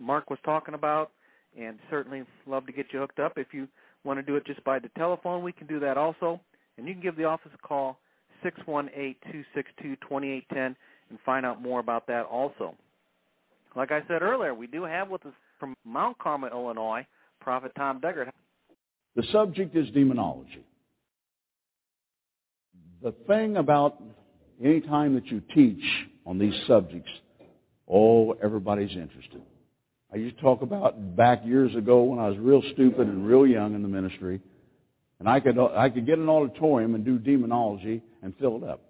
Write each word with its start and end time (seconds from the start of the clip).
Mark 0.00 0.30
was 0.30 0.38
talking 0.44 0.74
about, 0.74 1.10
and 1.58 1.78
certainly 1.90 2.24
love 2.46 2.66
to 2.66 2.72
get 2.72 2.86
you 2.92 2.98
hooked 2.98 3.18
up. 3.18 3.32
If 3.36 3.48
you 3.52 3.68
want 4.04 4.18
to 4.18 4.22
do 4.22 4.36
it 4.36 4.46
just 4.46 4.62
by 4.64 4.78
the 4.78 4.90
telephone, 4.96 5.42
we 5.42 5.52
can 5.52 5.66
do 5.66 5.80
that 5.80 5.96
also. 5.96 6.40
And 6.76 6.86
you 6.86 6.94
can 6.94 7.02
give 7.02 7.16
the 7.16 7.24
office 7.24 7.52
a 7.54 7.66
call 7.66 7.98
618-262-2810 8.44 10.44
and 10.54 10.76
find 11.24 11.46
out 11.46 11.62
more 11.62 11.80
about 11.80 12.06
that 12.08 12.26
also. 12.26 12.74
Like 13.74 13.92
I 13.92 14.02
said 14.08 14.22
earlier, 14.22 14.54
we 14.54 14.66
do 14.66 14.84
have 14.84 15.08
with 15.08 15.24
us 15.26 15.32
from 15.58 15.74
Mount 15.84 16.18
Carmel, 16.18 16.50
Illinois, 16.50 17.06
Prophet 17.40 17.72
Tom 17.76 18.00
Deckard. 18.00 18.30
The 19.14 19.22
subject 19.32 19.76
is 19.76 19.88
demonology. 19.90 20.64
The 23.02 23.12
thing 23.26 23.56
about 23.56 24.02
any 24.62 24.80
time 24.80 25.14
that 25.14 25.26
you 25.26 25.42
teach 25.54 25.82
on 26.26 26.38
these 26.38 26.54
subjects, 26.66 27.10
oh, 27.88 28.32
everybody's 28.42 28.90
interested. 28.90 29.42
I 30.16 30.18
used 30.18 30.36
to 30.36 30.42
talk 30.42 30.62
about 30.62 31.14
back 31.14 31.44
years 31.44 31.74
ago 31.74 32.02
when 32.04 32.18
I 32.18 32.30
was 32.30 32.38
real 32.38 32.62
stupid 32.72 33.06
and 33.06 33.26
real 33.26 33.46
young 33.46 33.74
in 33.74 33.82
the 33.82 33.88
ministry, 33.88 34.40
and 35.20 35.28
I 35.28 35.40
could, 35.40 35.58
I 35.58 35.90
could 35.90 36.06
get 36.06 36.16
an 36.16 36.30
auditorium 36.30 36.94
and 36.94 37.04
do 37.04 37.18
demonology 37.18 38.02
and 38.22 38.32
fill 38.40 38.56
it 38.56 38.62
up. 38.62 38.80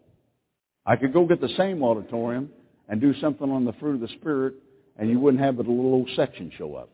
I 0.86 0.94
could 0.94 1.12
go 1.12 1.26
get 1.26 1.40
the 1.40 1.52
same 1.56 1.82
auditorium 1.82 2.50
and 2.88 3.00
do 3.00 3.12
something 3.20 3.50
on 3.50 3.64
the 3.64 3.72
fruit 3.72 3.96
of 3.96 4.02
the 4.02 4.14
Spirit, 4.20 4.54
and 4.96 5.10
you 5.10 5.18
wouldn't 5.18 5.42
have 5.42 5.56
but 5.56 5.66
a 5.66 5.68
little 5.68 5.94
old 5.94 6.08
section 6.14 6.52
show 6.56 6.76
up. 6.76 6.90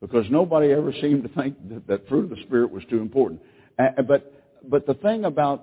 because 0.00 0.26
nobody 0.30 0.72
ever 0.72 0.92
seemed 1.00 1.22
to 1.22 1.28
think 1.28 1.56
that, 1.68 1.86
that 1.86 2.08
fruit 2.08 2.24
of 2.24 2.30
the 2.30 2.42
Spirit 2.46 2.72
was 2.72 2.82
too 2.90 2.98
important. 2.98 3.40
Uh, 3.78 4.02
but, 4.02 4.32
but 4.68 4.84
the 4.84 4.94
thing 4.94 5.26
about 5.26 5.62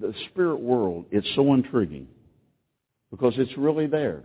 the 0.00 0.14
spirit 0.30 0.60
world, 0.60 1.06
it's 1.10 1.26
so 1.34 1.52
intriguing 1.52 2.06
because 3.10 3.34
it's 3.38 3.58
really 3.58 3.88
there. 3.88 4.22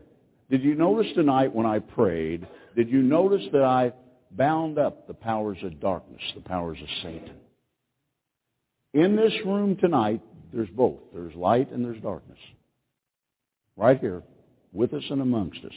Did 0.52 0.62
you 0.62 0.76
notice 0.76 1.12
tonight 1.16 1.56
when 1.56 1.66
I 1.66 1.80
prayed, 1.80 2.46
did 2.76 2.90
you 2.90 3.02
notice 3.02 3.44
that 3.52 3.64
I 3.64 3.94
bound 4.32 4.78
up 4.78 5.08
the 5.08 5.14
powers 5.14 5.58
of 5.64 5.80
darkness, 5.80 6.22
the 6.36 6.42
powers 6.42 6.78
of 6.82 6.88
Satan? 7.02 7.36
In 8.94 9.16
this 9.16 9.34
room 9.46 9.76
tonight, 9.78 10.22
there's 10.54 10.70
both. 10.70 11.00
There's 11.14 11.34
light 11.36 11.72
and 11.72 11.84
there's 11.84 12.02
darkness. 12.02 12.38
Right 13.76 14.00
here, 14.00 14.22
with 14.72 14.94
us 14.94 15.04
and 15.10 15.22
amongst 15.22 15.64
us. 15.66 15.74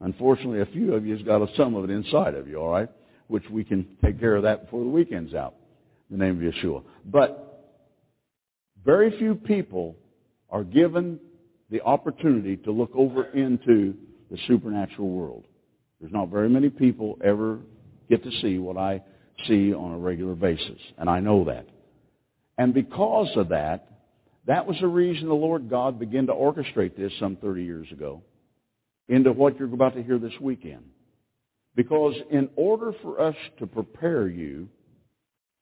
Unfortunately, 0.00 0.60
a 0.60 0.66
few 0.66 0.94
of 0.94 1.06
you 1.06 1.16
has 1.16 1.24
got 1.24 1.48
some 1.56 1.74
of 1.74 1.84
it 1.84 1.90
inside 1.90 2.34
of 2.34 2.46
you, 2.46 2.56
all 2.58 2.70
right? 2.70 2.90
Which 3.28 3.44
we 3.50 3.64
can 3.64 3.86
take 4.04 4.20
care 4.20 4.36
of 4.36 4.42
that 4.42 4.64
before 4.64 4.84
the 4.84 4.90
weekend's 4.90 5.34
out. 5.34 5.54
In 6.10 6.18
the 6.18 6.24
name 6.24 6.36
of 6.36 6.54
Yeshua. 6.54 6.82
But 7.06 7.74
very 8.84 9.16
few 9.18 9.34
people 9.34 9.96
are 10.50 10.62
given 10.62 11.18
the 11.70 11.80
opportunity 11.82 12.56
to 12.58 12.70
look 12.70 12.92
over 12.94 13.24
into 13.24 13.94
the 14.30 14.38
supernatural 14.46 15.08
world. 15.08 15.44
There's 16.00 16.12
not 16.12 16.28
very 16.28 16.48
many 16.48 16.68
people 16.68 17.18
ever 17.24 17.58
get 18.08 18.22
to 18.22 18.30
see 18.42 18.58
what 18.58 18.76
I 18.76 19.02
see 19.46 19.74
on 19.74 19.92
a 19.92 19.98
regular 19.98 20.34
basis, 20.34 20.78
and 20.98 21.08
I 21.08 21.20
know 21.20 21.44
that. 21.44 21.66
And 22.58 22.72
because 22.72 23.30
of 23.36 23.50
that, 23.50 23.88
that 24.46 24.66
was 24.66 24.76
the 24.80 24.86
reason 24.86 25.28
the 25.28 25.34
Lord 25.34 25.68
God 25.68 25.98
began 25.98 26.26
to 26.26 26.32
orchestrate 26.32 26.96
this 26.96 27.12
some 27.18 27.36
30 27.36 27.64
years 27.64 27.90
ago 27.92 28.22
into 29.08 29.32
what 29.32 29.58
you're 29.58 29.72
about 29.72 29.94
to 29.94 30.02
hear 30.02 30.18
this 30.18 30.38
weekend. 30.40 30.84
Because 31.74 32.14
in 32.30 32.48
order 32.56 32.92
for 33.02 33.20
us 33.20 33.36
to 33.58 33.66
prepare 33.66 34.28
you 34.28 34.68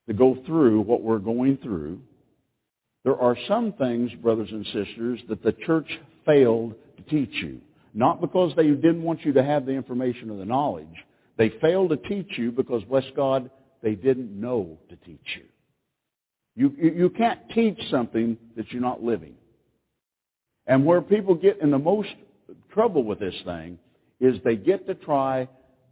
to 0.07 0.15
go 0.15 0.37
through 0.47 0.83
what 0.83 1.03
we're 1.03 1.19
going 1.19 1.59
through, 1.59 2.01
there 3.05 3.17
are 3.17 3.37
some 3.49 3.73
things, 3.73 4.13
brothers 4.23 4.49
and 4.51 4.65
sisters, 4.67 5.21
that 5.29 5.43
the 5.43 5.53
church 5.67 5.89
failed 6.25 6.75
to 6.97 7.03
teach 7.05 7.35
you. 7.43 7.61
Not 7.95 8.21
because 8.21 8.53
they 8.57 8.67
didn't 8.67 9.03
want 9.03 9.25
you 9.25 9.33
to 9.35 9.43
have 9.43 9.67
the 9.67 9.73
information 9.73 10.29
or 10.31 10.37
the 10.37 10.45
knowledge. 10.45 10.87
They 11.39 11.51
failed 11.61 11.91
to 11.91 11.97
teach 11.97 12.37
you 12.37 12.51
because, 12.51 12.83
bless 12.85 13.05
God, 13.15 13.51
they 13.83 13.95
didn't 13.95 14.39
know 14.39 14.79
to 14.89 14.97
teach 14.97 15.37
you. 15.37 15.45
You, 16.57 16.93
you, 16.95 17.11
can't 17.11 17.41
teach 17.51 17.79
something 17.91 18.37
that 18.57 18.71
you're 18.71 18.83
not 18.83 19.03
living. 19.03 19.35
And 20.67 20.85
where 20.87 21.01
people 21.01 21.35
get 21.35 21.61
in 21.61 21.71
the 21.71 21.79
most 21.79 22.11
trouble 22.73 23.05
with 23.05 23.19
this 23.19 23.35
thing 23.45 23.79
is 24.21 24.37
they 24.45 24.57
get 24.57 24.87
to 24.87 24.95
try 24.95 25.49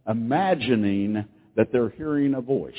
imagining 0.07 1.25
that 1.55 1.71
they're 1.71 1.89
hearing 1.89 2.33
a 2.33 2.41
voice. 2.41 2.73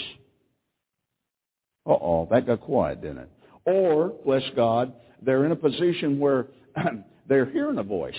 Uh-oh, 1.86 2.26
that 2.30 2.46
got 2.46 2.62
quiet, 2.62 3.02
didn't 3.02 3.18
it? 3.18 3.30
Or, 3.66 4.12
bless 4.24 4.42
God, 4.56 4.94
they're 5.22 5.44
in 5.44 5.52
a 5.52 5.56
position 5.56 6.18
where 6.18 6.46
they're 7.28 7.50
hearing 7.50 7.78
a 7.78 7.82
voice. 7.82 8.14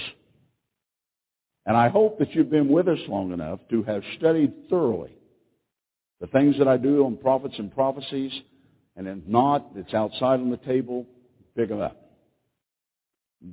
And 1.65 1.75
I 1.75 1.89
hope 1.89 2.19
that 2.19 2.35
you've 2.35 2.51
been 2.51 2.69
with 2.69 2.87
us 2.87 2.99
long 3.07 3.31
enough 3.31 3.59
to 3.71 3.81
have 3.83 4.03
studied 4.17 4.69
thoroughly 4.69 5.11
the 6.21 6.27
things 6.27 6.57
that 6.59 6.67
I 6.67 6.77
do 6.77 7.05
on 7.05 7.17
prophets 7.17 7.55
and 7.57 7.73
prophecies, 7.73 8.31
and 8.95 9.07
if 9.07 9.17
not, 9.27 9.71
it's 9.75 9.93
outside 9.93 10.39
on 10.39 10.49
the 10.49 10.57
table, 10.57 11.05
pick 11.55 11.69
them 11.69 11.81
up. 11.81 11.97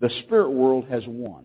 The 0.00 0.10
spirit 0.24 0.50
world 0.50 0.86
has 0.90 1.02
won. 1.06 1.44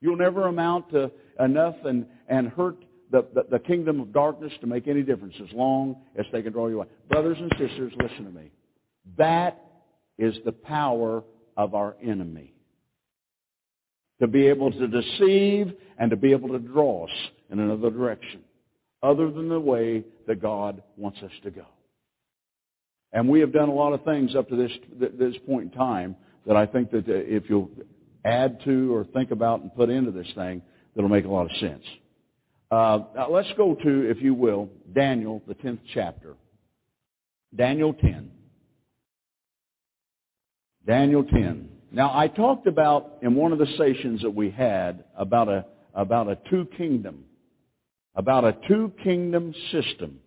You'll 0.00 0.16
never 0.16 0.46
amount 0.46 0.90
to 0.90 1.10
enough 1.40 1.74
and, 1.84 2.06
and 2.28 2.48
hurt 2.48 2.76
the, 3.10 3.26
the, 3.34 3.46
the 3.52 3.58
kingdom 3.58 4.00
of 4.00 4.12
darkness 4.12 4.52
to 4.60 4.66
make 4.66 4.88
any 4.88 5.02
difference 5.02 5.34
as 5.42 5.52
long 5.52 5.96
as 6.18 6.26
they 6.32 6.42
can 6.42 6.52
draw 6.52 6.68
you 6.68 6.76
away. 6.76 6.88
Brothers 7.08 7.38
and 7.40 7.50
sisters, 7.58 7.92
listen 8.00 8.24
to 8.24 8.30
me. 8.30 8.50
That 9.16 9.62
is 10.18 10.34
the 10.44 10.52
power 10.52 11.22
of 11.56 11.74
our 11.74 11.96
enemy. 12.02 12.52
To 14.20 14.26
be 14.26 14.46
able 14.46 14.72
to 14.72 14.88
deceive 14.88 15.72
and 15.98 16.10
to 16.10 16.16
be 16.16 16.32
able 16.32 16.48
to 16.48 16.58
draw 16.58 17.04
us 17.04 17.12
in 17.50 17.58
another 17.58 17.90
direction 17.90 18.40
other 19.02 19.30
than 19.30 19.48
the 19.48 19.60
way 19.60 20.04
that 20.26 20.40
God 20.40 20.82
wants 20.96 21.18
us 21.22 21.30
to 21.44 21.50
go. 21.50 21.66
And 23.12 23.28
we 23.28 23.40
have 23.40 23.52
done 23.52 23.68
a 23.68 23.74
lot 23.74 23.92
of 23.92 24.04
things 24.04 24.34
up 24.34 24.48
to 24.48 24.56
this, 24.56 24.72
this 24.98 25.34
point 25.46 25.72
in 25.72 25.78
time 25.78 26.16
that 26.46 26.56
I 26.56 26.66
think 26.66 26.90
that 26.90 27.08
uh, 27.08 27.12
if 27.12 27.44
you'll 27.48 27.70
add 28.24 28.58
to 28.64 28.94
or 28.94 29.04
think 29.04 29.30
about 29.30 29.60
and 29.60 29.74
put 29.74 29.90
into 29.90 30.10
this 30.10 30.26
thing, 30.34 30.62
that'll 30.94 31.10
make 31.10 31.24
a 31.24 31.28
lot 31.28 31.44
of 31.44 31.56
sense. 31.58 31.84
Uh, 32.70 33.00
now 33.14 33.30
let's 33.30 33.48
go 33.56 33.74
to, 33.74 34.10
if 34.10 34.20
you 34.20 34.34
will, 34.34 34.68
Daniel, 34.92 35.42
the 35.46 35.54
10th 35.54 35.78
chapter. 35.94 36.34
Daniel 37.54 37.94
10. 37.94 38.30
Daniel 40.86 41.24
10. 41.24 41.68
Now 41.92 42.16
I 42.16 42.28
talked 42.28 42.66
about 42.66 43.18
in 43.22 43.34
one 43.34 43.52
of 43.52 43.58
the 43.58 43.66
sessions 43.78 44.22
that 44.22 44.30
we 44.30 44.50
had 44.50 45.04
about 45.16 45.48
a, 45.48 45.64
about 45.94 46.28
a 46.28 46.38
two 46.50 46.68
kingdom 46.76 47.24
about 48.16 48.44
a 48.44 48.56
two 48.66 48.92
kingdom 49.04 49.54
system. 49.70 50.18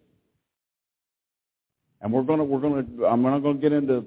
And 2.02 2.14
we're 2.14 2.24
going 2.24 2.38
to, 2.38 2.46
we're 2.46 2.62
going 2.62 2.86
to, 2.98 3.06
I'm 3.06 3.24
not 3.24 3.40
going 3.40 3.58
to 3.58 3.62
get 3.62 3.74
into, 3.74 4.06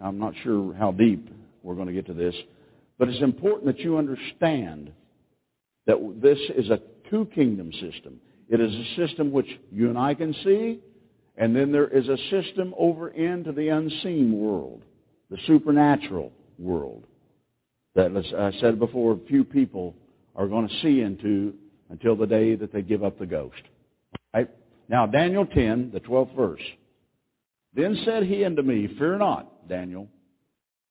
I'm 0.00 0.18
not 0.18 0.34
sure 0.44 0.74
how 0.74 0.92
deep 0.92 1.28
we're 1.62 1.74
going 1.74 1.88
to 1.88 1.92
get 1.92 2.06
to 2.06 2.14
this, 2.14 2.34
but 2.98 3.08
it's 3.08 3.22
important 3.22 3.66
that 3.66 3.80
you 3.80 3.96
understand 3.96 4.92
that 5.86 5.96
this 6.20 6.38
is 6.56 6.70
a 6.70 6.80
two 7.10 7.26
kingdom 7.34 7.72
system. 7.72 8.20
It 8.48 8.60
is 8.60 8.72
a 8.72 9.06
system 9.06 9.32
which 9.32 9.48
you 9.70 9.88
and 9.88 9.98
I 9.98 10.14
can 10.14 10.34
see, 10.44 10.80
and 11.36 11.54
then 11.56 11.72
there 11.72 11.88
is 11.88 12.08
a 12.08 12.18
system 12.30 12.74
over 12.76 13.08
into 13.08 13.52
the 13.52 13.68
unseen 13.68 14.38
world, 14.38 14.82
the 15.30 15.38
supernatural 15.46 16.32
world. 16.58 17.04
That, 17.94 18.16
as 18.16 18.26
I 18.36 18.52
said 18.60 18.78
before, 18.78 19.18
few 19.28 19.44
people 19.44 19.94
are 20.34 20.46
going 20.46 20.68
to 20.68 20.80
see 20.80 21.00
into 21.00 21.54
until 21.90 22.16
the 22.16 22.26
day 22.26 22.54
that 22.54 22.72
they 22.72 22.82
give 22.82 23.04
up 23.04 23.18
the 23.18 23.26
ghost. 23.26 23.62
Right? 24.34 24.48
Now, 24.88 25.06
Daniel 25.06 25.46
10, 25.46 25.90
the 25.92 26.00
12th 26.00 26.34
verse. 26.34 26.62
Then 27.74 28.00
said 28.04 28.24
he 28.24 28.44
unto 28.44 28.62
me, 28.62 28.88
Fear 28.98 29.18
not, 29.18 29.68
Daniel, 29.68 30.08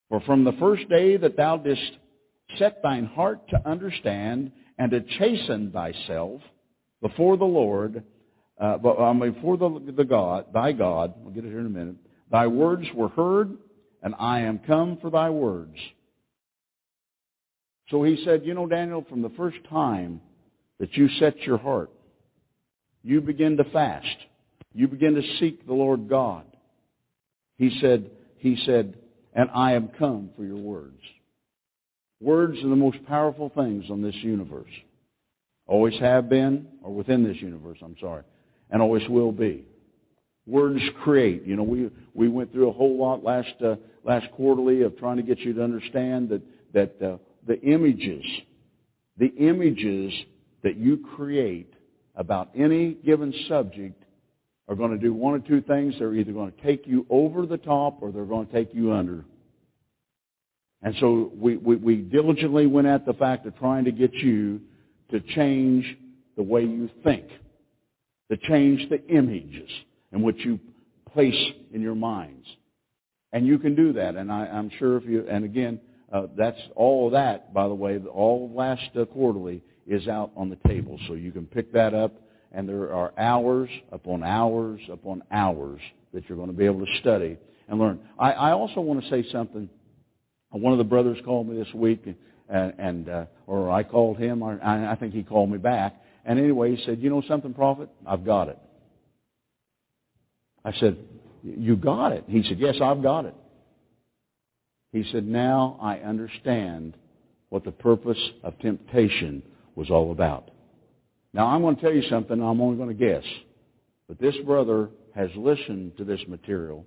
For 0.09 0.21
from 0.21 0.43
the 0.43 0.53
first 0.53 0.87
day 0.89 1.17
that 1.17 1.37
thou 1.37 1.57
didst 1.57 1.91
set 2.57 2.81
thine 2.81 3.05
heart 3.05 3.47
to 3.49 3.69
understand 3.69 4.51
and 4.81 4.89
to 4.89 5.01
chasten 5.19 5.69
thyself 5.69 6.41
before 7.03 7.37
the 7.37 7.45
Lord, 7.45 8.03
uh, 8.59 8.77
before 8.79 9.55
the, 9.55 9.93
the 9.95 10.03
God, 10.03 10.47
thy 10.55 10.71
God, 10.71 11.13
we'll 11.17 11.35
get 11.35 11.45
it 11.45 11.49
here 11.49 11.59
in 11.59 11.67
a 11.67 11.69
minute, 11.69 11.97
thy 12.31 12.47
words 12.47 12.87
were 12.95 13.09
heard, 13.09 13.55
and 14.01 14.15
I 14.17 14.39
am 14.39 14.57
come 14.65 14.97
for 14.99 15.11
thy 15.11 15.29
words. 15.29 15.75
So 17.91 18.01
he 18.01 18.23
said, 18.25 18.41
you 18.43 18.55
know, 18.55 18.65
Daniel, 18.65 19.05
from 19.07 19.21
the 19.21 19.29
first 19.37 19.57
time 19.69 20.19
that 20.79 20.97
you 20.97 21.09
set 21.19 21.37
your 21.41 21.59
heart, 21.59 21.91
you 23.03 23.21
begin 23.21 23.57
to 23.57 23.63
fast. 23.65 24.07
You 24.73 24.87
begin 24.87 25.13
to 25.13 25.37
seek 25.39 25.67
the 25.67 25.73
Lord 25.73 26.09
God. 26.09 26.45
He 27.59 27.77
said, 27.79 28.09
he 28.37 28.57
said, 28.65 28.95
and 29.35 29.47
I 29.53 29.73
am 29.73 29.89
come 29.99 30.31
for 30.35 30.43
your 30.43 30.57
words. 30.57 30.97
Words 32.21 32.59
are 32.63 32.69
the 32.69 32.75
most 32.75 33.03
powerful 33.07 33.49
things 33.49 33.85
on 33.89 34.03
this 34.03 34.15
universe. 34.15 34.69
Always 35.65 35.97
have 35.99 36.29
been, 36.29 36.67
or 36.83 36.93
within 36.93 37.23
this 37.23 37.37
universe, 37.37 37.79
I'm 37.81 37.95
sorry, 37.99 38.23
and 38.69 38.81
always 38.81 39.07
will 39.09 39.31
be. 39.31 39.65
Words 40.45 40.81
create. 41.03 41.43
You 41.45 41.55
know, 41.55 41.63
we 41.63 41.89
we 42.13 42.29
went 42.29 42.51
through 42.51 42.69
a 42.69 42.73
whole 42.73 42.97
lot 42.97 43.23
last 43.23 43.53
uh, 43.65 43.75
last 44.03 44.27
quarterly 44.33 44.83
of 44.83 44.97
trying 44.97 45.17
to 45.17 45.23
get 45.23 45.39
you 45.39 45.53
to 45.53 45.63
understand 45.63 46.29
that 46.29 46.41
that 46.73 47.01
uh, 47.01 47.17
the 47.47 47.59
images, 47.61 48.23
the 49.17 49.33
images 49.37 50.13
that 50.63 50.77
you 50.77 50.97
create 51.15 51.73
about 52.15 52.49
any 52.55 52.93
given 52.93 53.33
subject 53.47 54.03
are 54.67 54.75
going 54.75 54.91
to 54.91 54.97
do 54.97 55.13
one 55.13 55.33
or 55.33 55.39
two 55.39 55.61
things. 55.61 55.95
They're 55.97 56.13
either 56.13 56.33
going 56.33 56.51
to 56.51 56.61
take 56.61 56.85
you 56.85 57.05
over 57.09 57.45
the 57.45 57.57
top 57.57 58.01
or 58.01 58.11
they're 58.11 58.25
going 58.25 58.47
to 58.47 58.53
take 58.53 58.73
you 58.73 58.93
under. 58.93 59.25
And 60.83 60.95
so 60.99 61.31
we, 61.35 61.57
we, 61.57 61.75
we 61.75 61.95
diligently 61.97 62.65
went 62.65 62.87
at 62.87 63.05
the 63.05 63.13
fact 63.13 63.45
of 63.45 63.57
trying 63.57 63.85
to 63.85 63.91
get 63.91 64.13
you 64.13 64.61
to 65.11 65.19
change 65.19 65.97
the 66.35 66.43
way 66.43 66.61
you 66.61 66.89
think, 67.03 67.25
to 68.31 68.37
change 68.37 68.89
the 68.89 69.05
images 69.07 69.69
in 70.11 70.21
which 70.21 70.37
you 70.39 70.59
place 71.13 71.51
in 71.71 71.81
your 71.81 71.95
minds. 71.95 72.47
And 73.33 73.45
you 73.45 73.59
can 73.59 73.75
do 73.75 73.93
that. 73.93 74.15
And 74.15 74.31
I, 74.31 74.47
I'm 74.47 74.71
sure 74.79 74.97
if 74.97 75.05
you, 75.05 75.25
and 75.29 75.45
again, 75.45 75.79
uh, 76.11 76.27
that's 76.37 76.59
all 76.75 77.07
of 77.07 77.13
that, 77.13 77.53
by 77.53 77.67
the 77.67 77.73
way, 77.73 77.97
all 78.11 78.51
last 78.53 78.89
uh, 78.99 79.05
quarterly 79.05 79.61
is 79.87 80.07
out 80.07 80.31
on 80.35 80.49
the 80.49 80.57
table. 80.67 80.99
So 81.07 81.13
you 81.13 81.31
can 81.31 81.45
pick 81.45 81.71
that 81.73 81.93
up, 81.93 82.13
and 82.51 82.67
there 82.67 82.93
are 82.93 83.13
hours 83.17 83.69
upon 83.91 84.23
hours 84.23 84.81
upon 84.91 85.23
hours 85.31 85.79
that 86.13 86.27
you're 86.27 86.37
going 86.37 86.49
to 86.49 86.57
be 86.57 86.65
able 86.65 86.85
to 86.85 86.97
study 86.99 87.37
and 87.69 87.79
learn. 87.79 87.99
I, 88.19 88.31
I 88.33 88.51
also 88.51 88.81
want 88.81 89.01
to 89.03 89.09
say 89.09 89.25
something. 89.31 89.69
One 90.51 90.73
of 90.73 90.77
the 90.77 90.83
brothers 90.85 91.17
called 91.23 91.47
me 91.47 91.57
this 91.57 91.73
week, 91.73 92.05
and, 92.49 92.73
and 92.77 93.09
uh, 93.09 93.25
or 93.47 93.71
I 93.71 93.83
called 93.83 94.17
him, 94.17 94.43
or 94.43 94.59
I, 94.61 94.91
I 94.91 94.95
think 94.95 95.13
he 95.13 95.23
called 95.23 95.49
me 95.49 95.57
back. 95.57 95.95
And 96.25 96.37
anyway, 96.37 96.75
he 96.75 96.83
said, 96.85 96.99
"You 96.99 97.09
know 97.09 97.23
something, 97.27 97.53
prophet? 97.53 97.89
I've 98.05 98.25
got 98.25 98.49
it." 98.49 98.59
I 100.63 100.73
said, 100.73 100.97
"You 101.43 101.75
got 101.75 102.11
it?" 102.11 102.25
He 102.27 102.43
said, 102.43 102.59
"Yes, 102.59 102.75
I've 102.81 103.01
got 103.01 103.25
it." 103.25 103.35
He 104.91 105.05
said, 105.11 105.25
now 105.25 105.77
I 105.81 105.97
understand 105.97 106.97
what 107.49 107.63
the 107.63 107.71
purpose 107.71 108.19
of 108.43 108.57
temptation 108.59 109.41
was 109.75 109.89
all 109.89 110.11
about. 110.11 110.51
Now 111.33 111.47
I'm 111.47 111.61
going 111.61 111.75
to 111.75 111.81
tell 111.81 111.93
you 111.93 112.03
something, 112.09 112.41
I'm 112.41 112.59
only 112.59 112.77
going 112.77 112.89
to 112.89 112.93
guess. 112.93 113.23
But 114.07 114.19
this 114.19 114.35
brother 114.45 114.89
has 115.15 115.29
listened 115.35 115.97
to 115.97 116.03
this 116.03 116.19
material 116.27 116.85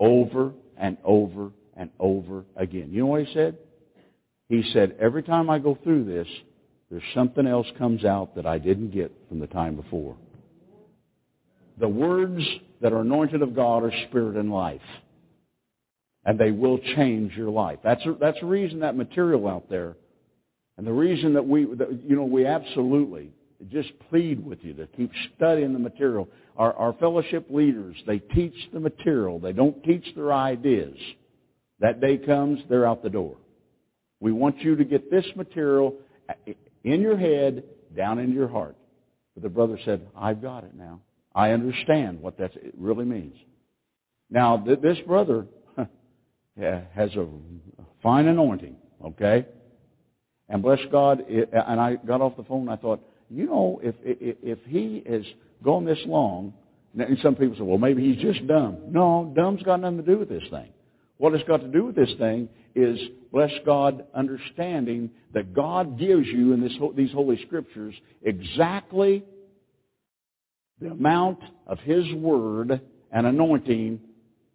over 0.00 0.52
and 0.78 0.96
over 1.04 1.50
and 1.82 1.90
over 1.98 2.44
again. 2.56 2.88
You 2.90 3.00
know 3.00 3.06
what 3.06 3.24
he 3.24 3.34
said? 3.34 3.58
He 4.48 4.62
said, 4.72 4.96
every 5.00 5.22
time 5.22 5.50
I 5.50 5.58
go 5.58 5.78
through 5.82 6.04
this, 6.04 6.26
there's 6.90 7.02
something 7.14 7.46
else 7.46 7.66
comes 7.78 8.04
out 8.04 8.36
that 8.36 8.46
I 8.46 8.58
didn't 8.58 8.90
get 8.90 9.12
from 9.28 9.40
the 9.40 9.46
time 9.46 9.76
before. 9.76 10.16
The 11.78 11.88
words 11.88 12.42
that 12.80 12.92
are 12.92 13.00
anointed 13.00 13.42
of 13.42 13.54
God 13.54 13.82
are 13.82 13.92
spirit 14.08 14.36
and 14.36 14.52
life 14.52 14.80
and 16.24 16.38
they 16.38 16.50
will 16.50 16.78
change 16.96 17.32
your 17.34 17.50
life. 17.50 17.78
That's 17.82 18.04
a, 18.06 18.14
that's 18.20 18.38
the 18.40 18.46
reason 18.46 18.80
that 18.80 18.96
material 18.96 19.48
out 19.48 19.68
there, 19.68 19.96
and 20.76 20.86
the 20.86 20.92
reason 20.92 21.34
that 21.34 21.46
we, 21.46 21.64
that, 21.64 22.00
you 22.06 22.16
know, 22.16 22.24
we 22.24 22.46
absolutely 22.46 23.30
just 23.70 23.90
plead 24.08 24.44
with 24.44 24.58
you 24.62 24.74
to 24.74 24.86
keep 24.88 25.10
studying 25.36 25.72
the 25.72 25.78
material. 25.78 26.28
Our, 26.56 26.72
our 26.74 26.92
fellowship 26.94 27.46
leaders, 27.50 27.96
they 28.06 28.18
teach 28.18 28.54
the 28.72 28.80
material. 28.80 29.38
They 29.38 29.52
don't 29.52 29.82
teach 29.84 30.04
their 30.14 30.32
ideas. 30.32 30.96
That 31.82 32.00
day 32.00 32.16
comes, 32.16 32.60
they're 32.68 32.86
out 32.86 33.02
the 33.02 33.10
door. 33.10 33.36
We 34.20 34.30
want 34.30 34.60
you 34.60 34.76
to 34.76 34.84
get 34.84 35.10
this 35.10 35.26
material 35.34 35.96
in 36.84 37.00
your 37.00 37.18
head, 37.18 37.64
down 37.96 38.20
into 38.20 38.34
your 38.34 38.46
heart. 38.46 38.76
But 39.34 39.42
the 39.42 39.48
brother 39.48 39.76
said, 39.84 40.06
I've 40.16 40.40
got 40.40 40.62
it 40.62 40.76
now. 40.76 41.00
I 41.34 41.50
understand 41.50 42.20
what 42.20 42.38
that 42.38 42.52
really 42.78 43.04
means. 43.04 43.34
Now, 44.30 44.64
this 44.64 44.96
brother 45.08 45.46
has 46.56 47.10
a 47.16 47.26
fine 48.00 48.28
anointing, 48.28 48.76
okay? 49.04 49.44
And 50.48 50.62
bless 50.62 50.78
God, 50.92 51.24
and 51.28 51.80
I 51.80 51.96
got 51.96 52.20
off 52.20 52.36
the 52.36 52.44
phone 52.44 52.62
and 52.62 52.70
I 52.70 52.76
thought, 52.76 53.00
you 53.28 53.46
know, 53.46 53.80
if, 53.82 53.96
if, 54.04 54.36
if 54.40 54.58
he 54.68 55.02
has 55.10 55.22
gone 55.64 55.84
this 55.84 55.98
long, 56.06 56.54
and 56.96 57.18
some 57.22 57.34
people 57.34 57.56
say, 57.56 57.62
well, 57.62 57.78
maybe 57.78 58.04
he's 58.04 58.22
just 58.22 58.46
dumb. 58.46 58.76
No, 58.90 59.32
dumb's 59.34 59.64
got 59.64 59.80
nothing 59.80 59.96
to 59.96 60.04
do 60.04 60.18
with 60.18 60.28
this 60.28 60.44
thing. 60.48 60.68
What 61.22 61.34
it's 61.34 61.46
got 61.46 61.58
to 61.58 61.68
do 61.68 61.84
with 61.84 61.94
this 61.94 62.12
thing 62.18 62.48
is, 62.74 62.98
bless 63.30 63.52
God, 63.64 64.06
understanding 64.12 65.08
that 65.34 65.54
God 65.54 65.96
gives 65.96 66.26
you 66.26 66.52
in 66.52 66.60
this, 66.60 66.72
these 66.96 67.12
Holy 67.12 67.40
Scriptures 67.46 67.94
exactly 68.22 69.22
the 70.80 70.90
amount 70.90 71.38
of 71.68 71.78
His 71.78 72.12
Word 72.12 72.80
and 73.12 73.24
anointing 73.24 74.00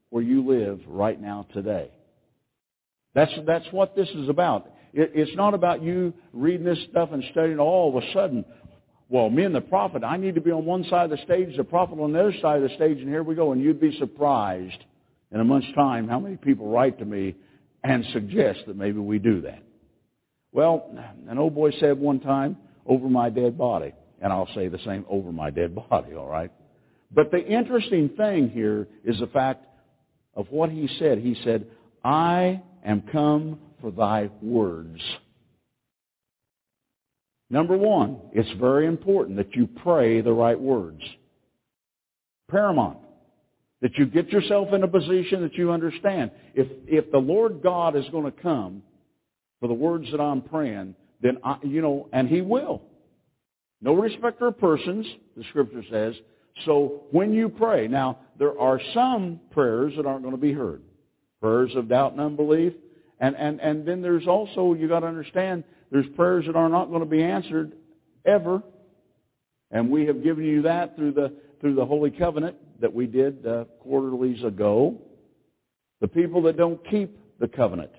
where 0.10 0.22
you 0.22 0.46
live 0.46 0.82
right 0.88 1.22
now 1.22 1.48
today. 1.54 1.90
That's, 3.16 3.32
that's 3.46 3.68
what 3.72 3.96
this 3.96 4.10
is 4.10 4.28
about. 4.28 4.70
It, 4.94 5.12
it's 5.16 5.38
not 5.38 5.54
about 5.54 5.82
you 5.82 6.14
reading 6.34 6.66
this 6.66 6.80
stuff 6.90 7.12
and 7.14 7.24
studying 7.32 7.60
all 7.60 7.98
of 7.98 8.04
a 8.04 8.12
sudden, 8.12 8.44
well, 9.08 9.30
me 9.30 9.46
and 9.46 9.56
the 9.56 9.62
prophet, 9.62 10.04
I 10.04 10.18
need 10.18 10.36
to 10.36 10.42
be 10.42 10.52
on 10.52 10.66
one 10.66 10.84
side 10.90 11.10
of 11.10 11.18
the 11.18 11.24
stage, 11.24 11.56
the 11.56 11.64
prophet 11.64 11.98
on 11.98 12.12
the 12.12 12.20
other 12.20 12.36
side 12.42 12.62
of 12.62 12.70
the 12.70 12.76
stage, 12.76 12.98
and 12.98 13.08
here 13.08 13.24
we 13.24 13.36
go. 13.36 13.54
And 13.54 13.64
you'd 13.64 13.80
be 13.80 13.98
surprised 13.98 14.84
in 15.32 15.40
a 15.40 15.44
month's 15.44 15.72
time 15.74 16.08
how 16.08 16.20
many 16.20 16.38
people 16.38 16.70
write 16.70 17.00
to 17.00 17.06
me 17.06 17.36
and 17.84 18.06
suggest 18.14 18.60
that 18.68 18.76
maybe 18.76 19.00
we 19.00 19.20
do 19.20 19.42
that. 19.42 19.64
Well, 20.52 20.90
an 21.28 21.38
old 21.38 21.56
boy 21.56 21.72
said 21.80 22.00
one 22.00 22.20
time, 22.20 22.58
over 22.86 23.10
my 23.10 23.30
dead 23.30 23.58
body. 23.58 23.94
And 24.22 24.34
I'll 24.34 24.50
say 24.56 24.68
the 24.68 24.80
same, 24.86 25.06
over 25.10 25.32
my 25.32 25.52
dead 25.52 25.76
body, 25.76 26.16
all 26.16 26.28
right? 26.28 26.52
But 27.12 27.32
the 27.32 27.46
interesting 27.46 28.10
thing 28.10 28.50
here 28.50 28.88
is 29.04 29.20
the 29.20 29.28
fact 29.28 29.66
of 30.34 30.48
what 30.50 30.70
he 30.70 30.90
said. 31.00 31.20
He 31.20 31.38
said, 31.44 31.68
I 32.04 32.62
am 32.84 33.04
come 33.12 33.60
for 33.82 33.92
thy 33.92 34.30
words. 34.42 35.00
Number 37.50 37.78
one, 37.78 38.20
it's 38.34 38.52
very 38.60 38.88
important 38.88 39.38
that 39.38 39.56
you 39.56 39.68
pray 39.68 40.22
the 40.22 40.34
right 40.34 40.60
words. 40.60 41.02
Paramount. 42.50 42.98
That 43.82 43.92
you 43.98 44.08
get 44.08 44.30
yourself 44.30 44.70
in 44.74 44.84
a 44.84 44.88
position 44.88 45.42
that 45.44 45.54
you 45.54 45.72
understand. 45.72 46.32
If, 46.56 46.68
if 46.88 47.12
the 47.12 47.20
Lord 47.20 47.62
God 47.62 47.96
is 47.96 48.06
going 48.12 48.26
to 48.26 48.32
come 48.32 48.82
for 49.60 49.68
the 49.68 49.74
words 49.74 50.10
that 50.12 50.20
I'm 50.20 50.42
praying, 50.42 50.96
then 51.22 51.38
I, 51.44 51.58
you 51.64 51.82
know, 51.82 52.10
and 52.12 52.28
He 52.28 52.42
will. 52.42 52.82
No 53.82 53.94
respecter 53.94 54.48
of 54.48 54.58
persons, 54.58 55.06
the 55.36 55.44
Scripture 55.50 55.84
says, 55.92 56.16
so 56.66 57.04
when 57.12 57.34
you 57.34 57.50
pray, 57.50 57.88
now 57.88 58.20
there 58.40 58.60
are 58.60 58.82
some 58.94 59.40
prayers 59.52 59.94
that 59.98 60.06
aren't 60.06 60.24
going 60.24 60.36
to 60.36 60.42
be 60.42 60.54
heard. 60.54 60.82
Prayers 61.42 61.72
of 61.76 61.88
doubt 61.88 62.14
and 62.14 62.22
unbelief. 62.22 62.74
And, 63.20 63.36
and, 63.36 63.60
and 63.60 63.88
then 63.88 64.02
there's 64.02 64.28
also, 64.28 64.74
you 64.74 64.88
got 64.88 65.02
to 65.02 65.08
understand, 65.08 65.64
there's 65.92 66.06
prayers 66.16 66.46
that 66.48 66.56
are 66.56 66.70
not 66.70 66.90
going 66.90 67.02
to 67.02 67.06
be 67.06 67.24
answered 67.24 67.74
ever. 68.26 68.64
And 69.70 69.92
we 69.92 70.06
have 70.08 70.24
given 70.24 70.46
you 70.46 70.64
that 70.64 70.96
through 70.96 71.12
the, 71.14 71.34
through 71.60 71.76
the 71.76 71.86
Holy 71.86 72.12
Covenant 72.12 72.56
that 72.82 72.94
we 72.94 73.08
did 73.08 73.46
uh, 73.46 73.66
quarterlies 73.80 74.44
ago. 74.44 75.02
The 76.02 76.08
people 76.08 76.44
that 76.44 76.58
don't 76.58 76.80
keep 76.90 77.18
the 77.40 77.48
covenant, 77.48 77.92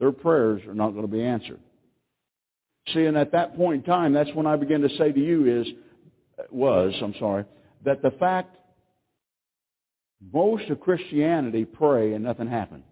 their 0.00 0.12
prayers 0.12 0.62
are 0.66 0.74
not 0.74 0.90
going 0.90 1.02
to 1.02 1.12
be 1.12 1.22
answered. 1.22 1.60
See, 2.92 3.04
and 3.04 3.16
at 3.16 3.32
that 3.32 3.56
point 3.56 3.76
in 3.76 3.82
time, 3.82 4.12
that's 4.12 4.32
when 4.34 4.46
I 4.46 4.56
begin 4.56 4.82
to 4.82 4.88
say 4.96 5.12
to 5.12 5.20
you 5.20 5.60
is, 5.60 5.66
was, 6.50 6.94
I'm 7.02 7.14
sorry, 7.18 7.44
that 7.84 8.02
the 8.02 8.12
fact 8.12 8.56
most 10.32 10.68
of 10.70 10.80
Christianity 10.80 11.64
pray 11.64 12.14
and 12.14 12.24
nothing 12.24 12.48
happens. 12.48 12.84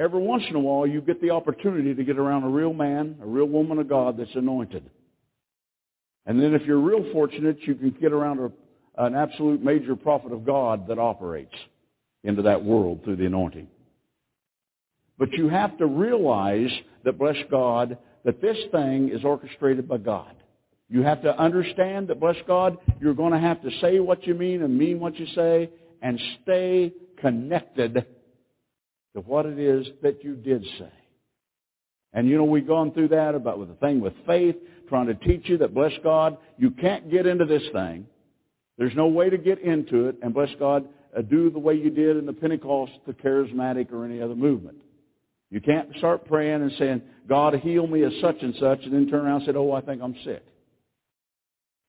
Every 0.00 0.20
once 0.20 0.44
in 0.48 0.56
a 0.56 0.60
while 0.60 0.86
you 0.86 1.00
get 1.02 1.20
the 1.20 1.30
opportunity 1.30 1.94
to 1.94 2.04
get 2.04 2.18
around 2.18 2.44
a 2.44 2.48
real 2.48 2.72
man, 2.72 3.16
a 3.22 3.26
real 3.26 3.46
woman 3.46 3.78
of 3.78 3.88
God 3.88 4.16
that's 4.16 4.34
anointed. 4.34 4.88
And 6.26 6.40
then 6.40 6.54
if 6.54 6.62
you're 6.62 6.80
real 6.80 7.04
fortunate, 7.12 7.58
you 7.62 7.74
can 7.74 7.90
get 8.00 8.12
around 8.12 8.38
a, 8.38 9.04
an 9.04 9.14
absolute 9.14 9.62
major 9.62 9.96
prophet 9.96 10.32
of 10.32 10.44
God 10.44 10.88
that 10.88 10.98
operates 10.98 11.54
into 12.22 12.42
that 12.42 12.64
world 12.64 13.00
through 13.04 13.16
the 13.16 13.26
anointing. 13.26 13.68
But 15.18 15.32
you 15.32 15.48
have 15.48 15.76
to 15.78 15.86
realize 15.86 16.70
that, 17.04 17.18
bless 17.18 17.36
God, 17.50 17.98
that 18.24 18.40
this 18.40 18.56
thing 18.72 19.10
is 19.10 19.24
orchestrated 19.24 19.88
by 19.88 19.98
God. 19.98 20.34
You 20.88 21.02
have 21.02 21.22
to 21.22 21.38
understand 21.38 22.08
that, 22.08 22.20
bless 22.20 22.36
God, 22.46 22.78
you're 23.00 23.14
going 23.14 23.32
to 23.32 23.38
have 23.38 23.62
to 23.62 23.70
say 23.80 24.00
what 24.00 24.26
you 24.26 24.34
mean 24.34 24.62
and 24.62 24.76
mean 24.76 24.98
what 24.98 25.16
you 25.18 25.26
say 25.34 25.70
and 26.02 26.20
stay 26.42 26.92
connected 27.20 28.06
to 29.14 29.20
what 29.20 29.46
it 29.46 29.58
is 29.58 29.86
that 30.02 30.24
you 30.24 30.34
did 30.34 30.64
say. 30.78 30.92
And 32.12 32.28
you 32.28 32.36
know, 32.36 32.44
we've 32.44 32.66
gone 32.66 32.92
through 32.92 33.08
that 33.08 33.34
about 33.34 33.58
with 33.58 33.68
the 33.68 33.74
thing 33.74 34.00
with 34.00 34.14
faith, 34.26 34.56
trying 34.90 35.06
to 35.06 35.14
teach 35.14 35.48
you 35.48 35.56
that, 35.58 35.72
bless 35.72 35.92
God, 36.02 36.36
you 36.58 36.70
can't 36.70 37.10
get 37.10 37.26
into 37.26 37.46
this 37.46 37.62
thing. 37.72 38.06
There's 38.76 38.94
no 38.94 39.06
way 39.06 39.30
to 39.30 39.38
get 39.38 39.60
into 39.60 40.08
it, 40.08 40.16
and 40.22 40.34
bless 40.34 40.50
God, 40.58 40.86
uh, 41.16 41.22
do 41.22 41.50
the 41.50 41.58
way 41.58 41.74
you 41.74 41.88
did 41.88 42.18
in 42.18 42.26
the 42.26 42.32
Pentecost, 42.34 42.92
the 43.06 43.14
charismatic, 43.14 43.92
or 43.92 44.04
any 44.04 44.20
other 44.20 44.34
movement. 44.34 44.76
You 45.50 45.60
can't 45.60 45.88
start 45.96 46.26
praying 46.26 46.62
and 46.62 46.72
saying, 46.78 47.02
God, 47.28 47.54
heal 47.54 47.86
me 47.86 48.04
as 48.04 48.12
such 48.20 48.36
and 48.42 48.54
such, 48.60 48.80
and 48.84 48.92
then 48.92 49.08
turn 49.08 49.24
around 49.24 49.42
and 49.42 49.46
say, 49.46 49.52
oh, 49.56 49.72
I 49.72 49.80
think 49.80 50.02
I'm 50.02 50.14
sick. 50.24 50.44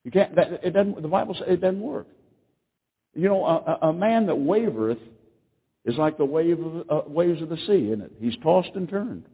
You 0.04 0.12
can't, 0.12 0.36
that, 0.36 0.62
it 0.64 0.72
doesn't, 0.72 1.02
the 1.02 1.08
Bible 1.08 1.36
says 1.36 1.46
it 1.48 1.62
doesn't 1.62 1.82
work. 1.82 2.08
You 3.14 3.28
know, 3.28 3.46
a, 3.46 3.88
a 3.90 3.94
man 3.94 4.28
that 4.28 4.36
wavereth 4.36 5.00
is 5.86 5.96
like 5.98 6.18
the 6.18 6.26
wave 6.26 6.60
of, 6.60 6.90
uh, 6.90 7.02
waves 7.08 7.42
of 7.42 7.50
the 7.50 7.58
sea, 7.58 7.88
isn't 7.88 8.02
it? 8.02 8.12
He's 8.20 8.36
tossed 8.44 8.72
and 8.76 8.90
turned. 8.90 9.26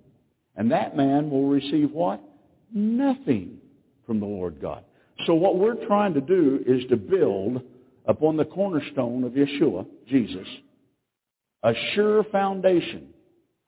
And 0.55 0.71
that 0.71 0.97
man 0.97 1.29
will 1.29 1.47
receive 1.47 1.91
what? 1.91 2.21
Nothing 2.73 3.57
from 4.05 4.19
the 4.19 4.25
Lord 4.25 4.61
God. 4.61 4.83
So 5.25 5.33
what 5.33 5.57
we're 5.57 5.85
trying 5.87 6.13
to 6.13 6.21
do 6.21 6.63
is 6.65 6.83
to 6.89 6.97
build 6.97 7.61
upon 8.05 8.37
the 8.37 8.45
cornerstone 8.45 9.23
of 9.23 9.33
Yeshua, 9.33 9.85
Jesus, 10.07 10.47
a 11.63 11.73
sure 11.93 12.23
foundation. 12.25 13.09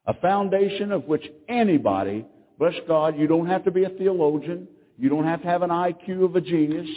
A 0.06 0.13
foundation 0.15 0.91
of 0.91 1.06
which 1.06 1.24
anybody, 1.48 2.25
bless 2.58 2.74
God, 2.88 3.18
you 3.18 3.27
don't 3.27 3.48
have 3.48 3.65
to 3.65 3.72
be 3.72 3.84
a 3.84 3.89
theologian. 3.89 4.68
You 4.98 5.10
don't 5.10 5.25
have 5.25 5.41
to 5.41 5.48
have 5.48 5.62
an 5.62 5.70
IQ 5.70 6.25
of 6.25 6.36
a 6.36 6.41
genius. 6.41 6.89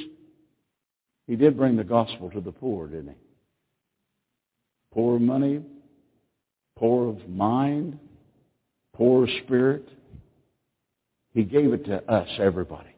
He 1.26 1.36
did 1.36 1.56
bring 1.56 1.76
the 1.76 1.84
gospel 1.84 2.30
to 2.30 2.40
the 2.40 2.52
poor, 2.52 2.88
didn't 2.88 3.08
he? 3.08 3.14
Poor 4.92 5.16
of 5.16 5.22
money, 5.22 5.62
poor 6.76 7.08
of 7.08 7.28
mind, 7.28 7.98
poor 8.94 9.24
of 9.24 9.30
spirit. 9.44 9.86
He 11.34 11.44
gave 11.44 11.72
it 11.72 11.84
to 11.86 12.02
us, 12.10 12.28
everybody. 12.38 12.90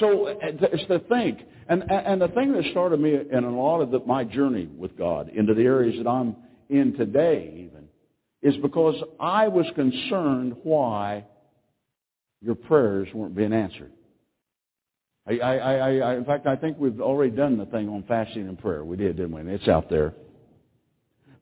So 0.00 0.26
it's 0.26 0.86
to 0.88 0.98
think, 1.08 1.40
and 1.68 1.82
and 1.90 2.20
the 2.20 2.28
thing 2.28 2.52
that 2.52 2.64
started 2.72 3.00
me 3.00 3.14
in 3.14 3.44
a 3.44 3.50
lot 3.50 3.80
of 3.80 3.90
the, 3.90 4.00
my 4.00 4.24
journey 4.24 4.66
with 4.66 4.96
God 4.98 5.30
into 5.30 5.54
the 5.54 5.62
areas 5.62 5.96
that 6.02 6.08
I'm 6.08 6.36
in 6.68 6.94
today, 6.94 7.68
even, 7.70 7.88
is 8.42 8.56
because 8.60 8.96
I 9.18 9.48
was 9.48 9.66
concerned 9.74 10.56
why 10.62 11.24
your 12.42 12.54
prayers 12.54 13.08
weren't 13.14 13.34
being 13.34 13.52
answered. 13.52 13.92
I, 15.26 15.38
I, 15.38 15.74
I, 15.98 16.14
in 16.16 16.24
fact, 16.24 16.46
I 16.46 16.56
think 16.56 16.78
we've 16.78 17.00
already 17.00 17.34
done 17.34 17.58
the 17.58 17.66
thing 17.66 17.88
on 17.88 18.04
fasting 18.08 18.48
and 18.48 18.58
prayer. 18.58 18.84
We 18.84 18.96
did, 18.96 19.16
didn't 19.16 19.32
we? 19.32 19.40
And 19.40 19.50
it's 19.50 19.68
out 19.68 19.90
there. 19.90 20.14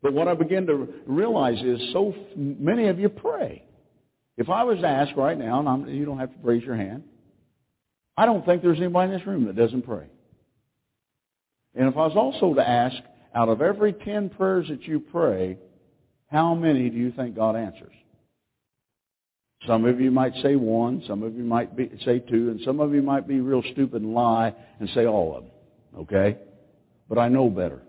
But 0.02 0.12
what 0.12 0.28
I 0.28 0.34
began 0.34 0.66
to 0.66 0.88
realize 1.06 1.60
is 1.62 1.80
so 1.92 2.14
many 2.36 2.88
of 2.88 2.98
you 2.98 3.08
pray. 3.08 3.64
If 4.36 4.50
I 4.50 4.64
was 4.64 4.78
to 4.80 4.86
ask 4.86 5.16
right 5.16 5.38
now, 5.38 5.60
and 5.60 5.68
I'm, 5.68 5.88
you 5.88 6.04
don't 6.04 6.18
have 6.18 6.30
to 6.30 6.38
raise 6.42 6.62
your 6.62 6.76
hand, 6.76 7.04
I 8.16 8.26
don't 8.26 8.44
think 8.44 8.62
there's 8.62 8.78
anybody 8.78 9.12
in 9.12 9.18
this 9.18 9.26
room 9.26 9.44
that 9.46 9.56
doesn't 9.56 9.82
pray. 9.82 10.06
And 11.74 11.88
if 11.88 11.94
I 11.96 12.06
was 12.06 12.16
also 12.16 12.54
to 12.54 12.66
ask, 12.66 12.96
out 13.34 13.48
of 13.48 13.60
every 13.60 13.92
ten 13.92 14.30
prayers 14.30 14.68
that 14.68 14.82
you 14.84 14.98
pray, 14.98 15.58
how 16.30 16.54
many 16.54 16.88
do 16.88 16.96
you 16.96 17.12
think 17.12 17.36
God 17.36 17.54
answers? 17.54 17.92
Some 19.66 19.84
of 19.84 20.00
you 20.00 20.10
might 20.10 20.32
say 20.42 20.56
one, 20.56 21.02
some 21.06 21.22
of 21.22 21.34
you 21.34 21.42
might 21.42 21.76
be, 21.76 21.90
say 22.04 22.20
two, 22.20 22.50
and 22.50 22.60
some 22.64 22.80
of 22.80 22.94
you 22.94 23.02
might 23.02 23.26
be 23.26 23.40
real 23.40 23.62
stupid 23.72 24.02
and 24.02 24.14
lie 24.14 24.54
and 24.80 24.88
say 24.90 25.06
all 25.06 25.36
of 25.36 25.42
them. 25.42 25.52
Okay? 26.02 26.38
But 27.08 27.18
I 27.18 27.28
know 27.28 27.48
better. 27.48 27.82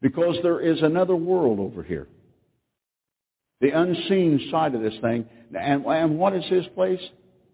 Because 0.00 0.36
there 0.42 0.60
is 0.60 0.82
another 0.82 1.14
world 1.14 1.60
over 1.60 1.82
here. 1.82 2.08
The 3.62 3.70
unseen 3.70 4.48
side 4.50 4.74
of 4.74 4.82
this 4.82 4.94
thing. 5.00 5.24
And, 5.58 5.86
and 5.86 6.18
what 6.18 6.34
is 6.34 6.44
his 6.46 6.66
place? 6.74 7.00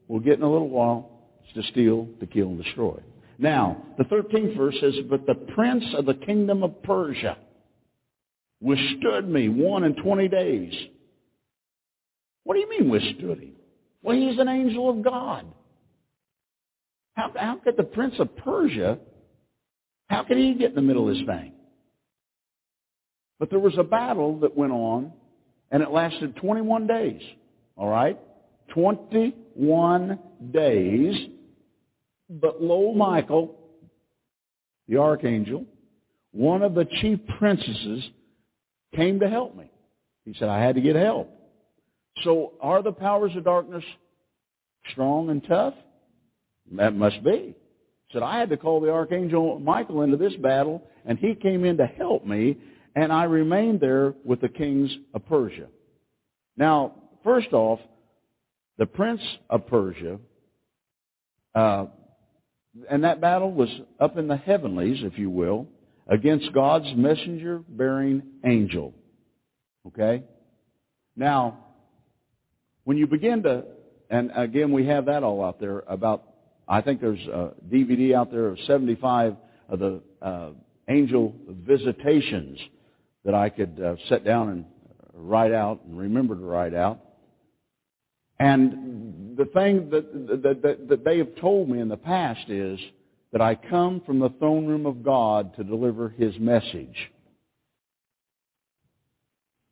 We'll 0.09 0.21
get 0.21 0.39
in 0.39 0.43
a 0.43 0.51
little 0.51 0.71
while. 0.71 1.11
It's 1.45 1.67
to 1.67 1.71
steal, 1.73 2.09
to 2.19 2.27
kill, 2.27 2.49
and 2.49 2.65
destroy. 2.65 3.01
Now, 3.39 3.85
the 3.99 4.05
13th 4.05 4.57
verse 4.57 4.75
says, 4.81 4.95
But 5.09 5.27
the 5.27 5.35
prince 5.35 5.85
of 5.97 6.07
the 6.07 6.15
kingdom 6.15 6.65
of 6.65 6.83
Persia 6.83 7.37
withstood 8.61 9.29
me 9.29 9.49
one 9.49 9.85
and 9.85 9.97
twenty 9.97 10.29
days. 10.29 10.73
What 12.43 12.55
do 12.55 12.61
you 12.61 12.71
mean 12.71 12.91
withstood 12.91 13.39
him? 13.39 13.53
Well, 14.03 14.17
he's 14.17 14.39
an 14.39 14.49
angel 14.49 14.89
of 14.91 15.05
God. 15.05 15.47
How, 17.15 17.33
how 17.37 17.61
could 17.63 17.77
the 17.77 17.85
prince 17.85 18.15
of 18.19 18.35
Persia, 18.37 18.99
how 20.09 20.25
could 20.25 20.39
he 20.39 20.55
get 20.55 20.71
in 20.71 20.75
the 20.75 20.83
middle 20.83 21.09
of 21.09 21.15
this 21.15 21.27
thing? 21.27 21.53
But 23.39 23.51
there 23.51 23.59
was 23.59 23.77
a 23.77 23.85
battle 23.85 24.41
that 24.41 24.57
went 24.57 24.73
on, 24.73 25.13
and 25.71 25.83
it 25.83 25.91
lasted 25.91 26.37
21 26.37 26.87
days. 26.87 27.21
All 27.77 27.89
right? 27.89 28.19
21 28.75 30.19
days. 30.53 31.29
But 32.29 32.63
lo, 32.63 32.93
Michael, 32.95 33.59
the 34.89 34.99
archangel, 34.99 35.65
one 36.33 36.63
of 36.63 36.75
the 36.75 36.85
chief 37.01 37.21
princesses, 37.39 38.05
came 38.95 39.21
to 39.21 39.29
help 39.29 39.57
me. 39.57 39.71
He 40.25 40.35
said, 40.39 40.49
I 40.49 40.61
had 40.63 40.75
to 40.75 40.81
get 40.81 40.97
help. 40.97 41.31
So 42.25 42.55
are 42.61 42.83
the 42.83 42.93
powers 42.93 43.33
of 43.37 43.45
darkness 43.45 43.85
strong 44.91 45.31
and 45.31 45.43
tough? 45.47 45.75
That 46.73 46.95
must 46.95 47.23
be. 47.25 47.55
He 48.09 48.13
said, 48.13 48.23
I 48.23 48.39
had 48.39 48.51
to 48.51 48.57
call 48.57 48.81
the 48.81 48.91
archangel 48.91 49.59
Michael 49.59 50.03
into 50.03 50.17
this 50.17 50.35
battle, 50.37 50.83
and 51.05 51.19
he 51.19 51.35
came 51.35 51.65
in 51.65 51.77
to 51.79 51.87
help 51.87 52.27
me, 52.27 52.59
and 52.95 53.13
I 53.13 53.25
remained 53.25 53.81
there 53.81 54.15
with 54.25 54.41
the 54.41 54.49
kings 54.49 54.91
of 55.15 55.27
Persia. 55.27 55.69
Now, 56.57 56.95
first 57.25 57.53
off, 57.53 57.81
the 58.79 58.87
prince 58.87 59.21
of 59.51 59.67
Persia, 59.67 60.19
uh, 61.55 61.87
and 62.91 63.05
that 63.05 63.21
battle 63.21 63.53
was 63.53 63.69
up 63.99 64.17
in 64.19 64.29
the 64.29 64.37
heavenlies, 64.37 65.01
if 65.03 65.19
you 65.19 65.31
will, 65.31 65.67
against 66.07 66.53
God's 66.53 66.87
messenger-bearing 66.97 68.23
angel. 68.45 68.95
Okay? 69.87 70.23
Now, 71.17 71.59
when 72.85 72.97
you 72.97 73.07
begin 73.07 73.43
to, 73.43 73.65
and 74.09 74.31
again, 74.35 74.73
we 74.73 74.87
have 74.87 75.07
that 75.07 75.23
all 75.23 75.45
out 75.45 75.61
there 75.61 75.81
about, 75.89 76.25
I 76.67 76.81
think 76.81 77.01
there's 77.01 77.27
a 77.27 77.53
DVD 77.69 78.15
out 78.15 78.31
there 78.31 78.47
of 78.47 78.59
75 78.67 79.37
of 79.69 79.79
the 79.79 80.01
uh, 80.23 80.51
angel 80.89 81.35
visitations 81.49 82.59
that 83.29 83.35
I 83.35 83.51
could 83.51 83.79
uh, 83.79 83.97
sit 84.09 84.25
down 84.25 84.49
and 84.49 84.65
write 85.13 85.53
out 85.53 85.83
and 85.85 85.99
remember 85.99 86.35
to 86.35 86.41
write 86.41 86.73
out. 86.73 86.99
And 88.41 89.37
the 89.37 89.45
thing 89.45 89.91
that, 89.91 90.43
that, 90.43 90.63
that, 90.63 90.89
that 90.89 91.05
they 91.05 91.19
have 91.19 91.37
told 91.39 91.69
me 91.69 91.79
in 91.79 91.91
the 91.91 91.99
past 91.99 92.49
is 92.49 92.81
that 93.33 93.43
I 93.43 93.55
come 93.55 94.01
from 94.07 94.19
the 94.19 94.31
throne 94.39 94.65
room 94.65 94.87
of 94.87 95.03
God 95.03 95.55
to 95.57 95.63
deliver 95.63 96.09
His 96.09 96.39
message. 96.39 96.97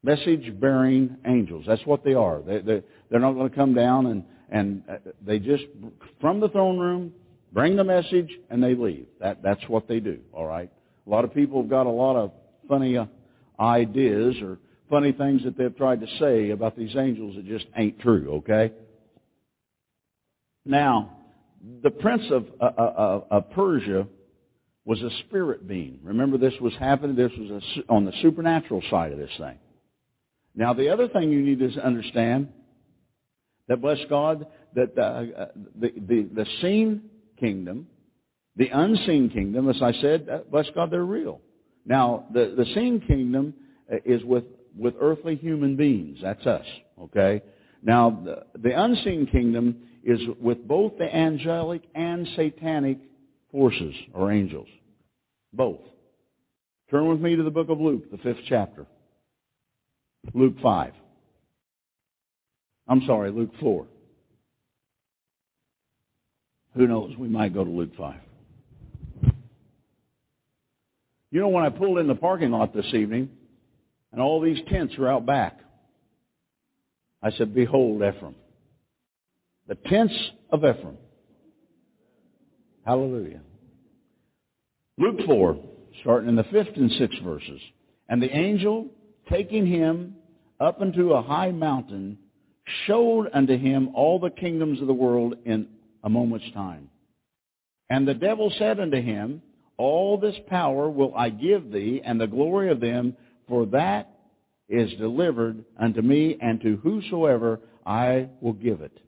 Message-bearing 0.03 1.17
angels. 1.25 1.65
That's 1.67 1.87
what 1.87 2.05
they 2.05 2.13
are. 2.13 2.43
They, 2.43 2.59
they, 2.59 2.83
they're 3.11 3.21
not 3.21 3.33
going 3.33 3.49
to 3.49 3.57
come 3.57 3.73
down 3.73 4.05
and, 4.05 4.25
and 4.51 4.83
uh, 4.87 4.97
they 5.25 5.39
just, 5.39 5.65
from 6.21 6.41
the 6.41 6.51
throne 6.51 6.79
room, 6.79 7.15
bring 7.55 7.77
the 7.77 7.85
message 7.85 8.29
and 8.51 8.63
they 8.63 8.75
leave. 8.75 9.07
That, 9.19 9.43
that's 9.43 9.67
what 9.67 9.89
they 9.89 9.99
do, 9.99 10.19
all 10.35 10.45
right? 10.45 10.71
A 11.07 11.09
lot 11.11 11.25
of 11.25 11.33
people 11.33 11.63
have 11.63 11.71
got 11.71 11.87
a 11.87 11.91
lot 11.91 12.17
of 12.17 12.33
funny 12.69 12.99
uh, 12.99 13.07
ideas 13.59 14.37
or 14.43 14.59
funny 14.91 15.13
things 15.13 15.43
that 15.45 15.57
they've 15.57 15.77
tried 15.77 16.01
to 16.01 16.07
say 16.19 16.51
about 16.51 16.77
these 16.77 16.95
angels 16.97 17.37
that 17.37 17.47
just 17.47 17.67
ain't 17.77 17.99
true, 18.01 18.37
okay? 18.37 18.73
Now, 20.65 21.17
the 21.83 21.91
prince 21.91 22.25
of, 22.31 22.47
uh, 22.61 22.65
uh, 22.65 22.83
uh, 22.83 23.25
of 23.31 23.51
Persia 23.53 24.07
was 24.85 25.03
a 25.03 25.11
spirit 25.27 25.67
being. 25.67 25.99
Remember 26.03 26.39
this 26.39 26.55
was 26.61 26.73
happening, 26.79 27.17
this 27.17 27.33
was 27.37 27.63
a, 27.63 27.93
on 27.93 28.05
the 28.05 28.13
supernatural 28.23 28.83
side 28.89 29.13
of 29.13 29.19
this 29.19 29.31
thing. 29.39 29.59
Now 30.55 30.73
the 30.73 30.91
other 30.91 31.09
thing 31.09 31.31
you 31.31 31.43
need 31.43 31.59
to 31.59 31.85
understand, 31.85 32.49
that 33.69 33.81
bless 33.83 33.99
God, 34.09 34.47
that 34.75 34.97
uh, 34.97 35.03
uh, 35.03 35.47
the, 35.79 35.93
the, 35.97 36.29
the 36.33 36.47
seen 36.63 37.03
kingdom, 37.39 37.89
the 38.57 38.69
unseen 38.69 39.29
kingdom, 39.29 39.69
as 39.69 39.83
I 39.83 39.93
said, 40.01 40.29
uh, 40.31 40.39
bless 40.51 40.67
God, 40.75 40.91
they're 40.91 41.05
real. 41.05 41.41
Now, 41.87 42.27
the, 42.33 42.55
the 42.57 42.67
seen 42.75 43.01
kingdom 43.01 43.55
uh, 43.91 43.97
is 44.05 44.23
with 44.25 44.45
with 44.77 44.95
earthly 45.01 45.37
human 45.37 45.77
beings. 45.77 46.19
That's 46.23 46.45
us, 46.47 46.67
okay? 47.01 47.43
Now, 47.83 48.23
the, 48.25 48.45
the 48.59 48.79
unseen 48.79 49.27
kingdom 49.27 49.77
is 50.05 50.21
with 50.41 50.67
both 50.67 50.99
the 50.99 51.15
angelic 51.15 51.83
and 51.95 52.29
satanic 52.37 52.99
forces 53.51 53.95
or 54.13 54.31
angels. 54.33 54.69
Both. 55.53 55.81
Turn 56.91 57.09
with 57.09 57.21
me 57.21 57.37
to 57.37 57.43
the 57.43 57.51
book 57.51 57.69
of 57.69 57.81
Luke, 57.81 58.11
the 58.11 58.19
fifth 58.19 58.45
chapter. 58.49 58.87
Luke 60.35 60.57
5. 60.63 60.93
I'm 62.89 63.03
sorry, 63.07 63.31
Luke 63.31 63.51
4. 63.61 63.87
Who 66.77 66.87
knows? 66.87 67.17
We 67.17 67.29
might 67.29 67.55
go 67.55 67.65
to 67.65 67.71
Luke 67.71 67.97
5. 67.97 68.15
You 71.37 71.43
know, 71.43 71.49
when 71.49 71.65
I 71.65 71.69
pulled 71.69 71.99
in 71.99 72.07
the 72.07 72.15
parking 72.15 72.51
lot 72.51 72.73
this 72.73 72.95
evening, 72.95 73.29
and 74.11 74.23
all 74.23 74.41
these 74.41 74.59
tents 74.71 74.95
are 74.97 75.07
out 75.07 75.27
back, 75.27 75.61
I 77.23 77.31
said, 77.33 77.55
Behold 77.55 77.97
Ephraim. 77.97 78.35
The 79.69 79.75
tents 79.75 80.15
of 80.49 80.61
Ephraim. 80.61 80.97
Hallelujah. 82.87 83.43
Luke 84.97 85.27
4, 85.27 85.61
starting 86.01 86.31
in 86.31 86.37
the 86.37 86.45
fifth 86.45 86.75
and 86.75 86.91
sixth 86.93 87.21
verses. 87.23 87.61
And 88.09 88.23
the 88.23 88.35
angel, 88.35 88.87
taking 89.29 89.67
him 89.67 90.15
up 90.59 90.81
into 90.81 91.13
a 91.13 91.21
high 91.21 91.51
mountain, 91.51 92.17
showed 92.87 93.29
unto 93.35 93.59
him 93.59 93.91
all 93.95 94.19
the 94.19 94.31
kingdoms 94.31 94.81
of 94.81 94.87
the 94.87 94.95
world 94.95 95.35
in 95.45 95.69
a 96.03 96.09
moment's 96.09 96.51
time. 96.55 96.89
And 97.91 98.09
the 98.09 98.15
devil 98.15 98.51
said 98.59 98.81
unto 98.81 99.03
him, 99.03 99.43
All 99.79 100.19
this 100.19 100.37
power 100.49 100.89
will 100.89 101.15
I 101.15 101.31
give 101.31 101.71
thee, 101.71 102.01
and 102.05 102.21
the 102.21 102.27
glory 102.27 102.71
of 102.71 102.81
them, 102.81 103.17
for 103.49 103.67
that 103.67 104.11
is 104.69 104.93
delivered 104.95 105.65
unto 105.79 106.01
me, 106.01 106.39
and 106.41 106.61
to 106.63 106.77
whosoever 106.77 107.61
I 107.85 108.29
will 108.41 108.55
give 108.55 108.81
it. 108.81 108.99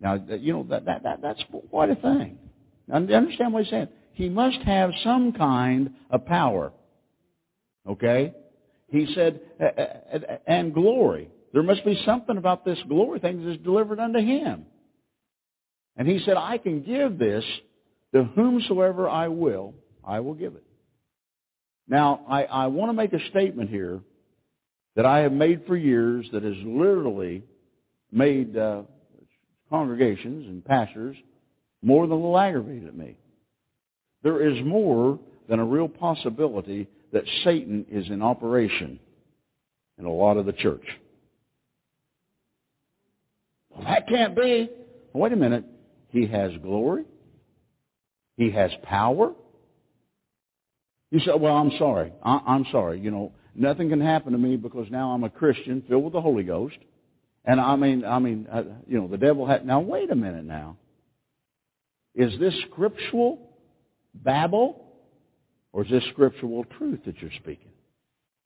Now, 0.00 0.14
you 0.28 0.52
know, 0.52 0.66
that, 0.70 0.84
that, 0.84 1.04
that, 1.04 1.22
that's 1.22 1.42
quite 1.70 1.90
a 1.90 1.94
thing. 1.94 2.38
Now, 2.86 2.96
understand 2.96 3.52
what 3.52 3.64
he's 3.64 3.70
saying. 3.70 3.88
He 4.12 4.28
must 4.28 4.58
have 4.58 4.90
some 5.02 5.32
kind 5.32 5.90
of 6.10 6.26
power. 6.26 6.72
Okay? 7.88 8.34
He 8.88 9.12
said, 9.14 9.40
and 10.46 10.74
glory. 10.74 11.30
There 11.52 11.62
must 11.62 11.84
be 11.84 12.00
something 12.04 12.36
about 12.36 12.64
this 12.64 12.78
glory 12.88 13.20
thing 13.20 13.44
that 13.44 13.52
is 13.52 13.58
delivered 13.58 13.98
unto 13.98 14.18
him. 14.18 14.66
And 15.96 16.06
he 16.06 16.20
said, 16.24 16.36
I 16.36 16.58
can 16.58 16.82
give 16.82 17.18
this 17.18 17.44
to 18.16 18.24
whomsoever 18.24 19.08
I 19.08 19.28
will, 19.28 19.74
I 20.02 20.20
will 20.20 20.34
give 20.34 20.54
it. 20.54 20.64
Now, 21.86 22.24
I, 22.28 22.44
I 22.44 22.66
want 22.68 22.88
to 22.88 22.94
make 22.94 23.12
a 23.12 23.28
statement 23.30 23.68
here 23.68 24.00
that 24.96 25.04
I 25.04 25.18
have 25.20 25.32
made 25.32 25.64
for 25.66 25.76
years 25.76 26.26
that 26.32 26.42
has 26.42 26.56
literally 26.64 27.42
made 28.10 28.56
uh, 28.56 28.82
congregations 29.68 30.46
and 30.46 30.64
pastors 30.64 31.16
more 31.82 32.06
than 32.06 32.12
a 32.12 32.16
little 32.16 32.38
aggravated 32.38 32.88
at 32.88 32.96
me. 32.96 33.16
There 34.22 34.48
is 34.48 34.64
more 34.64 35.18
than 35.48 35.60
a 35.60 35.64
real 35.64 35.88
possibility 35.88 36.88
that 37.12 37.24
Satan 37.44 37.84
is 37.90 38.08
in 38.08 38.22
operation 38.22 38.98
in 39.98 40.06
a 40.06 40.12
lot 40.12 40.38
of 40.38 40.46
the 40.46 40.52
church. 40.52 40.84
Well, 43.70 43.84
that 43.84 44.08
can't 44.08 44.34
be. 44.34 44.70
Wait 45.12 45.32
a 45.32 45.36
minute. 45.36 45.64
He 46.08 46.26
has 46.26 46.52
glory. 46.62 47.04
He 48.36 48.50
has 48.50 48.70
power. 48.82 49.32
You 51.10 51.20
say, 51.20 51.32
well, 51.38 51.56
I'm 51.56 51.70
sorry. 51.78 52.12
I- 52.22 52.42
I'm 52.46 52.66
sorry. 52.70 53.00
You 53.00 53.10
know, 53.10 53.32
nothing 53.54 53.88
can 53.88 54.00
happen 54.00 54.32
to 54.32 54.38
me 54.38 54.56
because 54.56 54.90
now 54.90 55.12
I'm 55.12 55.24
a 55.24 55.30
Christian 55.30 55.82
filled 55.88 56.04
with 56.04 56.12
the 56.12 56.20
Holy 56.20 56.44
Ghost. 56.44 56.76
And 57.44 57.60
I 57.60 57.76
mean, 57.76 58.04
I 58.04 58.18
mean, 58.18 58.46
uh, 58.50 58.64
you 58.88 59.00
know, 59.00 59.06
the 59.06 59.18
devil 59.18 59.46
had, 59.46 59.64
now 59.64 59.80
wait 59.80 60.10
a 60.10 60.16
minute 60.16 60.44
now. 60.44 60.76
Is 62.14 62.38
this 62.40 62.54
scriptural 62.70 63.50
babble 64.14 64.84
or 65.72 65.84
is 65.84 65.90
this 65.90 66.04
scriptural 66.12 66.64
truth 66.78 67.00
that 67.06 67.18
you're 67.18 67.30
speaking? 67.38 67.70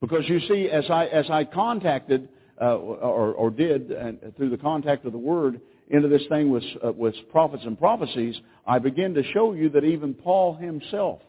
Because 0.01 0.29
you 0.29 0.41
see, 0.41 0.69
as 0.69 0.85
I, 0.91 1.07
as 1.07 1.31
I 1.31 1.45
contacted, 1.45 2.29
uh, 2.61 2.77
or, 2.77 3.33
or 3.33 3.51
did, 3.51 3.91
and 3.91 4.19
through 4.37 4.51
the 4.51 4.59
contact 4.59 5.07
of 5.07 5.13
the 5.13 5.19
Word, 5.19 5.61
into 5.91 6.09
this 6.09 6.23
thing 6.29 6.51
with, 6.51 6.63
uh, 6.85 6.93
with 6.93 7.15
prophets 7.31 7.65
and 7.67 7.79
prophecies, 7.79 8.37
I 8.67 8.79
begin 8.79 9.13
to 9.15 9.23
show 9.33 9.53
you 9.53 9.69
that 9.71 9.85
even 9.85 10.15
Paul 10.15 10.55
himself, 10.55 11.21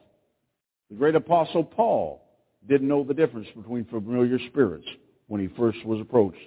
the 0.90 0.96
great 0.96 1.16
apostle 1.16 1.64
Paul, 1.64 2.22
didn't 2.70 2.88
know 2.88 3.04
the 3.04 3.16
difference 3.16 3.48
between 3.56 3.86
familiar 3.86 4.38
spirits 4.50 4.86
when 5.28 5.42
he 5.42 5.48
first 5.58 5.84
was 5.84 6.00
approached. 6.00 6.38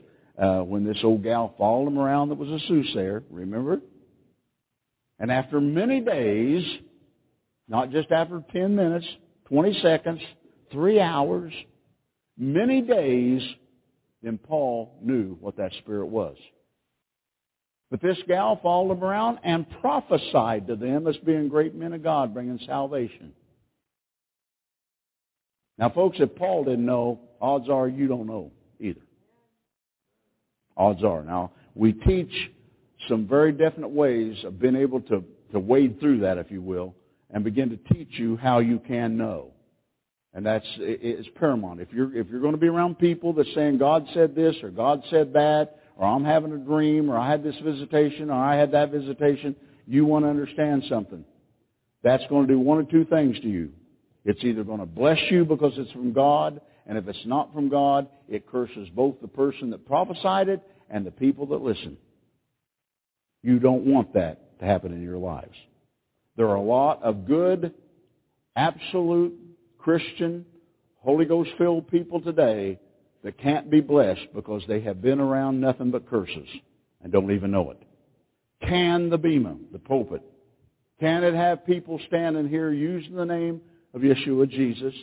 Uh, 0.40 0.60
when 0.60 0.84
this 0.84 0.98
old 1.02 1.22
gal 1.22 1.54
followed 1.58 1.88
him 1.88 1.98
around 1.98 2.28
that 2.28 2.38
was 2.38 2.48
a 2.48 2.66
soothsayer, 2.66 3.22
remember? 3.30 3.80
And 5.18 5.30
after 5.30 5.60
many 5.60 6.00
days, 6.00 6.64
not 7.68 7.90
just 7.90 8.10
after 8.10 8.42
10 8.52 8.74
minutes, 8.74 9.06
20 9.48 9.80
seconds, 9.80 10.20
three 10.70 11.00
hours, 11.00 11.52
many 12.36 12.80
days, 12.80 13.42
then 14.22 14.38
Paul 14.38 14.96
knew 15.00 15.36
what 15.40 15.56
that 15.56 15.72
spirit 15.78 16.06
was. 16.06 16.36
But 17.90 18.02
this 18.02 18.18
gal 18.26 18.58
followed 18.62 18.92
him 18.92 19.04
around 19.04 19.38
and 19.44 19.66
prophesied 19.80 20.66
to 20.66 20.76
them 20.76 21.06
as 21.06 21.16
being 21.18 21.48
great 21.48 21.74
men 21.74 21.92
of 21.92 22.02
God, 22.02 22.34
bringing 22.34 22.58
salvation. 22.66 23.32
Now, 25.78 25.90
folks, 25.90 26.18
if 26.20 26.34
Paul 26.36 26.64
didn't 26.64 26.86
know, 26.86 27.20
odds 27.40 27.68
are 27.68 27.88
you 27.88 28.06
don't 28.06 28.26
know 28.26 28.52
either. 28.80 29.00
Odds 30.76 31.02
are. 31.04 31.22
Now, 31.22 31.52
we 31.74 31.92
teach 31.92 32.32
some 33.08 33.26
very 33.26 33.52
definite 33.52 33.90
ways 33.90 34.36
of 34.44 34.58
being 34.60 34.76
able 34.76 35.00
to, 35.02 35.24
to 35.52 35.58
wade 35.58 36.00
through 36.00 36.20
that, 36.20 36.38
if 36.38 36.50
you 36.50 36.62
will, 36.62 36.94
and 37.30 37.44
begin 37.44 37.70
to 37.70 37.94
teach 37.94 38.10
you 38.12 38.36
how 38.36 38.60
you 38.60 38.78
can 38.78 39.16
know. 39.16 39.50
And 40.32 40.44
that's 40.44 40.66
it's 40.78 41.28
paramount. 41.36 41.80
If 41.80 41.92
you're 41.92 42.14
if 42.16 42.26
you're 42.28 42.40
going 42.40 42.54
to 42.54 42.58
be 42.58 42.66
around 42.66 42.98
people 42.98 43.32
that 43.34 43.46
saying 43.54 43.78
God 43.78 44.04
said 44.14 44.34
this 44.34 44.56
or 44.64 44.70
God 44.70 45.00
said 45.08 45.32
that 45.34 45.78
or 45.96 46.06
I'm 46.06 46.24
having 46.24 46.52
a 46.52 46.58
dream 46.58 47.10
or 47.10 47.18
I 47.18 47.30
had 47.30 47.42
this 47.42 47.56
visitation 47.62 48.30
or 48.30 48.34
I 48.34 48.56
had 48.56 48.72
that 48.72 48.90
visitation, 48.90 49.54
you 49.86 50.04
want 50.04 50.24
to 50.24 50.28
understand 50.28 50.84
something. 50.88 51.24
That's 52.02 52.24
going 52.28 52.46
to 52.46 52.52
do 52.52 52.58
one 52.58 52.78
or 52.78 52.84
two 52.84 53.04
things 53.04 53.38
to 53.40 53.48
you. 53.48 53.70
It's 54.24 54.42
either 54.42 54.64
going 54.64 54.80
to 54.80 54.86
bless 54.86 55.18
you 55.30 55.44
because 55.44 55.72
it's 55.76 55.92
from 55.92 56.12
God, 56.12 56.60
and 56.86 56.96
if 56.96 57.06
it's 57.08 57.26
not 57.26 57.52
from 57.52 57.68
God, 57.68 58.08
it 58.28 58.46
curses 58.46 58.88
both 58.94 59.20
the 59.20 59.28
person 59.28 59.70
that 59.70 59.86
prophesied 59.86 60.48
it 60.48 60.62
and 60.88 61.06
the 61.06 61.10
people 61.10 61.46
that 61.46 61.60
listen. 61.60 61.96
You 63.42 63.58
don't 63.58 63.84
want 63.84 64.14
that 64.14 64.58
to 64.60 64.64
happen 64.64 64.92
in 64.92 65.02
your 65.02 65.18
lives. 65.18 65.56
There 66.36 66.48
are 66.48 66.56
a 66.56 66.62
lot 66.62 67.02
of 67.02 67.26
good, 67.26 67.74
absolute 68.56 69.34
Christian, 69.78 70.46
Holy 71.00 71.26
Ghost 71.26 71.50
filled 71.58 71.88
people 71.90 72.20
today 72.20 72.78
that 73.24 73.38
can't 73.38 73.70
be 73.70 73.80
blessed 73.80 74.28
because 74.34 74.62
they 74.68 74.80
have 74.82 75.02
been 75.02 75.18
around 75.18 75.60
nothing 75.60 75.90
but 75.90 76.08
curses 76.08 76.48
and 77.02 77.12
don't 77.12 77.32
even 77.32 77.50
know 77.50 77.70
it. 77.70 77.82
Can 78.68 79.10
the 79.10 79.18
bema, 79.18 79.56
the 79.72 79.78
pulpit, 79.78 80.22
can 81.00 81.24
it 81.24 81.34
have 81.34 81.66
people 81.66 82.00
standing 82.06 82.48
here 82.48 82.72
using 82.72 83.16
the 83.16 83.24
name 83.24 83.60
of 83.92 84.02
Yeshua 84.02 84.48
Jesus 84.48 84.94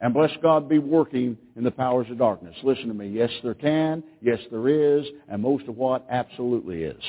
and 0.00 0.12
bless 0.12 0.30
God 0.42 0.68
be 0.68 0.78
working 0.78 1.38
in 1.56 1.64
the 1.64 1.70
powers 1.70 2.06
of 2.10 2.18
darkness. 2.18 2.54
Listen 2.62 2.88
to 2.88 2.94
me. 2.94 3.08
Yes, 3.08 3.30
there 3.42 3.54
can. 3.54 4.02
Yes, 4.20 4.38
there 4.50 4.68
is. 4.68 5.06
And 5.28 5.40
most 5.40 5.66
of 5.68 5.76
what 5.76 6.06
absolutely 6.10 6.82
is. 6.82 7.02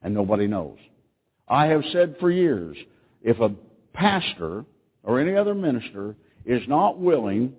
And 0.00 0.14
nobody 0.14 0.46
knows. 0.46 0.78
I 1.46 1.66
have 1.66 1.82
said 1.92 2.16
for 2.18 2.30
years, 2.30 2.76
if 3.22 3.38
a 3.40 3.54
pastor 3.92 4.64
or 5.02 5.20
any 5.20 5.36
other 5.36 5.54
minister 5.54 6.16
is 6.46 6.62
not 6.66 6.98
willing, 6.98 7.52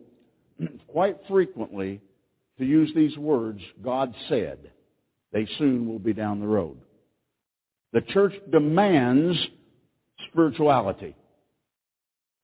quite 0.87 1.17
frequently, 1.29 2.01
to 2.57 2.65
use 2.65 2.91
these 2.95 3.17
words, 3.17 3.61
God 3.83 4.13
said, 4.27 4.71
they 5.31 5.47
soon 5.57 5.87
will 5.87 5.99
be 5.99 6.13
down 6.13 6.39
the 6.39 6.47
road. 6.47 6.77
The 7.93 8.01
church 8.01 8.33
demands 8.51 9.37
spirituality, 10.29 11.15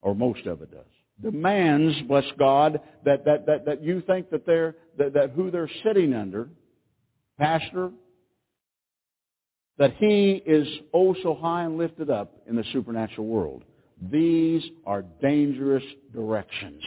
or 0.01 0.15
most 0.15 0.45
of 0.45 0.61
it 0.61 0.71
does 0.71 0.85
demands, 1.21 1.95
bless 2.07 2.25
God, 2.37 2.79
that, 3.05 3.25
that, 3.25 3.45
that, 3.45 3.65
that 3.65 3.83
you 3.83 4.01
think 4.01 4.29
that 4.31 4.45
they're, 4.45 4.75
that, 4.97 5.13
that 5.13 5.31
who 5.31 5.51
they're 5.51 5.69
sitting 5.83 6.13
under, 6.13 6.49
pastor, 7.39 7.91
that 9.77 9.93
he 9.97 10.41
is 10.45 10.67
oh 10.93 11.15
so 11.21 11.35
high 11.35 11.63
and 11.63 11.77
lifted 11.77 12.09
up 12.09 12.33
in 12.47 12.55
the 12.55 12.63
supernatural 12.71 13.27
world. 13.27 13.63
These 14.11 14.63
are 14.85 15.03
dangerous 15.21 15.83
directions. 16.13 16.81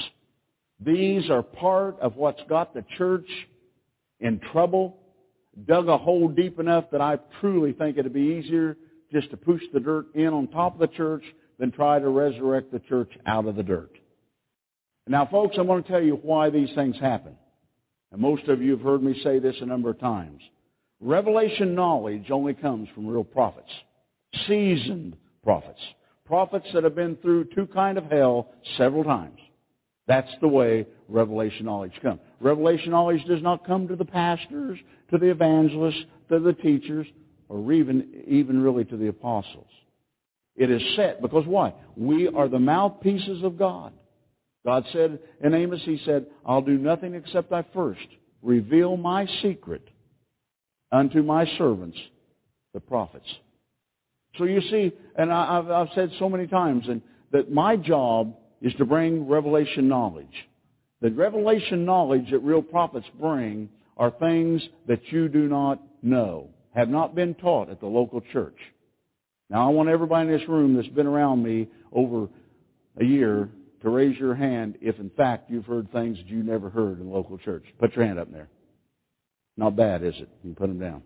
These 0.80 1.28
are 1.30 1.42
part 1.42 1.98
of 2.00 2.16
what's 2.16 2.42
got 2.48 2.74
the 2.74 2.84
church 2.96 3.28
in 4.20 4.40
trouble, 4.52 4.96
dug 5.66 5.88
a 5.88 5.98
hole 5.98 6.28
deep 6.28 6.60
enough 6.60 6.84
that 6.92 7.00
I 7.00 7.18
truly 7.40 7.72
think 7.72 7.98
it'd 7.98 8.12
be 8.12 8.42
easier 8.42 8.76
just 9.12 9.30
to 9.30 9.36
push 9.36 9.62
the 9.72 9.80
dirt 9.80 10.14
in 10.14 10.28
on 10.28 10.48
top 10.48 10.74
of 10.74 10.80
the 10.80 10.96
church 10.96 11.24
than 11.58 11.72
try 11.72 11.98
to 11.98 12.08
resurrect 12.08 12.72
the 12.72 12.78
church 12.80 13.10
out 13.26 13.46
of 13.46 13.56
the 13.56 13.62
dirt. 13.62 13.90
Now, 15.06 15.26
folks, 15.26 15.56
I 15.58 15.62
want 15.62 15.86
to 15.86 15.92
tell 15.92 16.02
you 16.02 16.18
why 16.22 16.50
these 16.50 16.68
things 16.74 16.96
happen. 17.00 17.34
And 18.12 18.20
most 18.20 18.44
of 18.48 18.62
you 18.62 18.72
have 18.72 18.82
heard 18.82 19.02
me 19.02 19.18
say 19.24 19.38
this 19.38 19.56
a 19.60 19.66
number 19.66 19.90
of 19.90 19.98
times. 19.98 20.40
Revelation 21.00 21.74
knowledge 21.74 22.30
only 22.30 22.54
comes 22.54 22.88
from 22.94 23.06
real 23.06 23.24
prophets. 23.24 23.70
Seasoned 24.46 25.16
prophets. 25.42 25.80
Prophets 26.26 26.66
that 26.74 26.84
have 26.84 26.94
been 26.94 27.16
through 27.16 27.44
two 27.54 27.66
kind 27.66 27.96
of 27.96 28.04
hell 28.04 28.50
several 28.76 29.04
times. 29.04 29.38
That's 30.08 30.30
the 30.40 30.48
way 30.48 30.86
revelation 31.06 31.66
knowledge 31.66 31.92
comes. 32.02 32.20
Revelation 32.40 32.90
knowledge 32.90 33.22
does 33.26 33.42
not 33.42 33.66
come 33.66 33.86
to 33.88 33.94
the 33.94 34.06
pastors, 34.06 34.78
to 35.10 35.18
the 35.18 35.30
evangelists, 35.30 36.02
to 36.30 36.40
the 36.40 36.54
teachers, 36.54 37.06
or 37.48 37.72
even, 37.72 38.24
even 38.26 38.60
really 38.62 38.84
to 38.86 38.96
the 38.96 39.08
apostles. 39.08 39.68
It 40.56 40.70
is 40.70 40.82
set 40.96 41.20
because 41.20 41.46
why? 41.46 41.74
We 41.94 42.26
are 42.26 42.48
the 42.48 42.58
mouthpieces 42.58 43.44
of 43.44 43.58
God. 43.58 43.92
God 44.64 44.84
said 44.92 45.18
in 45.44 45.54
Amos, 45.54 45.82
He 45.84 46.00
said, 46.04 46.26
I'll 46.44 46.62
do 46.62 46.78
nothing 46.78 47.14
except 47.14 47.52
I 47.52 47.64
first 47.74 48.00
reveal 48.42 48.96
my 48.96 49.26
secret 49.42 49.86
unto 50.90 51.22
my 51.22 51.46
servants, 51.58 51.98
the 52.72 52.80
prophets. 52.80 53.28
So 54.36 54.44
you 54.44 54.60
see, 54.62 54.92
and 55.16 55.32
I, 55.32 55.56
have 55.56 55.70
I've 55.70 55.88
said 55.94 56.10
so 56.18 56.28
many 56.28 56.46
times, 56.46 56.84
and 56.88 57.02
that 57.32 57.52
my 57.52 57.76
job 57.76 58.36
is 58.60 58.74
to 58.74 58.84
bring 58.84 59.28
revelation 59.28 59.88
knowledge. 59.88 60.26
The 61.00 61.10
revelation 61.10 61.84
knowledge 61.84 62.30
that 62.30 62.40
real 62.40 62.62
prophets 62.62 63.06
bring 63.20 63.68
are 63.96 64.10
things 64.10 64.62
that 64.86 65.00
you 65.12 65.28
do 65.28 65.48
not 65.48 65.80
know, 66.02 66.48
have 66.74 66.88
not 66.88 67.14
been 67.14 67.34
taught 67.34 67.70
at 67.70 67.80
the 67.80 67.86
local 67.86 68.20
church. 68.32 68.58
Now 69.50 69.66
I 69.68 69.72
want 69.72 69.88
everybody 69.88 70.28
in 70.28 70.38
this 70.38 70.48
room 70.48 70.76
that's 70.76 70.88
been 70.88 71.06
around 71.06 71.42
me 71.42 71.68
over 71.92 72.28
a 73.00 73.04
year 73.04 73.48
to 73.82 73.90
raise 73.90 74.18
your 74.18 74.34
hand 74.34 74.76
if 74.80 74.98
in 74.98 75.10
fact 75.10 75.50
you've 75.50 75.66
heard 75.66 75.90
things 75.92 76.18
that 76.18 76.26
you 76.26 76.42
never 76.42 76.68
heard 76.68 77.00
in 77.00 77.10
local 77.10 77.38
church. 77.38 77.64
Put 77.78 77.94
your 77.94 78.04
hand 78.04 78.18
up 78.18 78.30
there. 78.32 78.48
Not 79.56 79.76
bad, 79.76 80.02
is 80.04 80.14
it? 80.14 80.28
You 80.42 80.50
can 80.50 80.54
put 80.54 80.68
them 80.68 80.78
down. 80.78 81.02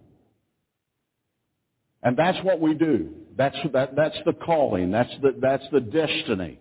And 2.02 2.16
that's 2.16 2.42
what 2.44 2.60
we 2.60 2.74
do. 2.74 3.14
That's, 3.36 3.56
that, 3.72 3.94
that's 3.94 4.16
the 4.26 4.32
calling. 4.32 4.90
That's 4.90 5.12
the, 5.22 5.36
that's 5.40 5.64
the 5.72 5.80
destiny. 5.80 6.58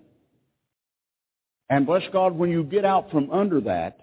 And 1.71 1.87
bless 1.87 2.03
God, 2.11 2.37
when 2.37 2.51
you 2.51 2.63
get 2.63 2.85
out 2.85 3.09
from 3.11 3.31
under 3.31 3.61
that, 3.61 3.97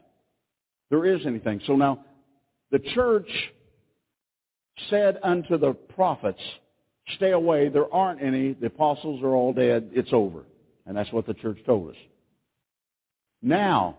there 0.91 1.05
is 1.05 1.27
anything. 1.27 1.61
So 1.67 1.77
now, 1.77 2.05
the 2.73 2.79
church 2.81 3.29
said 4.89 5.19
unto 5.23 5.59
the 5.59 5.75
prophets, 5.75 6.41
stay 7.17 7.33
away, 7.33 7.69
there 7.69 7.93
aren't 7.93 8.23
any, 8.23 8.55
the 8.55 8.67
apostles 8.67 9.23
are 9.23 9.35
all 9.35 9.53
dead, 9.53 9.91
it's 9.93 10.13
over. 10.13 10.45
And 10.87 10.97
that's 10.97 11.13
what 11.13 11.27
the 11.27 11.35
church 11.35 11.59
told 11.67 11.91
us. 11.91 11.97
Now, 13.43 13.99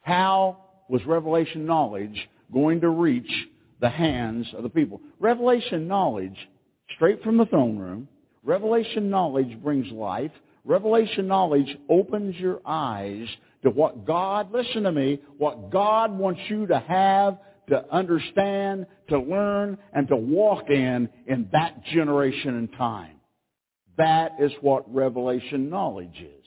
how 0.00 0.56
was 0.88 1.04
revelation 1.04 1.66
knowledge 1.66 2.28
going 2.50 2.80
to 2.80 2.88
reach 2.88 3.30
the 3.82 3.90
hands 3.90 4.46
of 4.56 4.62
the 4.62 4.68
people. 4.68 5.00
Revelation 5.18 5.88
knowledge, 5.88 6.36
straight 6.94 7.22
from 7.22 7.36
the 7.36 7.46
throne 7.46 7.76
room, 7.76 8.08
revelation 8.44 9.10
knowledge 9.10 9.60
brings 9.62 9.90
life. 9.92 10.30
Revelation 10.64 11.26
knowledge 11.26 11.76
opens 11.88 12.36
your 12.36 12.60
eyes 12.64 13.26
to 13.62 13.70
what 13.70 14.06
God, 14.06 14.52
listen 14.52 14.84
to 14.84 14.92
me, 14.92 15.20
what 15.38 15.70
God 15.70 16.16
wants 16.16 16.40
you 16.48 16.66
to 16.66 16.78
have, 16.78 17.38
to 17.68 17.84
understand, 17.92 18.86
to 19.08 19.18
learn, 19.18 19.78
and 19.92 20.08
to 20.08 20.16
walk 20.16 20.68
in 20.68 21.08
in 21.26 21.48
that 21.52 21.84
generation 21.86 22.56
and 22.56 22.72
time. 22.72 23.16
That 23.98 24.32
is 24.40 24.52
what 24.60 24.92
revelation 24.92 25.68
knowledge 25.68 26.20
is. 26.20 26.46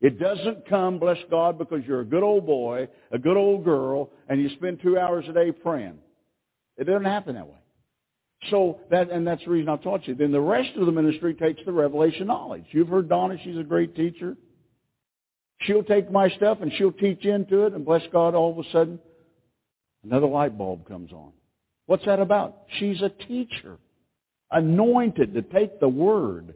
It 0.00 0.18
doesn't 0.18 0.68
come, 0.68 0.98
bless 0.98 1.18
God, 1.30 1.58
because 1.58 1.82
you're 1.86 2.00
a 2.00 2.04
good 2.04 2.22
old 2.22 2.46
boy, 2.46 2.88
a 3.10 3.18
good 3.18 3.36
old 3.36 3.64
girl, 3.64 4.10
and 4.28 4.40
you 4.40 4.50
spend 4.56 4.80
two 4.82 4.98
hours 4.98 5.24
a 5.28 5.32
day 5.32 5.50
praying. 5.50 5.98
It 6.76 6.84
doesn't 6.84 7.04
happen 7.04 7.36
that 7.36 7.46
way. 7.46 7.63
So 8.50 8.80
that, 8.90 9.10
and 9.10 9.26
that's 9.26 9.44
the 9.44 9.50
reason 9.50 9.68
I 9.68 9.76
taught 9.76 10.06
you. 10.06 10.14
Then 10.14 10.32
the 10.32 10.40
rest 10.40 10.70
of 10.76 10.86
the 10.86 10.92
ministry 10.92 11.34
takes 11.34 11.60
the 11.64 11.72
revelation 11.72 12.26
knowledge. 12.26 12.64
You've 12.70 12.88
heard 12.88 13.08
Donna, 13.08 13.36
she's 13.42 13.56
a 13.56 13.62
great 13.62 13.94
teacher. 13.96 14.36
She'll 15.60 15.84
take 15.84 16.10
my 16.10 16.28
stuff 16.30 16.58
and 16.60 16.72
she'll 16.76 16.92
teach 16.92 17.24
into 17.24 17.64
it, 17.66 17.72
and 17.72 17.84
bless 17.84 18.02
God, 18.12 18.34
all 18.34 18.52
of 18.52 18.58
a 18.58 18.70
sudden, 18.70 18.98
another 20.02 20.26
light 20.26 20.58
bulb 20.58 20.86
comes 20.86 21.12
on. 21.12 21.32
What's 21.86 22.04
that 22.06 22.20
about? 22.20 22.62
She's 22.78 23.00
a 23.02 23.08
teacher, 23.08 23.78
anointed 24.50 25.34
to 25.34 25.42
take 25.42 25.80
the 25.80 25.88
word 25.88 26.54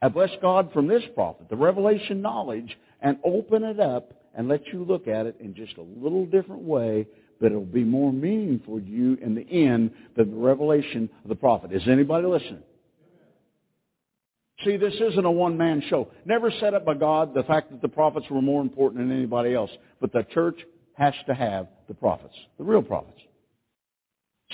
and 0.00 0.14
bless 0.14 0.30
God 0.40 0.72
from 0.72 0.86
this 0.86 1.02
prophet, 1.14 1.48
the 1.48 1.56
revelation 1.56 2.22
knowledge, 2.22 2.76
and 3.00 3.18
open 3.24 3.64
it 3.64 3.80
up 3.80 4.12
and 4.34 4.48
let 4.48 4.66
you 4.72 4.84
look 4.84 5.08
at 5.08 5.26
it 5.26 5.36
in 5.40 5.54
just 5.54 5.76
a 5.78 5.82
little 5.82 6.26
different 6.26 6.62
way, 6.62 7.06
but 7.40 7.46
it'll 7.46 7.64
be 7.64 7.84
more 7.84 8.12
meaningful 8.12 8.80
to 8.80 8.86
you 8.86 9.16
in 9.22 9.34
the 9.34 9.46
end 9.50 9.92
than 10.16 10.30
the 10.30 10.36
revelation 10.36 11.08
of 11.22 11.28
the 11.28 11.36
prophet. 11.36 11.72
Is 11.72 11.82
anybody 11.86 12.26
listening? 12.26 12.62
See, 14.64 14.76
this 14.76 14.94
isn't 14.94 15.24
a 15.24 15.30
one-man 15.30 15.84
show. 15.88 16.08
Never 16.24 16.50
set 16.58 16.74
up 16.74 16.84
by 16.84 16.94
God 16.94 17.32
the 17.32 17.44
fact 17.44 17.70
that 17.70 17.80
the 17.80 17.88
prophets 17.88 18.26
were 18.28 18.42
more 18.42 18.60
important 18.60 19.06
than 19.06 19.16
anybody 19.16 19.54
else. 19.54 19.70
But 20.00 20.12
the 20.12 20.24
church 20.34 20.58
has 20.94 21.14
to 21.26 21.34
have 21.34 21.68
the 21.86 21.94
prophets, 21.94 22.34
the 22.58 22.64
real 22.64 22.82
prophets. 22.82 23.20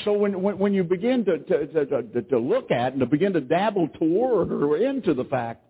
So 0.04 0.12
when, 0.12 0.42
when, 0.42 0.58
when 0.58 0.74
you 0.74 0.84
begin 0.84 1.24
to, 1.24 1.38
to, 1.38 1.86
to, 1.86 2.22
to, 2.22 2.38
look 2.38 2.70
at 2.70 2.92
and 2.92 3.00
to 3.00 3.06
begin 3.06 3.32
to 3.34 3.40
dabble 3.40 3.88
toward 3.88 4.52
or 4.52 4.76
into 4.76 5.14
the 5.14 5.24
fact 5.24 5.62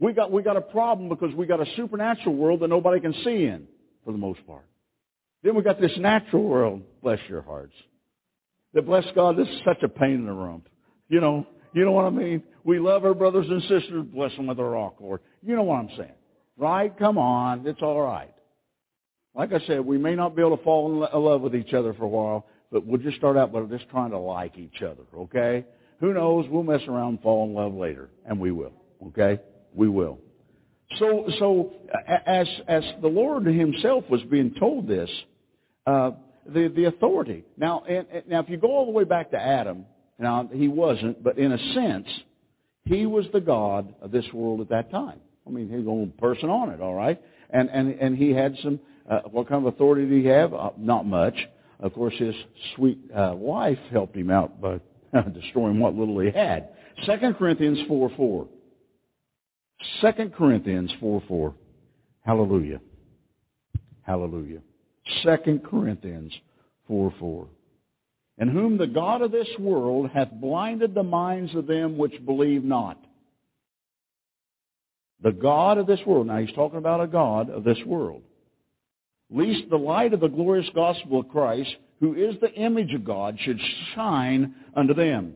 we 0.00 0.14
got, 0.14 0.32
we 0.32 0.42
got 0.42 0.56
a 0.56 0.62
problem 0.62 1.10
because 1.10 1.34
we 1.34 1.46
got 1.46 1.60
a 1.60 1.66
supernatural 1.76 2.34
world 2.34 2.60
that 2.60 2.68
nobody 2.68 2.98
can 3.00 3.12
see 3.22 3.44
in, 3.44 3.68
for 4.04 4.12
the 4.12 4.18
most 4.18 4.44
part. 4.46 4.64
Then 5.42 5.54
we 5.54 5.62
got 5.62 5.80
this 5.80 5.96
natural 5.98 6.42
world, 6.44 6.82
bless 7.02 7.18
your 7.28 7.42
hearts. 7.42 7.74
That 8.74 8.82
bless 8.82 9.04
God, 9.14 9.36
this 9.36 9.48
is 9.48 9.60
such 9.64 9.82
a 9.82 9.88
pain 9.88 10.14
in 10.14 10.26
the 10.26 10.32
rump. 10.32 10.68
You 11.08 11.20
know, 11.20 11.46
you 11.72 11.84
know 11.84 11.92
what 11.92 12.04
I 12.04 12.10
mean? 12.10 12.42
We 12.64 12.78
love 12.78 13.04
our 13.04 13.14
brothers 13.14 13.46
and 13.48 13.62
sisters, 13.62 14.06
bless 14.12 14.34
them 14.36 14.46
with 14.46 14.60
our 14.60 14.70
rock, 14.70 14.96
Lord. 15.00 15.20
You 15.42 15.56
know 15.56 15.62
what 15.62 15.76
I'm 15.76 15.90
saying. 15.96 16.12
Right? 16.56 16.96
Come 16.98 17.16
on, 17.16 17.66
it's 17.66 17.80
all 17.82 18.02
right. 18.02 18.32
Like 19.34 19.52
I 19.52 19.60
said, 19.66 19.80
we 19.80 19.96
may 19.96 20.14
not 20.14 20.36
be 20.36 20.42
able 20.42 20.56
to 20.56 20.64
fall 20.64 21.04
in 21.04 21.20
love 21.20 21.40
with 21.40 21.54
each 21.54 21.72
other 21.72 21.94
for 21.94 22.04
a 22.04 22.08
while, 22.08 22.46
but 22.70 22.84
we'll 22.84 23.00
just 23.00 23.16
start 23.16 23.36
out 23.36 23.52
by 23.52 23.62
just 23.62 23.88
trying 23.88 24.10
to 24.10 24.18
like 24.18 24.58
each 24.58 24.82
other, 24.82 25.02
okay? 25.16 25.64
Who 26.00 26.12
knows? 26.12 26.46
We'll 26.48 26.62
mess 26.62 26.82
around 26.88 27.08
and 27.08 27.22
fall 27.22 27.46
in 27.46 27.54
love 27.54 27.74
later, 27.74 28.10
and 28.26 28.38
we 28.40 28.50
will, 28.50 28.72
okay? 29.08 29.40
We 29.74 29.88
will. 29.88 30.18
So, 30.98 31.28
so 31.38 31.72
as 32.26 32.48
as 32.66 32.82
the 33.00 33.08
Lord 33.08 33.46
Himself 33.46 34.04
was 34.10 34.20
being 34.22 34.54
told 34.58 34.88
this, 34.88 35.10
uh, 35.86 36.12
the 36.46 36.68
the 36.68 36.84
authority. 36.86 37.44
Now, 37.56 37.82
and, 37.88 38.06
and 38.12 38.28
now, 38.28 38.40
if 38.40 38.48
you 38.48 38.56
go 38.56 38.68
all 38.68 38.86
the 38.86 38.92
way 38.92 39.04
back 39.04 39.30
to 39.32 39.38
Adam, 39.38 39.86
now 40.18 40.48
he 40.52 40.68
wasn't, 40.68 41.22
but 41.22 41.38
in 41.38 41.52
a 41.52 41.74
sense, 41.74 42.08
he 42.84 43.06
was 43.06 43.26
the 43.32 43.40
God 43.40 43.94
of 44.00 44.10
this 44.10 44.26
world 44.32 44.60
at 44.60 44.68
that 44.70 44.90
time. 44.90 45.20
I 45.46 45.50
mean, 45.50 45.68
he 45.68 45.76
was 45.76 45.84
the 45.84 45.90
only 45.90 46.06
person 46.18 46.50
on 46.50 46.70
it, 46.70 46.80
all 46.80 46.94
right. 46.94 47.20
And 47.50 47.70
and 47.70 47.90
and 48.00 48.16
he 48.16 48.30
had 48.30 48.56
some. 48.62 48.80
Uh, 49.08 49.22
what 49.30 49.48
kind 49.48 49.66
of 49.66 49.74
authority 49.74 50.06
did 50.06 50.22
he 50.22 50.28
have? 50.28 50.54
Uh, 50.54 50.70
not 50.78 51.04
much. 51.04 51.34
Of 51.80 51.94
course, 51.94 52.14
his 52.16 52.34
sweet 52.76 52.98
uh, 53.12 53.32
wife 53.34 53.78
helped 53.90 54.14
him 54.14 54.30
out 54.30 54.60
by 54.60 54.80
destroying 55.32 55.80
what 55.80 55.94
little 55.94 56.20
he 56.20 56.30
had. 56.30 56.68
Second 57.06 57.36
Corinthians 57.36 57.80
four 57.88 58.10
four. 58.16 58.46
2 60.00 60.30
Corinthians 60.36 60.92
4 61.00 61.22
4. 61.26 61.54
Hallelujah. 62.24 62.80
Hallelujah. 64.02 64.60
2 65.22 65.60
Corinthians 65.68 66.32
4 66.88 67.12
4. 67.18 67.46
In 68.38 68.48
whom 68.48 68.78
the 68.78 68.86
God 68.86 69.22
of 69.22 69.32
this 69.32 69.48
world 69.58 70.10
hath 70.10 70.30
blinded 70.32 70.94
the 70.94 71.02
minds 71.02 71.54
of 71.54 71.66
them 71.66 71.98
which 71.98 72.24
believe 72.24 72.64
not. 72.64 72.98
The 75.22 75.32
God 75.32 75.76
of 75.76 75.86
this 75.86 76.00
world. 76.06 76.26
Now 76.26 76.38
he's 76.38 76.54
talking 76.54 76.78
about 76.78 77.02
a 77.02 77.06
God 77.06 77.50
of 77.50 77.64
this 77.64 77.78
world. 77.84 78.22
Least 79.30 79.68
the 79.68 79.76
light 79.76 80.14
of 80.14 80.20
the 80.20 80.28
glorious 80.28 80.68
gospel 80.74 81.20
of 81.20 81.28
Christ, 81.28 81.70
who 82.00 82.14
is 82.14 82.34
the 82.40 82.52
image 82.52 82.94
of 82.94 83.04
God, 83.04 83.38
should 83.40 83.60
shine 83.94 84.54
unto 84.74 84.94
them. 84.94 85.34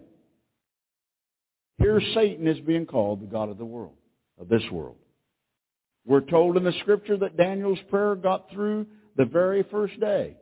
Here 1.78 2.00
Satan 2.14 2.46
is 2.46 2.58
being 2.60 2.86
called 2.86 3.20
the 3.20 3.26
God 3.26 3.50
of 3.50 3.58
the 3.58 3.64
world 3.64 3.94
of 4.40 4.48
this 4.48 4.62
world. 4.72 4.96
We're 6.06 6.20
told 6.20 6.56
in 6.56 6.64
the 6.64 6.72
scripture 6.80 7.16
that 7.18 7.36
Daniel's 7.36 7.78
prayer 7.90 8.14
got 8.14 8.50
through 8.50 8.86
the 9.16 9.24
very 9.24 9.62
first 9.64 9.98
day. 10.00 10.36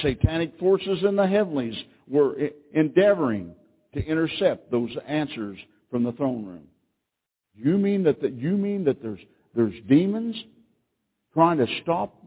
Satanic 0.00 0.58
forces 0.58 1.04
in 1.06 1.16
the 1.16 1.26
heavenlies 1.26 1.76
were 2.08 2.36
endeavoring 2.72 3.54
to 3.94 4.04
intercept 4.04 4.70
those 4.70 4.90
answers 5.06 5.56
from 5.90 6.02
the 6.02 6.12
throne 6.12 6.44
room. 6.44 6.64
You 7.54 7.78
mean 7.78 8.02
that 8.04 8.20
the, 8.20 8.30
you 8.30 8.56
mean 8.56 8.84
that 8.84 9.00
there's 9.00 9.20
there's 9.54 9.74
demons 9.88 10.34
trying 11.32 11.58
to 11.58 11.66
stop 11.82 12.20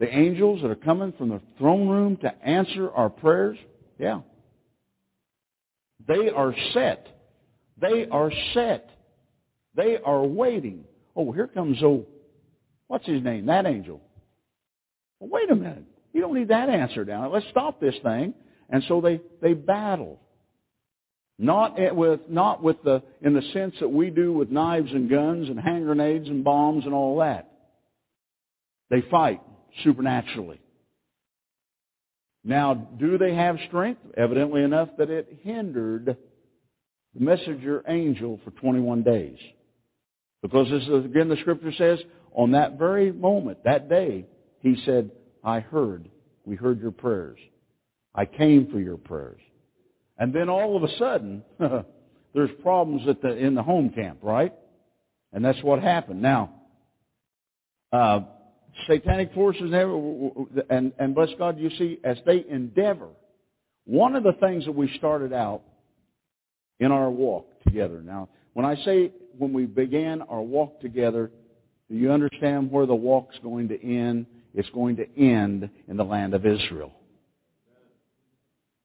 the 0.00 0.08
angels 0.08 0.62
that 0.62 0.70
are 0.70 0.76
coming 0.76 1.12
from 1.18 1.28
the 1.28 1.42
throne 1.58 1.88
room 1.88 2.16
to 2.18 2.34
answer 2.42 2.90
our 2.92 3.10
prayers? 3.10 3.58
Yeah. 3.98 4.20
They 6.06 6.30
are 6.30 6.54
set 6.72 7.18
they 7.80 8.06
are 8.10 8.32
set. 8.54 8.90
They 9.74 9.98
are 10.04 10.24
waiting. 10.24 10.84
Oh, 11.14 11.32
here 11.32 11.46
comes 11.46 11.78
oh, 11.82 12.06
what's 12.88 13.06
his 13.06 13.22
name? 13.22 13.46
That 13.46 13.66
angel. 13.66 14.00
Well, 15.20 15.30
wait 15.30 15.50
a 15.50 15.54
minute. 15.54 15.84
You 16.12 16.20
don't 16.20 16.34
need 16.34 16.48
that 16.48 16.68
answer 16.68 17.04
down. 17.04 17.30
Let's 17.32 17.46
stop 17.50 17.80
this 17.80 17.94
thing. 18.02 18.34
And 18.70 18.82
so 18.88 19.00
they, 19.00 19.20
they 19.40 19.54
battle. 19.54 20.20
Not 21.38 21.76
with, 21.94 22.20
not 22.28 22.62
with 22.62 22.82
the, 22.82 23.02
in 23.22 23.32
the 23.32 23.42
sense 23.52 23.74
that 23.80 23.88
we 23.88 24.10
do 24.10 24.32
with 24.32 24.50
knives 24.50 24.90
and 24.90 25.08
guns 25.08 25.48
and 25.48 25.58
hand 25.58 25.84
grenades 25.84 26.28
and 26.28 26.42
bombs 26.42 26.84
and 26.84 26.92
all 26.92 27.18
that. 27.18 27.52
They 28.90 29.02
fight 29.10 29.40
supernaturally. 29.84 30.60
Now, 32.42 32.74
do 32.74 33.18
they 33.18 33.34
have 33.34 33.56
strength? 33.68 34.00
Evidently 34.16 34.62
enough 34.62 34.88
that 34.98 35.10
it 35.10 35.40
hindered 35.42 36.16
the 37.14 37.20
messenger 37.20 37.84
angel 37.86 38.40
for 38.44 38.50
21 38.52 39.02
days. 39.02 39.38
Because 40.42 40.68
this 40.70 40.82
is, 40.82 41.04
again, 41.04 41.28
the 41.28 41.36
scripture 41.40 41.72
says, 41.76 41.98
on 42.38 42.52
that 42.52 42.78
very 42.78 43.10
moment, 43.10 43.58
that 43.64 43.88
day, 43.88 44.24
he 44.60 44.80
said, 44.86 45.10
I 45.42 45.58
heard, 45.58 46.08
we 46.44 46.54
heard 46.54 46.80
your 46.80 46.92
prayers. 46.92 47.38
I 48.14 48.26
came 48.26 48.70
for 48.70 48.78
your 48.78 48.96
prayers. 48.96 49.40
And 50.18 50.32
then 50.32 50.48
all 50.48 50.76
of 50.76 50.84
a 50.84 50.96
sudden, 50.98 51.42
there's 52.34 52.50
problems 52.62 53.08
at 53.08 53.20
the, 53.20 53.36
in 53.36 53.56
the 53.56 53.62
home 53.62 53.90
camp, 53.90 54.20
right? 54.22 54.54
And 55.32 55.44
that's 55.44 55.60
what 55.64 55.82
happened. 55.82 56.22
Now, 56.22 56.52
uh, 57.92 58.20
satanic 58.86 59.34
forces 59.34 59.72
and, 60.70 60.92
and 60.96 61.14
bless 61.16 61.30
God, 61.38 61.58
you 61.58 61.70
see, 61.70 61.98
as 62.04 62.18
they 62.24 62.44
endeavor, 62.48 63.08
one 63.84 64.14
of 64.14 64.22
the 64.22 64.34
things 64.34 64.64
that 64.66 64.72
we 64.72 64.88
started 64.96 65.32
out 65.32 65.62
in 66.78 66.92
our 66.92 67.10
walk 67.10 67.48
together. 67.64 68.00
Now, 68.00 68.28
when 68.52 68.64
I 68.64 68.76
say 68.84 69.12
when 69.36 69.52
we 69.52 69.66
began 69.66 70.22
our 70.22 70.40
walk 70.40 70.80
together, 70.80 71.32
do 71.90 71.96
you 71.96 72.12
understand 72.12 72.70
where 72.70 72.86
the 72.86 72.94
walk's 72.94 73.36
going 73.42 73.68
to 73.68 73.82
end? 73.82 74.26
It's 74.54 74.68
going 74.70 74.96
to 74.96 75.06
end 75.18 75.70
in 75.88 75.96
the 75.96 76.04
land 76.04 76.34
of 76.34 76.44
Israel. 76.44 76.92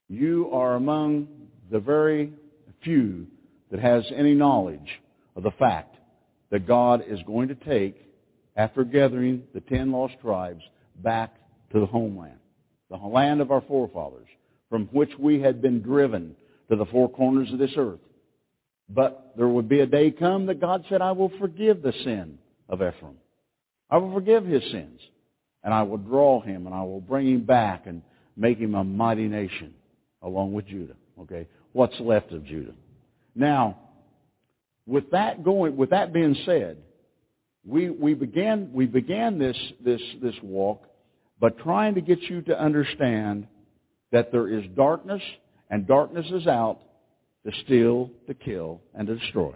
You 0.08 0.50
are 0.52 0.76
among 0.76 1.28
the 1.72 1.80
very 1.80 2.32
few 2.84 3.28
that 3.72 3.80
has 3.80 4.04
any 4.16 4.34
knowledge 4.34 5.02
of 5.36 5.44
the 5.44 5.52
fact 5.52 5.96
that 6.52 6.68
God 6.68 7.04
is 7.08 7.20
going 7.26 7.48
to 7.50 7.56
take 7.56 7.98
after 8.56 8.84
gathering 8.84 9.44
the 9.54 9.62
ten 9.62 9.92
lost 9.92 10.13
tribes 10.22 10.62
back 11.02 11.36
to 11.72 11.80
the 11.80 11.86
homeland, 11.86 12.38
the 12.89 12.98
land 12.98 13.42
of 13.42 13.52
our 13.52 13.62
forefathers, 13.62 14.28
from 14.70 14.86
which 14.92 15.12
we 15.18 15.42
had 15.42 15.62
been 15.62 15.82
driven 15.82 16.36
to 16.70 16.76
the 16.76 16.86
four 16.86 17.10
corners 17.10 17.52
of 17.52 17.58
this 17.58 17.74
earth. 17.76 18.00
But 18.89 19.34
there 19.36 19.48
would 19.48 19.68
be 19.68 19.80
a 19.80 19.88
day 19.88 20.12
come 20.12 20.46
that 20.46 20.62
God 20.62 20.86
said, 20.88 21.02
I 21.02 21.13
will 21.13 21.32
forgive 21.39 21.82
the 21.82 21.94
sin 22.04 22.38
of 22.74 22.82
Ephraim. 22.82 23.18
I 23.90 23.98
will 23.98 24.14
forgive 24.14 24.46
his 24.46 24.64
sins. 24.72 25.00
And 25.64 25.74
I 25.74 25.84
will 25.84 25.98
draw 25.98 26.42
him 26.42 26.66
and 26.66 26.76
I 26.76 26.84
will 26.84 27.00
bring 27.00 27.28
him 27.28 27.46
back 27.46 27.88
and 27.88 28.02
make 28.36 28.58
him 28.58 28.76
a 28.76 28.84
mighty 28.84 29.28
nation 29.28 29.74
along 30.22 30.54
with 30.54 30.68
Judah. 30.68 30.96
Okay? 31.22 31.48
What's 31.72 31.98
left 32.00 32.32
of 32.32 32.46
Judah. 32.46 32.74
Now, 33.36 33.80
with 34.86 35.12
that 35.12 35.44
going, 35.44 35.78
with 35.78 35.92
that 35.92 36.12
being 36.12 36.36
said, 36.46 36.78
we, 37.66 37.90
we 37.90 38.14
began, 38.14 38.72
we 38.74 38.86
began 38.86 39.40
this, 39.40 39.58
this, 39.84 40.02
this 40.22 40.36
walk 40.44 40.84
by 41.40 41.50
trying 41.50 41.96
to 41.96 42.02
get 42.02 42.22
you 42.24 42.42
to 42.42 42.60
understand 42.62 43.48
that 44.12 44.32
there 44.32 44.48
is 44.48 44.64
darkness, 44.76 45.22
and 45.70 45.88
darkness 45.88 46.26
is 46.32 46.46
out 46.46 46.80
to 47.46 47.52
steal, 47.64 48.12
to 48.28 48.34
kill, 48.34 48.82
and 48.94 49.08
to 49.08 49.16
destroy. 49.16 49.54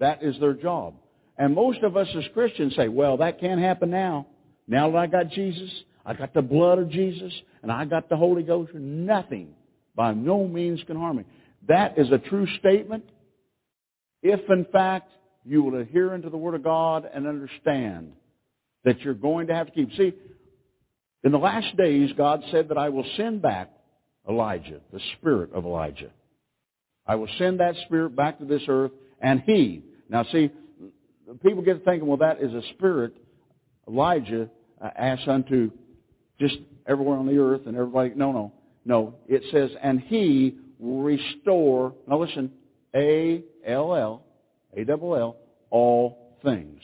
That 0.00 0.22
is 0.22 0.38
their 0.40 0.54
job. 0.54 0.94
And 1.38 1.54
most 1.54 1.82
of 1.82 1.96
us 1.96 2.08
as 2.16 2.24
Christians 2.32 2.74
say, 2.76 2.88
well, 2.88 3.18
that 3.18 3.40
can't 3.40 3.60
happen 3.60 3.90
now. 3.90 4.26
Now 4.66 4.90
that 4.90 4.98
I 4.98 5.06
got 5.06 5.30
Jesus, 5.30 5.70
I 6.04 6.14
got 6.14 6.34
the 6.34 6.42
blood 6.42 6.78
of 6.78 6.90
Jesus, 6.90 7.32
and 7.62 7.70
I 7.70 7.84
got 7.84 8.08
the 8.08 8.16
Holy 8.16 8.42
Ghost, 8.42 8.72
nothing 8.74 9.54
by 9.94 10.12
no 10.14 10.46
means 10.46 10.80
can 10.86 10.96
harm 10.96 11.18
me. 11.18 11.24
That 11.68 11.98
is 11.98 12.10
a 12.10 12.18
true 12.18 12.46
statement 12.58 13.04
if 14.22 14.40
in 14.50 14.66
fact 14.72 15.10
you 15.44 15.62
will 15.62 15.80
adhere 15.80 16.12
unto 16.12 16.30
the 16.30 16.36
Word 16.36 16.54
of 16.54 16.64
God 16.64 17.08
and 17.12 17.26
understand 17.26 18.12
that 18.84 19.00
you're 19.00 19.14
going 19.14 19.48
to 19.48 19.54
have 19.54 19.66
to 19.66 19.72
keep. 19.72 19.90
See, 19.96 20.12
in 21.22 21.32
the 21.32 21.38
last 21.38 21.76
days, 21.76 22.10
God 22.16 22.42
said 22.50 22.68
that 22.68 22.78
I 22.78 22.88
will 22.88 23.06
send 23.16 23.42
back 23.42 23.70
Elijah, 24.28 24.80
the 24.92 25.00
spirit 25.18 25.52
of 25.52 25.64
Elijah. 25.64 26.10
I 27.06 27.14
will 27.16 27.28
send 27.38 27.60
that 27.60 27.76
spirit 27.86 28.16
back 28.16 28.38
to 28.40 28.44
this 28.44 28.62
earth, 28.68 28.90
and 29.20 29.40
he. 29.46 29.84
Now 30.08 30.24
see, 30.32 30.50
people 31.42 31.62
get 31.62 31.84
thinking, 31.84 32.06
well, 32.06 32.18
that 32.18 32.40
is 32.40 32.52
a 32.52 32.62
spirit. 32.74 33.14
Elijah 33.88 34.48
uh, 34.82 34.90
asks 34.96 35.26
unto 35.28 35.70
just 36.40 36.56
everywhere 36.86 37.18
on 37.18 37.26
the 37.26 37.38
earth 37.38 37.62
and 37.66 37.76
everybody. 37.76 38.12
No, 38.14 38.32
no, 38.32 38.52
no. 38.84 39.14
It 39.28 39.42
says, 39.52 39.70
and 39.82 40.00
he 40.00 40.56
will 40.78 41.02
restore. 41.02 41.94
Now 42.06 42.20
listen, 42.20 42.52
A 42.94 43.42
L 43.66 43.94
L 43.94 44.22
a-double-L, 44.76 45.36
all 45.70 46.38
things. 46.44 46.80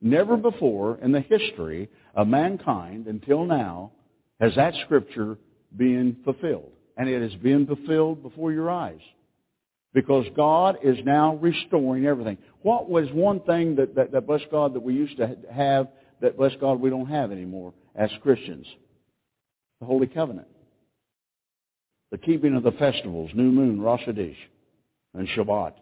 Never 0.00 0.36
before 0.36 0.98
in 1.02 1.12
the 1.12 1.20
history 1.20 1.88
of 2.14 2.28
mankind 2.28 3.06
until 3.06 3.44
now 3.44 3.92
has 4.40 4.54
that 4.54 4.74
scripture 4.84 5.38
been 5.76 6.16
fulfilled. 6.24 6.72
And 6.96 7.08
it 7.08 7.22
has 7.22 7.34
been 7.40 7.66
fulfilled 7.66 8.22
before 8.22 8.52
your 8.52 8.70
eyes. 8.70 9.00
Because 9.94 10.26
God 10.36 10.78
is 10.82 10.98
now 11.04 11.36
restoring 11.36 12.06
everything. 12.06 12.38
What 12.62 12.90
was 12.90 13.08
one 13.12 13.40
thing 13.40 13.76
that, 13.76 13.94
that, 13.94 14.12
that 14.12 14.26
bless 14.26 14.42
God, 14.50 14.74
that 14.74 14.82
we 14.82 14.94
used 14.94 15.16
to 15.16 15.36
have 15.52 15.88
that, 16.20 16.36
bless 16.36 16.52
God, 16.60 16.80
we 16.80 16.90
don't 16.90 17.08
have 17.08 17.32
anymore 17.32 17.72
as 17.94 18.10
Christians? 18.22 18.66
The 19.80 19.86
Holy 19.86 20.06
Covenant. 20.06 20.48
The 22.10 22.18
keeping 22.18 22.54
of 22.54 22.62
the 22.62 22.72
festivals, 22.72 23.30
New 23.34 23.50
Moon, 23.50 23.80
Rosh 23.80 24.02
Hashanah, 24.02 24.36
and 25.14 25.28
Shabbat 25.28 25.74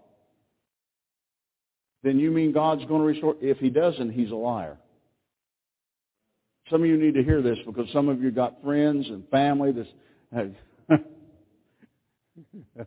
then 2.06 2.18
you 2.20 2.30
mean 2.30 2.52
God's 2.52 2.84
going 2.84 3.00
to 3.00 3.06
restore? 3.06 3.34
If 3.40 3.58
he 3.58 3.68
doesn't, 3.68 4.10
he's 4.10 4.30
a 4.30 4.36
liar. 4.36 4.78
Some 6.70 6.82
of 6.82 6.88
you 6.88 6.96
need 6.96 7.14
to 7.14 7.24
hear 7.24 7.42
this 7.42 7.58
because 7.66 7.88
some 7.92 8.08
of 8.08 8.22
you 8.22 8.30
got 8.30 8.62
friends 8.62 9.08
and 9.08 9.28
family 9.28 9.72
that's 9.72 9.88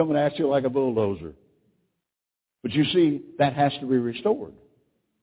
coming 0.00 0.16
at 0.16 0.38
you 0.38 0.48
like 0.48 0.64
a 0.64 0.70
bulldozer. 0.70 1.34
But 2.62 2.72
you 2.72 2.84
see, 2.86 3.20
that 3.38 3.52
has 3.52 3.70
to 3.80 3.86
be 3.86 3.98
restored. 3.98 4.54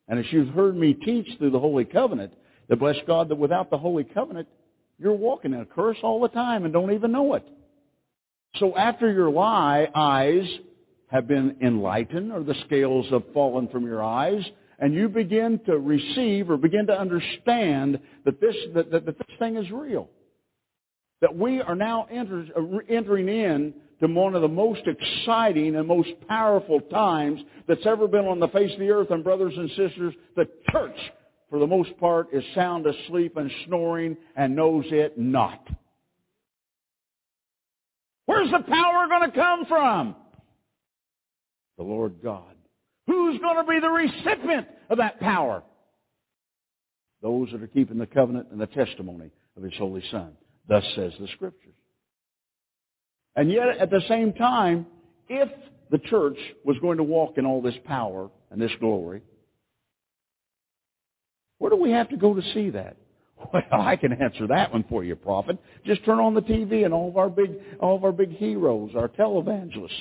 And 0.07 0.19
as 0.19 0.25
you've 0.31 0.49
heard 0.49 0.77
me 0.77 0.93
teach 0.93 1.27
through 1.39 1.49
the 1.49 1.59
Holy 1.59 1.83
Covenant, 1.83 2.31
that 2.69 2.77
bless 2.77 2.95
God 3.07 3.29
that 3.29 3.35
without 3.37 3.71
the 3.71 3.77
Holy 3.79 4.03
Covenant, 4.03 4.47
you're 4.99 5.13
walking 5.13 5.53
in 5.53 5.61
a 5.61 5.65
curse 5.65 5.97
all 6.03 6.21
the 6.21 6.27
time 6.27 6.63
and 6.63 6.71
don't 6.71 6.93
even 6.93 7.11
know 7.11 7.33
it. 7.33 7.47
So 8.57 8.77
after 8.77 9.11
your 9.11 9.31
lie, 9.31 9.87
eyes 9.95 10.47
have 11.07 11.27
been 11.27 11.55
enlightened 11.61 12.31
or 12.31 12.43
the 12.43 12.55
scales 12.65 13.07
have 13.09 13.23
fallen 13.33 13.69
from 13.69 13.83
your 13.83 14.03
eyes 14.03 14.43
and 14.77 14.93
you 14.93 15.09
begin 15.09 15.59
to 15.65 15.79
receive 15.79 16.51
or 16.51 16.57
begin 16.57 16.85
to 16.85 16.99
understand 16.99 17.99
that 18.25 18.39
this, 18.39 18.55
that, 18.75 18.91
that, 18.91 19.05
that 19.07 19.17
this 19.17 19.37
thing 19.39 19.55
is 19.55 19.71
real. 19.71 20.07
That 21.21 21.35
we 21.35 21.61
are 21.61 21.75
now 21.75 22.07
enter, 22.11 22.45
uh, 22.55 22.77
entering 22.87 23.27
in 23.27 23.73
to 23.99 24.07
one 24.07 24.35
of 24.35 24.41
the 24.41 24.47
most 24.47 24.81
exciting 24.85 25.75
and 25.75 25.87
most 25.87 26.09
powerful 26.27 26.79
times 26.81 27.41
that's 27.67 27.85
ever 27.85 28.07
been 28.07 28.25
on 28.25 28.39
the 28.39 28.47
face 28.49 28.71
of 28.73 28.79
the 28.79 28.89
earth. 28.89 29.09
And 29.11 29.23
brothers 29.23 29.53
and 29.55 29.69
sisters, 29.69 30.13
the 30.35 30.47
church, 30.71 30.97
for 31.49 31.59
the 31.59 31.67
most 31.67 31.97
part, 31.99 32.27
is 32.33 32.43
sound 32.53 32.85
asleep 32.85 33.37
and 33.37 33.49
snoring 33.65 34.17
and 34.35 34.55
knows 34.55 34.85
it 34.89 35.17
not. 35.17 35.65
Where's 38.25 38.51
the 38.51 38.59
power 38.59 39.07
going 39.07 39.31
to 39.31 39.35
come 39.35 39.65
from? 39.65 40.15
the 41.77 41.83
Lord 41.83 42.15
God. 42.23 42.55
Who's 43.05 43.39
going 43.39 43.55
to 43.57 43.63
be 43.63 43.79
the 43.79 43.89
recipient 43.89 44.67
of 44.89 44.97
that 44.97 45.19
power? 45.19 45.63
Those 47.21 47.49
that 47.51 47.63
are 47.63 47.67
keeping 47.67 47.97
the 47.97 48.07
covenant 48.07 48.47
and 48.51 48.59
the 48.59 48.67
testimony 48.67 49.31
of 49.55 49.63
His 49.63 49.73
Holy 49.77 50.03
Son. 50.11 50.33
Thus 50.67 50.83
says 50.95 51.13
the 51.19 51.27
Scriptures. 51.33 51.73
And 53.37 53.49
yet, 53.49 53.77
at 53.79 53.89
the 53.89 54.01
same 54.09 54.33
time, 54.33 54.85
if 55.29 55.47
the 55.89 55.99
church 55.99 56.37
was 56.65 56.75
going 56.81 56.97
to 56.97 57.03
walk 57.03 57.37
in 57.37 57.45
all 57.45 57.61
this 57.61 57.75
power 57.85 58.29
and 58.51 58.61
this 58.61 58.71
glory, 58.81 59.21
where 61.59 61.69
do 61.69 61.77
we 61.77 61.91
have 61.91 62.09
to 62.09 62.17
go 62.17 62.33
to 62.33 62.41
see 62.53 62.71
that? 62.71 62.97
Well, 63.53 63.63
I 63.71 63.95
can 63.95 64.13
answer 64.13 64.47
that 64.47 64.73
one 64.73 64.83
for 64.89 65.03
you, 65.03 65.15
prophet. 65.15 65.59
Just 65.85 66.03
turn 66.03 66.19
on 66.19 66.33
the 66.33 66.41
TV 66.41 66.83
and 66.83 66.93
all 66.93 67.07
of 67.07 67.17
our 67.17 67.29
big, 67.29 67.51
all 67.79 67.95
of 67.95 68.03
our 68.03 68.11
big 68.11 68.35
heroes, 68.35 68.91
our 68.95 69.07
televangelists, 69.07 69.91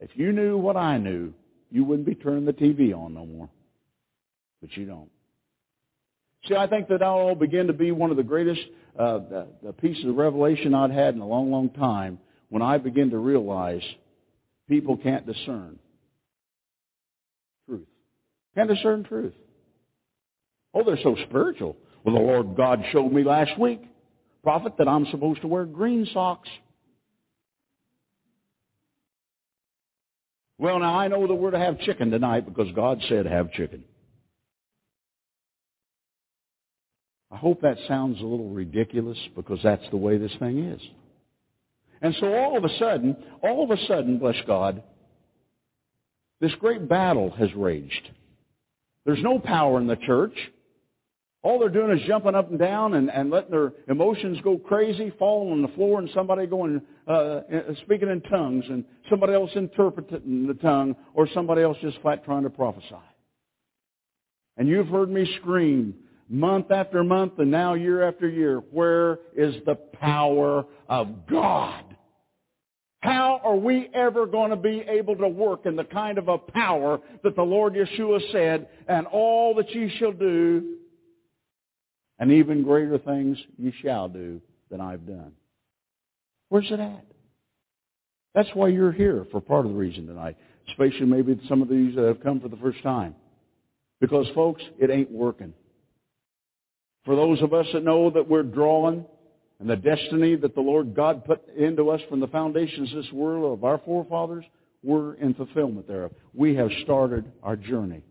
if 0.00 0.10
you 0.14 0.32
knew 0.32 0.56
what 0.56 0.76
I 0.76 0.96
knew, 0.96 1.32
you 1.70 1.84
wouldn't 1.84 2.06
be 2.06 2.14
turning 2.14 2.46
the 2.46 2.54
TV 2.54 2.94
on 2.96 3.14
no 3.14 3.26
more. 3.26 3.48
But 4.60 4.76
you 4.76 4.86
don't. 4.86 5.10
See, 6.48 6.54
I 6.54 6.66
think 6.66 6.88
that 6.88 7.02
all 7.02 7.34
began 7.34 7.66
to 7.66 7.72
be 7.72 7.90
one 7.92 8.10
of 8.10 8.16
the 8.16 8.22
greatest 8.22 8.60
uh, 8.98 9.20
the 9.62 9.72
pieces 9.80 10.04
of 10.04 10.16
revelation 10.16 10.74
I'd 10.74 10.90
had 10.90 11.14
in 11.14 11.20
a 11.20 11.26
long, 11.26 11.50
long 11.50 11.70
time 11.70 12.18
when 12.48 12.62
I 12.62 12.78
began 12.78 13.10
to 13.10 13.18
realize 13.18 13.82
people 14.68 14.96
can't 14.96 15.26
discern 15.26 15.78
truth. 17.66 17.86
Can't 18.54 18.68
discern 18.68 19.04
truth. 19.04 19.34
Oh, 20.74 20.82
they're 20.84 20.98
so 21.02 21.16
spiritual. 21.28 21.76
Well, 22.04 22.14
the 22.14 22.20
Lord 22.20 22.56
God 22.56 22.82
showed 22.92 23.12
me 23.12 23.22
last 23.22 23.58
week, 23.58 23.82
prophet, 24.42 24.74
that 24.78 24.88
I'm 24.88 25.06
supposed 25.10 25.42
to 25.42 25.48
wear 25.48 25.64
green 25.64 26.06
socks. 26.12 26.48
Well, 30.58 30.78
now 30.78 30.98
I 30.98 31.08
know 31.08 31.26
that 31.26 31.34
we're 31.34 31.52
to 31.52 31.58
have 31.58 31.80
chicken 31.80 32.10
tonight 32.10 32.44
because 32.44 32.72
God 32.74 33.00
said 33.08 33.26
have 33.26 33.52
chicken. 33.52 33.84
I 37.30 37.36
hope 37.36 37.60
that 37.62 37.78
sounds 37.86 38.20
a 38.20 38.26
little 38.26 38.50
ridiculous 38.50 39.18
because 39.36 39.60
that's 39.62 39.88
the 39.90 39.96
way 39.96 40.18
this 40.18 40.34
thing 40.38 40.58
is. 40.58 40.80
And 42.02 42.14
so 42.18 42.32
all 42.32 42.56
of 42.56 42.64
a 42.64 42.78
sudden, 42.78 43.16
all 43.42 43.62
of 43.62 43.70
a 43.70 43.86
sudden, 43.86 44.18
bless 44.18 44.36
God, 44.46 44.82
this 46.40 46.52
great 46.58 46.88
battle 46.88 47.30
has 47.30 47.54
raged. 47.54 48.10
There's 49.04 49.22
no 49.22 49.38
power 49.38 49.78
in 49.78 49.86
the 49.86 49.96
church. 49.96 50.34
All 51.42 51.58
they're 51.58 51.68
doing 51.68 51.96
is 51.96 52.06
jumping 52.06 52.34
up 52.34 52.50
and 52.50 52.58
down 52.58 52.94
and, 52.94 53.10
and 53.10 53.30
letting 53.30 53.50
their 53.50 53.72
emotions 53.88 54.38
go 54.42 54.58
crazy, 54.58 55.12
falling 55.18 55.52
on 55.52 55.62
the 55.62 55.68
floor, 55.68 55.98
and 55.98 56.10
somebody 56.14 56.46
going 56.46 56.82
uh, 57.08 57.10
uh, 57.10 57.40
speaking 57.82 58.10
in 58.10 58.20
tongues, 58.22 58.64
and 58.68 58.84
somebody 59.08 59.32
else 59.32 59.50
interpreting 59.54 60.46
the 60.46 60.54
tongue, 60.54 60.94
or 61.14 61.28
somebody 61.32 61.62
else 61.62 61.78
just 61.80 62.00
flat 62.02 62.24
trying 62.24 62.42
to 62.42 62.50
prophesy. 62.50 62.94
And 64.58 64.68
you've 64.68 64.88
heard 64.88 65.10
me 65.10 65.26
scream 65.40 65.94
month 66.30 66.70
after 66.70 67.02
month, 67.02 67.34
and 67.38 67.50
now 67.50 67.74
year 67.74 68.08
after 68.08 68.28
year, 68.28 68.58
where 68.70 69.18
is 69.36 69.54
the 69.66 69.74
power 69.74 70.64
of 70.88 71.26
God? 71.28 71.84
How 73.00 73.40
are 73.42 73.56
we 73.56 73.88
ever 73.94 74.26
going 74.26 74.50
to 74.50 74.56
be 74.56 74.84
able 74.88 75.16
to 75.16 75.28
work 75.28 75.66
in 75.66 75.74
the 75.74 75.84
kind 75.84 76.18
of 76.18 76.28
a 76.28 76.38
power 76.38 77.00
that 77.24 77.34
the 77.34 77.42
Lord 77.42 77.74
Yeshua 77.74 78.20
said, 78.30 78.68
and 78.86 79.06
all 79.06 79.54
that 79.54 79.70
ye 79.74 79.90
shall 79.98 80.12
do, 80.12 80.76
and 82.18 82.30
even 82.30 82.62
greater 82.62 82.98
things 82.98 83.38
ye 83.58 83.72
shall 83.82 84.08
do 84.08 84.40
than 84.70 84.80
I've 84.80 85.06
done? 85.06 85.32
Where's 86.50 86.70
it 86.70 86.78
at? 86.78 87.04
That's 88.34 88.50
why 88.54 88.68
you're 88.68 88.92
here 88.92 89.26
for 89.32 89.40
part 89.40 89.66
of 89.66 89.72
the 89.72 89.78
reason 89.78 90.06
tonight, 90.06 90.36
especially 90.68 91.06
maybe 91.06 91.40
some 91.48 91.62
of 91.62 91.68
these 91.68 91.96
that 91.96 92.04
have 92.04 92.22
come 92.22 92.38
for 92.38 92.48
the 92.48 92.56
first 92.58 92.82
time. 92.82 93.16
Because 94.00 94.26
folks, 94.34 94.62
it 94.78 94.90
ain't 94.90 95.10
working. 95.10 95.54
For 97.04 97.16
those 97.16 97.40
of 97.42 97.54
us 97.54 97.66
that 97.72 97.84
know 97.84 98.10
that 98.10 98.28
we're 98.28 98.42
drawn 98.42 99.06
and 99.58 99.68
the 99.68 99.76
destiny 99.76 100.36
that 100.36 100.54
the 100.54 100.60
Lord 100.60 100.94
God 100.94 101.24
put 101.24 101.48
into 101.56 101.90
us 101.90 102.00
from 102.08 102.20
the 102.20 102.26
foundations 102.28 102.90
of 102.92 103.02
this 103.02 103.12
world 103.12 103.58
of 103.58 103.64
our 103.64 103.78
forefathers, 103.78 104.44
we're 104.82 105.14
in 105.14 105.34
fulfillment 105.34 105.86
thereof. 105.86 106.12
We 106.34 106.54
have 106.56 106.70
started 106.84 107.30
our 107.42 107.56
journey. 107.56 108.02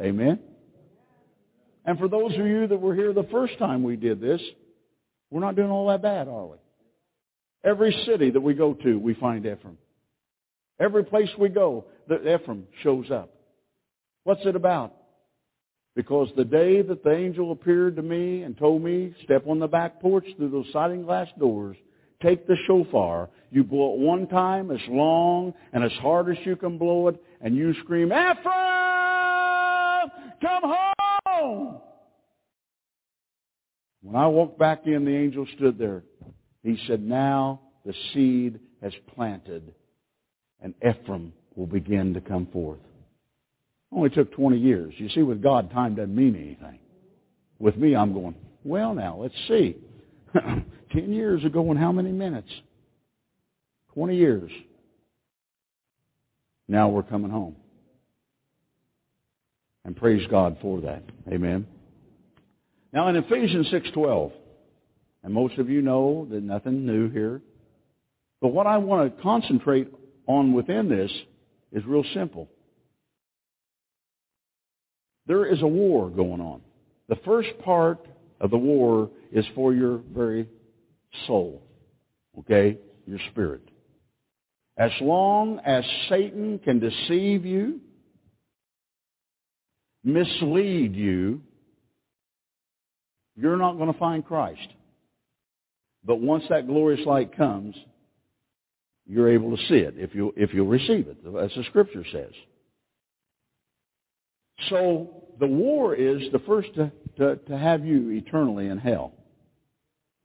Amen? 0.00 0.40
And 1.84 1.98
for 1.98 2.08
those 2.08 2.32
of 2.32 2.46
you 2.46 2.66
that 2.66 2.80
were 2.80 2.94
here 2.94 3.12
the 3.12 3.28
first 3.30 3.58
time 3.58 3.82
we 3.82 3.96
did 3.96 4.20
this, 4.20 4.40
we're 5.30 5.40
not 5.40 5.56
doing 5.56 5.70
all 5.70 5.88
that 5.88 6.02
bad, 6.02 6.28
are 6.28 6.46
we? 6.46 6.56
Every 7.64 7.92
city 8.06 8.30
that 8.30 8.40
we 8.40 8.54
go 8.54 8.74
to, 8.74 8.98
we 8.98 9.14
find 9.14 9.44
Ephraim. 9.44 9.78
Every 10.80 11.04
place 11.04 11.28
we 11.38 11.48
go, 11.48 11.86
the 12.08 12.34
Ephraim 12.34 12.66
shows 12.82 13.10
up. 13.10 13.30
What's 14.24 14.44
it 14.44 14.56
about? 14.56 14.94
Because 15.94 16.28
the 16.36 16.44
day 16.44 16.82
that 16.82 17.04
the 17.04 17.12
angel 17.14 17.52
appeared 17.52 17.96
to 17.96 18.02
me 18.02 18.42
and 18.42 18.58
told 18.58 18.82
me, 18.82 19.14
step 19.22 19.46
on 19.46 19.60
the 19.60 19.68
back 19.68 20.00
porch 20.00 20.26
through 20.36 20.50
those 20.50 20.66
sliding 20.72 21.02
glass 21.02 21.28
doors, 21.38 21.76
take 22.20 22.46
the 22.46 22.56
shofar, 22.66 23.30
you 23.50 23.62
blow 23.62 23.94
it 23.94 24.00
one 24.00 24.26
time 24.26 24.72
as 24.72 24.80
long 24.88 25.54
and 25.72 25.84
as 25.84 25.92
hard 26.00 26.28
as 26.28 26.36
you 26.44 26.56
can 26.56 26.78
blow 26.78 27.06
it, 27.08 27.22
and 27.40 27.54
you 27.54 27.74
scream, 27.84 28.08
Ephraim, 28.08 28.40
come 30.40 30.62
home! 30.64 31.80
When 34.02 34.16
I 34.16 34.26
walked 34.26 34.58
back 34.58 34.86
in, 34.86 35.04
the 35.04 35.16
angel 35.16 35.46
stood 35.56 35.78
there. 35.78 36.02
He 36.64 36.76
said, 36.88 37.02
now 37.02 37.60
the 37.86 37.94
seed 38.12 38.58
has 38.82 38.92
planted, 39.14 39.72
and 40.60 40.74
Ephraim 40.78 41.32
will 41.54 41.66
begin 41.66 42.14
to 42.14 42.20
come 42.20 42.46
forth. 42.46 42.80
Only 43.94 44.10
took 44.10 44.32
20 44.32 44.58
years. 44.58 44.92
You 44.98 45.08
see, 45.10 45.22
with 45.22 45.42
God, 45.42 45.70
time 45.70 45.94
doesn't 45.94 46.14
mean 46.14 46.34
anything. 46.34 46.80
With 47.58 47.76
me, 47.76 47.94
I'm 47.94 48.12
going, 48.12 48.34
well, 48.64 48.92
now, 48.92 49.18
let's 49.20 49.34
see. 49.46 49.76
10 50.34 51.12
years 51.12 51.44
ago 51.44 51.70
in 51.70 51.76
how 51.76 51.92
many 51.92 52.10
minutes? 52.10 52.48
20 53.94 54.16
years. 54.16 54.50
Now 56.66 56.88
we're 56.88 57.04
coming 57.04 57.30
home. 57.30 57.56
And 59.84 59.96
praise 59.96 60.26
God 60.30 60.56
for 60.60 60.80
that. 60.80 61.02
Amen. 61.30 61.66
Now 62.92 63.08
in 63.08 63.16
Ephesians 63.16 63.68
6.12, 63.72 64.32
and 65.22 65.32
most 65.32 65.58
of 65.58 65.68
you 65.68 65.82
know 65.82 66.26
that 66.30 66.42
nothing 66.42 66.86
new 66.86 67.10
here, 67.10 67.42
but 68.40 68.48
what 68.48 68.66
I 68.66 68.78
want 68.78 69.16
to 69.16 69.22
concentrate 69.22 69.88
on 70.26 70.52
within 70.52 70.88
this 70.88 71.12
is 71.72 71.84
real 71.84 72.04
simple. 72.14 72.48
There 75.26 75.46
is 75.46 75.62
a 75.62 75.66
war 75.66 76.10
going 76.10 76.40
on. 76.40 76.60
The 77.08 77.16
first 77.24 77.50
part 77.64 78.06
of 78.40 78.50
the 78.50 78.58
war 78.58 79.10
is 79.32 79.44
for 79.54 79.72
your 79.74 79.98
very 80.14 80.48
soul. 81.26 81.62
Okay? 82.38 82.78
Your 83.06 83.18
spirit. 83.30 83.62
As 84.76 84.90
long 85.00 85.60
as 85.64 85.84
Satan 86.08 86.58
can 86.58 86.80
deceive 86.80 87.44
you, 87.44 87.80
mislead 90.02 90.94
you, 90.94 91.42
you're 93.36 93.56
not 93.56 93.76
going 93.76 93.92
to 93.92 93.98
find 93.98 94.24
Christ. 94.24 94.68
But 96.04 96.20
once 96.20 96.44
that 96.50 96.66
glorious 96.66 97.04
light 97.06 97.36
comes, 97.36 97.74
you're 99.06 99.32
able 99.32 99.56
to 99.56 99.62
see 99.68 99.76
it 99.76 99.94
if 99.96 100.14
you 100.14 100.32
if 100.36 100.54
you 100.54 100.64
receive 100.64 101.08
it, 101.08 101.18
as 101.40 101.50
the 101.54 101.64
Scripture 101.68 102.04
says. 102.10 102.32
So 104.70 105.24
the 105.40 105.46
war 105.46 105.94
is 105.94 106.22
the 106.32 106.38
first 106.40 106.74
to, 106.74 106.92
to, 107.18 107.36
to 107.36 107.58
have 107.58 107.84
you 107.84 108.10
eternally 108.10 108.68
in 108.68 108.78
hell. 108.78 109.12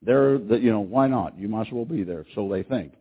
There, 0.01 0.37
the, 0.37 0.57
you 0.57 0.71
know, 0.71 0.79
why 0.81 1.07
not? 1.07 1.37
You 1.37 1.47
might 1.47 1.67
as 1.67 1.73
well 1.73 1.85
be 1.85 2.03
there, 2.03 2.25
so 2.35 2.47
they 2.47 2.63
think. 2.63 2.93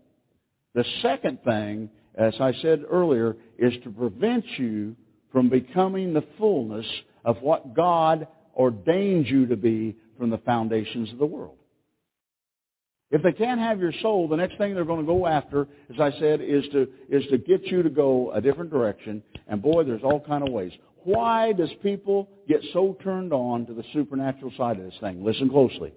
The 0.75 0.85
second 1.03 1.43
thing, 1.45 1.91
as 2.17 2.35
I 2.41 2.53
said 2.61 2.85
earlier, 2.91 3.37
is 3.59 3.73
to 3.85 3.91
prevent 3.91 4.45
you 4.59 4.97
from 5.33 5.49
becoming 5.49 6.13
the 6.13 6.25
fullness 6.39 6.87
of 7.25 7.39
what 7.41 7.75
God 7.75 8.27
ordained 8.57 9.27
you 9.29 9.47
to 9.47 9.57
be 9.57 9.97
from 10.19 10.31
the 10.31 10.39
foundations 10.39 11.13
of 11.13 11.19
the 11.19 11.27
world. 11.27 11.57
If 13.11 13.23
they 13.23 13.33
can't 13.33 13.61
have 13.61 13.81
your 13.81 13.93
soul, 14.03 14.29
the 14.29 14.37
next 14.37 14.59
thing 14.59 14.75
they're 14.75 14.85
going 14.85 15.01
to 15.01 15.07
go 15.07 15.27
after, 15.27 15.67
as 15.89 15.99
I 15.99 16.11
said, 16.19 16.41
is 16.43 16.65
to, 16.73 16.89
is 17.09 17.25
to 17.31 17.39
get 17.39 17.65
you 17.65 17.83
to 17.83 17.89
go 17.89 18.33
a 18.33 18.41
different 18.41 18.71
direction. 18.71 19.23
And 19.47 19.63
boy, 19.63 19.85
there's 19.85 20.03
all 20.03 20.21
kind 20.21 20.47
of 20.47 20.53
ways. 20.53 20.73
Why 21.05 21.53
does 21.53 21.71
people 21.83 22.29
get 22.49 22.61
so 22.73 22.97
turned 23.03 23.33
on 23.33 23.67
to 23.67 23.75
the 23.75 23.85
supernatural 23.93 24.53
side 24.57 24.79
of 24.79 24.85
this 24.85 25.01
thing? 25.01 25.25
Listen 25.25 25.49
closely. 25.49 25.93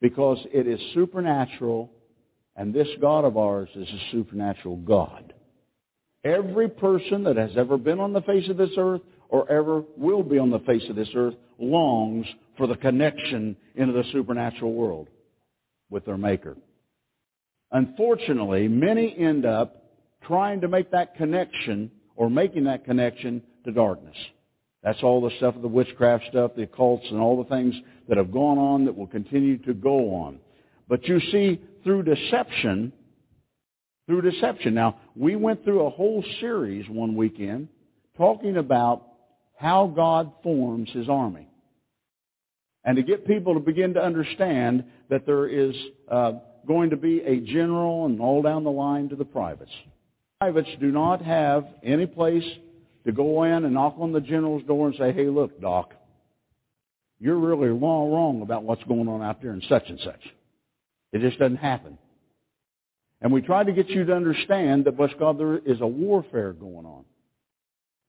Because 0.00 0.38
it 0.52 0.66
is 0.66 0.80
supernatural, 0.94 1.90
and 2.56 2.74
this 2.74 2.88
God 3.00 3.24
of 3.24 3.36
ours 3.36 3.68
is 3.74 3.88
a 3.88 4.10
supernatural 4.10 4.76
God. 4.76 5.32
Every 6.24 6.68
person 6.68 7.24
that 7.24 7.36
has 7.36 7.50
ever 7.56 7.76
been 7.76 8.00
on 8.00 8.12
the 8.12 8.22
face 8.22 8.48
of 8.48 8.56
this 8.56 8.70
earth 8.76 9.02
or 9.28 9.50
ever 9.50 9.82
will 9.96 10.22
be 10.22 10.38
on 10.38 10.50
the 10.50 10.58
face 10.60 10.84
of 10.88 10.96
this 10.96 11.08
earth 11.14 11.34
longs 11.58 12.26
for 12.56 12.66
the 12.66 12.76
connection 12.76 13.56
into 13.74 13.92
the 13.92 14.04
supernatural 14.12 14.72
world 14.72 15.08
with 15.90 16.04
their 16.04 16.18
Maker. 16.18 16.56
Unfortunately, 17.70 18.68
many 18.68 19.16
end 19.16 19.46
up 19.46 19.84
trying 20.26 20.60
to 20.60 20.68
make 20.68 20.90
that 20.90 21.16
connection 21.16 21.90
or 22.14 22.28
making 22.28 22.64
that 22.64 22.84
connection 22.84 23.42
to 23.64 23.72
darkness. 23.72 24.16
That's 24.82 25.02
all 25.02 25.20
the 25.20 25.34
stuff 25.36 25.54
of 25.54 25.62
the 25.62 25.68
witchcraft 25.68 26.24
stuff, 26.30 26.52
the 26.56 26.66
occults, 26.66 27.08
and 27.10 27.20
all 27.20 27.42
the 27.42 27.48
things 27.48 27.74
that 28.08 28.16
have 28.16 28.32
gone 28.32 28.58
on 28.58 28.84
that 28.86 28.96
will 28.96 29.06
continue 29.06 29.58
to 29.58 29.74
go 29.74 30.14
on. 30.14 30.38
But 30.88 31.06
you 31.06 31.20
see, 31.30 31.60
through 31.84 32.02
deception, 32.02 32.92
through 34.06 34.22
deception. 34.22 34.74
Now, 34.74 34.98
we 35.14 35.36
went 35.36 35.64
through 35.64 35.86
a 35.86 35.90
whole 35.90 36.24
series 36.40 36.88
one 36.88 37.14
weekend 37.14 37.68
talking 38.16 38.56
about 38.56 39.06
how 39.56 39.86
God 39.86 40.32
forms 40.42 40.90
His 40.90 41.08
army. 41.08 41.48
And 42.84 42.96
to 42.96 43.02
get 43.02 43.26
people 43.26 43.54
to 43.54 43.60
begin 43.60 43.94
to 43.94 44.02
understand 44.02 44.84
that 45.08 45.24
there 45.24 45.46
is 45.46 45.74
uh, 46.10 46.32
going 46.66 46.90
to 46.90 46.96
be 46.96 47.20
a 47.20 47.38
general 47.40 48.06
and 48.06 48.20
all 48.20 48.42
down 48.42 48.64
the 48.64 48.70
line 48.70 49.08
to 49.10 49.16
the 49.16 49.24
privates. 49.24 49.70
Privates 50.40 50.68
do 50.80 50.90
not 50.90 51.22
have 51.22 51.64
any 51.84 52.06
place 52.06 52.44
to 53.06 53.12
go 53.12 53.44
in 53.44 53.64
and 53.64 53.74
knock 53.74 53.96
on 53.98 54.12
the 54.12 54.20
general's 54.20 54.62
door 54.64 54.88
and 54.88 54.96
say, 54.96 55.12
hey, 55.12 55.26
look, 55.26 55.60
Doc, 55.60 55.92
you're 57.18 57.38
really 57.38 57.68
wrong, 57.68 58.12
wrong 58.12 58.42
about 58.42 58.64
what's 58.64 58.82
going 58.84 59.08
on 59.08 59.22
out 59.22 59.42
there 59.42 59.52
in 59.52 59.62
such 59.68 59.84
and 59.88 60.00
such. 60.04 60.20
It 61.12 61.20
just 61.20 61.38
doesn't 61.38 61.56
happen. 61.56 61.98
And 63.20 63.32
we 63.32 63.40
try 63.40 63.62
to 63.62 63.72
get 63.72 63.88
you 63.88 64.04
to 64.04 64.14
understand 64.14 64.84
that, 64.86 64.96
bless 64.96 65.12
God, 65.18 65.38
there 65.38 65.58
is 65.58 65.80
a 65.80 65.86
warfare 65.86 66.52
going 66.52 66.86
on. 66.86 67.04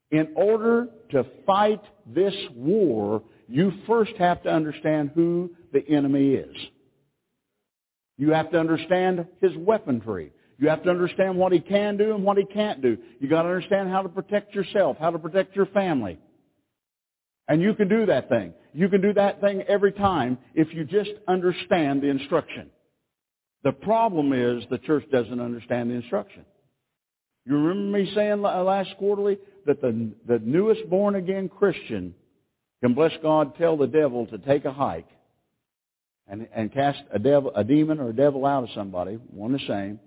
In 0.10 0.30
order 0.36 0.88
to 1.12 1.26
fight 1.46 1.82
this 2.08 2.34
war, 2.56 3.24
you 3.48 3.72
first 3.88 4.14
have 4.18 4.42
to 4.44 4.50
understand 4.50 5.12
who 5.14 5.52
the 5.72 5.88
enemy 5.88 6.34
is. 6.34 6.56
You 8.18 8.32
have 8.32 8.52
to 8.52 8.60
understand 8.60 9.28
his 9.42 9.52
weaponry. 9.58 10.32
You 10.60 10.70
have 10.70 10.84
to 10.84 10.90
understand 10.90 11.38
what 11.38 11.52
he 11.52 11.60
can 11.60 11.98
do 11.98 12.14
and 12.14 12.24
what 12.24 12.38
he 12.38 12.46
can't 12.46 12.82
do. 12.82 12.98
You 13.20 13.28
got 13.28 13.44
to 13.44 13.50
understand 13.50 13.90
how 13.90 14.02
to 14.02 14.10
protect 14.10 14.54
yourself, 14.54 14.98
how 15.00 15.10
to 15.10 15.20
protect 15.20 15.56
your 15.56 15.66
family. 15.68 16.20
And 17.48 17.62
you 17.62 17.74
can 17.74 17.90
do 17.90 18.06
that 18.06 18.30
thing. 18.30 18.54
You 18.74 18.88
can 18.90 19.02
do 19.02 19.14
that 19.14 19.42
thing 19.42 19.64
every 19.68 19.92
time 19.92 20.38
if 20.56 20.74
you 20.74 20.86
just 20.86 21.12
understand 21.28 22.02
the 22.02 22.08
instruction. 22.08 22.70
The 23.64 23.72
problem 23.72 24.34
is 24.34 24.64
the 24.70 24.78
church 24.78 25.06
doesn't 25.12 25.40
understand 25.40 25.90
the 25.90 25.96
instruction. 25.96 26.46
You 27.46 27.56
remember 27.56 27.98
me 27.98 28.12
saying 28.16 28.42
last 28.42 28.92
quarterly 28.98 29.38
that 29.66 29.82
the, 29.82 30.12
the 30.28 30.40
newest 30.40 30.90
born 30.90 31.16
again 31.16 31.50
Christian 31.50 32.16
can, 32.82 32.94
bless 32.94 33.12
God, 33.22 33.56
tell 33.58 33.78
the 33.78 33.88
devil 33.88 34.26
to 34.28 34.38
take 34.38 34.66
a 34.66 34.74
hike 34.74 35.08
and, 36.28 36.48
and 36.54 36.72
cast 36.72 37.00
a, 37.12 37.20
devil, 37.20 37.52
a 37.56 37.64
demon 37.64 38.00
or 38.00 38.10
a 38.10 38.16
devil 38.16 38.46
out 38.46 38.64
of 38.64 38.70
somebody, 38.74 39.16
one 39.32 39.54
the 39.54 39.60
same, 39.68 40.00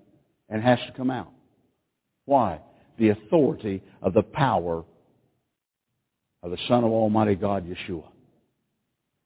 and 0.48 0.62
has 0.62 0.78
to 0.86 0.92
come 0.92 1.10
out. 1.10 1.30
Why? 2.24 2.60
The 2.98 3.10
authority 3.10 3.82
of 4.02 4.14
the 4.14 4.22
power 4.22 4.84
of 6.42 6.50
the 6.50 6.58
Son 6.68 6.84
of 6.84 6.92
Almighty 6.92 7.34
God, 7.34 7.66
Yeshua. 7.66 8.04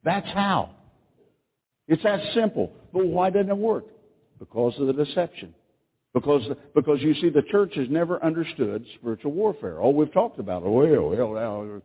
That's 0.03 0.27
how. 0.29 0.71
It's 1.87 2.03
that 2.03 2.21
simple. 2.33 2.71
But 2.93 3.05
why 3.05 3.29
doesn't 3.29 3.49
it 3.49 3.57
work? 3.57 3.85
Because 4.39 4.73
of 4.79 4.87
the 4.87 4.93
deception. 4.93 5.53
Because, 6.13 6.41
because 6.75 7.01
you 7.01 7.13
see, 7.15 7.29
the 7.29 7.43
church 7.51 7.73
has 7.75 7.87
never 7.89 8.23
understood 8.23 8.85
spiritual 8.95 9.31
warfare. 9.31 9.79
Oh, 9.81 9.91
we've 9.91 10.11
talked 10.11 10.39
about 10.39 10.63
it. 10.63 10.69
Well, 10.69 11.09
well, 11.09 11.29
well. 11.29 11.81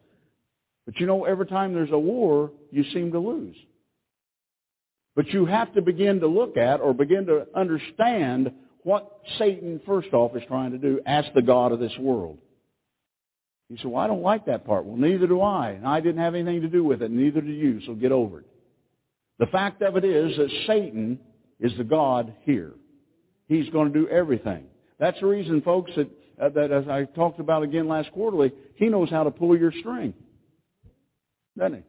But 0.85 0.99
you 0.99 1.07
know, 1.07 1.25
every 1.25 1.47
time 1.47 1.75
there's 1.75 1.93
a 1.93 1.99
war, 1.99 2.51
you 2.71 2.85
seem 2.93 3.13
to 3.13 3.19
lose. 3.19 3.57
But 5.15 5.29
you 5.29 5.47
have 5.47 5.73
to 5.75 5.83
begin 5.83 6.21
to 6.21 6.27
look 6.27 6.57
at 6.57 6.81
or 6.81 6.93
begin 6.93 7.27
to 7.27 7.47
understand 7.55 8.53
what 8.87 9.19
Satan, 9.37 9.81
first 9.85 10.13
off, 10.13 10.37
is 10.37 10.45
trying 10.47 10.71
to 10.71 10.79
do 10.79 11.01
as 11.05 11.25
the 11.35 11.43
God 11.43 11.73
of 11.73 11.81
this 11.81 11.99
world. 11.99 12.39
You 13.69 13.77
say, 13.79 13.89
well, 13.89 14.01
I 14.01 14.07
don't 14.07 14.23
like 14.23 14.47
that 14.47 14.65
part. 14.65 14.85
Well, 14.85 14.97
neither 14.97 15.27
do 15.27 15.41
I. 15.41 15.71
And 15.71 15.85
I 15.85 15.99
didn't 15.99 16.21
have 16.21 16.37
anything 16.37 16.61
to 16.61 16.69
do 16.69 16.85
with 16.85 17.03
it. 17.03 17.11
Neither 17.11 17.41
do 17.41 17.51
you. 17.51 17.81
So 17.85 17.95
get 17.95 18.13
over 18.13 18.39
it. 18.41 18.47
The 19.41 19.47
fact 19.47 19.83
of 19.83 19.97
it 19.97 20.05
is 20.05 20.37
that 20.37 20.49
Satan 20.69 21.19
is 21.59 21.73
the 21.77 21.83
God 21.83 22.33
here. 22.43 22.75
He's 23.49 23.69
going 23.71 23.93
to 23.93 23.99
do 23.99 24.09
everything. 24.09 24.67
That's 25.01 25.19
the 25.19 25.27
reason, 25.27 25.63
folks, 25.63 25.91
that, 25.97 26.09
uh, 26.41 26.51
that 26.51 26.71
as 26.71 26.85
I 26.89 27.07
talked 27.07 27.41
about 27.41 27.65
again 27.65 27.89
last 27.89 28.13
quarterly, 28.13 28.53
he 28.77 28.89
knows 28.89 29.11
how 29.11 29.25
to 29.25 29.33
pull 29.33 29.59
your 29.59 29.73
string. 29.81 30.15
Doesn't 31.59 31.79
he? 31.79 31.83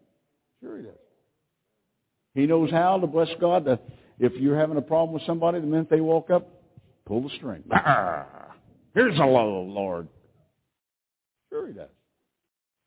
Sure 0.63 0.77
he 0.77 0.83
does. 0.83 0.93
He 2.33 2.47
knows 2.47 2.71
how 2.71 2.97
to 2.99 3.05
bless 3.05 3.29
God. 3.39 3.65
To, 3.65 3.79
if 4.17 4.33
you're 4.33 4.59
having 4.59 4.77
a 4.77 4.81
problem 4.81 5.13
with 5.13 5.27
somebody, 5.27 5.59
the 5.59 5.67
minute 5.67 5.91
they 5.91 6.01
walk 6.01 6.31
up, 6.31 6.56
pull 7.07 7.21
the 7.21 7.29
string. 7.37 7.63
Here's 8.93 9.17
a 9.17 9.23
low, 9.23 9.61
Lord. 9.63 10.07
Sure 11.49 11.67
he 11.67 11.73
does. 11.73 11.89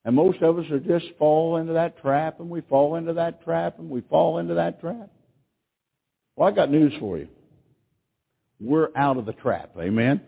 And 0.05 0.15
most 0.15 0.41
of 0.43 0.59
us 0.59 0.65
are 0.71 0.79
just 0.79 1.07
fall 1.19 1.57
into 1.57 1.75
that 1.75 2.01
trap, 2.01 2.41
and 2.41 2.49
we 2.49 2.63
fall 2.63 2.97
into 2.97 3.15
that 3.15 3.43
trap, 3.45 3.79
and 3.79 3.91
we 3.91 4.01
fall 4.03 4.39
into 4.39 4.55
that 4.55 4.81
trap. 4.81 5.11
Well, 6.37 6.49
I 6.49 6.53
got 6.53 6.71
news 6.71 6.93
for 7.01 7.19
you. 7.19 7.29
We're 8.61 8.89
out 8.97 9.17
of 9.17 9.27
the 9.27 9.33
trap. 9.33 9.71
Amen? 9.79 10.21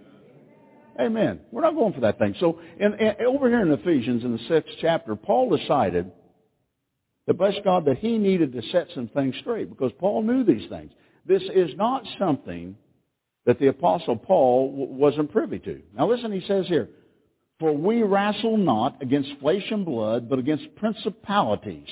Amen. 1.01 1.41
We're 1.51 1.63
not 1.63 1.75
going 1.75 1.95
for 1.95 2.01
that 2.01 2.19
thing. 2.19 2.35
So 2.39 2.61
in, 2.79 2.95
in, 2.95 3.27
over 3.27 3.49
here 3.49 3.63
in 3.63 3.73
Ephesians, 3.73 4.25
in 4.25 4.33
the 4.33 4.45
sixth 4.49 4.75
chapter, 4.81 5.17
Paul 5.17 5.57
decided 5.57 6.11
that, 7.27 7.35
bless 7.35 7.55
God, 7.65 7.87
that 7.87 7.99
he 7.99 8.19
needed 8.19 8.53
to 8.53 8.63
set 8.73 8.89
some 8.95 9.09
things 9.09 9.35
straight 9.41 9.71
because 9.71 9.93
Paul 9.99 10.23
knew 10.23 10.45
these 10.45 10.69
things. 10.69 10.93
This 11.27 11.43
is 11.55 11.71
not 11.77 12.05
something 12.19 12.77
that 13.47 13.59
the 13.59 13.69
Apostle 13.69 14.17
Paul 14.17 14.71
wasn't 14.73 15.33
privy 15.33 15.59
to. 15.61 15.83
Now 15.97 16.09
listen, 16.09 16.33
he 16.33 16.47
says 16.47 16.67
here, 16.69 16.89
For 17.59 17.73
we 17.73 18.03
wrestle 18.03 18.57
not 18.57 19.03
against 19.03 19.31
flesh 19.41 19.65
and 19.71 19.85
blood, 19.85 20.29
but 20.29 20.39
against 20.39 20.75
principalities. 20.77 21.89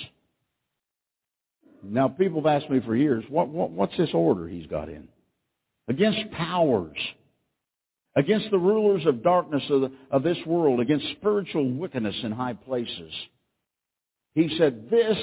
Now 1.82 2.08
people 2.08 2.42
have 2.42 2.62
asked 2.62 2.70
me 2.70 2.80
for 2.84 2.94
years, 2.94 3.24
what, 3.28 3.48
what, 3.48 3.70
what's 3.70 3.96
this 3.96 4.10
order 4.12 4.46
he's 4.46 4.66
got 4.66 4.88
in? 4.88 5.08
Against 5.88 6.30
powers 6.32 6.96
against 8.16 8.50
the 8.50 8.58
rulers 8.58 9.06
of 9.06 9.22
darkness 9.22 9.62
of, 9.70 9.82
the, 9.82 9.92
of, 10.10 10.22
this 10.22 10.38
world, 10.46 10.80
against 10.80 11.06
spiritual 11.12 11.70
wickedness 11.70 12.16
in 12.22 12.32
high 12.32 12.54
places. 12.54 13.12
He 14.34 14.56
said, 14.58 14.88
this 14.90 15.16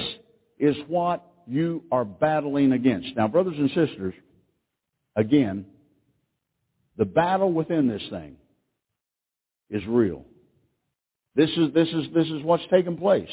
is 0.60 0.76
what 0.88 1.26
you 1.46 1.84
are 1.92 2.06
battling 2.06 2.72
against. 2.72 3.16
Now, 3.16 3.28
brothers 3.28 3.56
and 3.58 3.70
sisters, 3.70 4.14
again, 5.16 5.66
the 6.98 7.06
battle 7.06 7.52
within 7.52 7.88
this 7.88 8.04
thing 8.10 8.38
is 9.70 9.86
real. 9.88 10.26
This 11.36 11.50
is, 11.52 11.74
this 11.74 11.88
is, 11.90 12.06
this 12.14 12.28
is 12.28 12.44
what's 12.44 12.64
taking 12.72 12.98
place. 12.98 13.30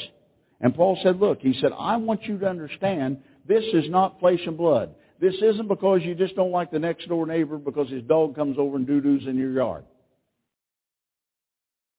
And 0.61 0.75
Paul 0.75 0.99
said, 1.03 1.19
look, 1.19 1.41
he 1.41 1.55
said, 1.61 1.71
I 1.77 1.97
want 1.97 2.25
you 2.25 2.39
to 2.39 2.47
understand 2.47 3.19
this 3.47 3.65
is 3.73 3.89
not 3.89 4.21
flesh 4.21 4.41
and 4.47 4.57
blood. 4.57 4.95
This 5.21 5.35
isn't 5.43 5.69
because 5.69 6.01
you 6.03 6.15
just 6.15 6.37
don't 6.37 6.51
like 6.51 6.71
the 6.71 6.79
next 6.79 7.09
door 7.09 7.27
neighbor 7.27 7.57
because 7.57 7.89
his 7.89 8.03
dog 8.03 8.35
comes 8.35 8.57
over 8.59 8.77
and 8.77 8.87
doo-doos 8.87 9.27
in 9.27 9.37
your 9.37 9.53
yard. 9.53 9.85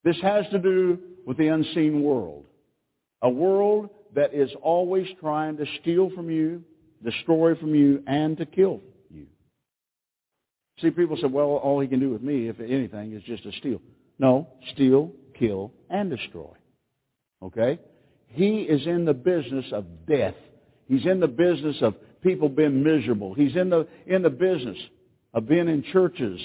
This 0.04 0.18
has 0.22 0.46
to 0.52 0.60
do 0.60 1.00
with 1.26 1.38
the 1.38 1.48
unseen 1.48 2.04
world. 2.04 2.46
A 3.24 3.30
world 3.30 3.90
that 4.14 4.34
is 4.34 4.52
always 4.62 5.08
trying 5.20 5.58
to 5.58 5.66
steal 5.82 6.12
from 6.12 6.30
you, 6.30 6.64
destroy 7.04 7.56
from 7.56 7.74
you, 7.74 8.04
and 8.06 8.38
to 8.38 8.46
kill. 8.46 8.82
See, 10.82 10.90
people 10.90 11.18
say, 11.18 11.28
well, 11.28 11.46
all 11.46 11.80
he 11.80 11.88
can 11.88 12.00
do 12.00 12.10
with 12.10 12.22
me, 12.22 12.50
if 12.50 12.60
anything, 12.60 13.14
is 13.14 13.24
just 13.24 13.44
to 13.44 13.52
steal. 13.54 13.82
No, 14.20 14.48
steal, 14.74 15.12
kill, 15.38 15.72
and 15.90 16.10
destroy. 16.10 16.52
Okay? 17.42 17.80
He 18.28 18.62
is 18.62 18.86
in 18.86 19.06
the 19.06 19.14
business 19.14 19.66
of 19.72 19.86
death. 20.06 20.36
He's 20.88 21.06
in 21.06 21.20
the 21.20 21.28
business 21.28 21.78
of 21.82 21.96
people 22.22 22.50
being 22.50 22.84
miserable. 22.84 23.34
He's 23.34 23.56
in 23.56 23.70
the, 23.70 23.88
in 24.06 24.22
the 24.22 24.30
business 24.30 24.78
of 25.34 25.48
being 25.48 25.68
in 25.68 25.84
churches 25.94 26.42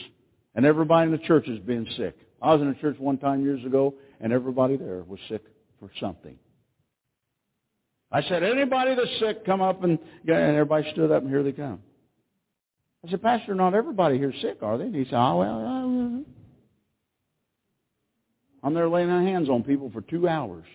and 0.55 0.65
everybody 0.65 1.07
in 1.07 1.13
the 1.13 1.27
church 1.27 1.49
is 1.49 1.59
being 1.61 1.87
sick. 1.97 2.17
I 2.43 2.55
was 2.55 2.63
in 2.63 2.69
a 2.69 2.75
church 2.75 2.99
one 2.99 3.19
time 3.19 3.45
years 3.45 3.65
ago 3.65 3.95
and 4.21 4.33
everybody 4.33 4.77
there 4.77 5.03
was 5.03 5.21
sick 5.29 5.43
for 5.79 5.91
something. 6.01 6.37
I 8.13 8.23
said, 8.23 8.43
anybody 8.43 8.95
that's 8.95 9.19
sick, 9.21 9.47
come 9.47 9.61
up 9.61 9.85
and, 9.85 9.99
and 10.27 10.57
everybody 10.57 10.91
stood 10.93 11.13
up 11.13 11.23
and 11.23 11.31
here 11.31 11.43
they 11.43 11.53
come. 11.53 11.81
I 13.05 13.11
said, 13.11 13.23
Pastor, 13.23 13.55
not 13.55 13.75
everybody 13.75 14.19
here 14.19 14.33
sick, 14.43 14.59
are 14.63 14.77
they? 14.77 14.85
And 14.85 14.95
he 14.95 15.05
said, 15.05 15.15
oh, 15.15 15.37
well, 15.39 15.63
well. 15.63 16.25
I'm 18.63 18.75
there 18.75 18.89
laying 18.89 19.09
my 19.09 19.23
hands 19.23 19.49
on 19.49 19.63
people 19.63 19.91
for 19.91 20.03
two 20.03 20.29
hours. 20.29 20.67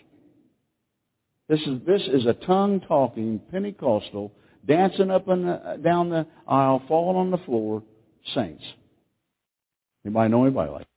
This 1.47 1.59
is, 1.61 1.79
this 1.85 2.01
is 2.11 2.25
a 2.25 2.33
tongue-talking 2.33 3.41
Pentecostal, 3.51 4.31
dancing 4.65 5.11
up 5.11 5.27
and 5.27 5.83
down 5.83 6.09
the 6.09 6.25
aisle, 6.47 6.81
falling 6.87 7.17
on 7.17 7.29
the 7.29 7.37
floor, 7.45 7.83
saints. 8.33 8.63
Anybody 10.03 10.31
know 10.31 10.45
anybody 10.45 10.71
like 10.71 10.87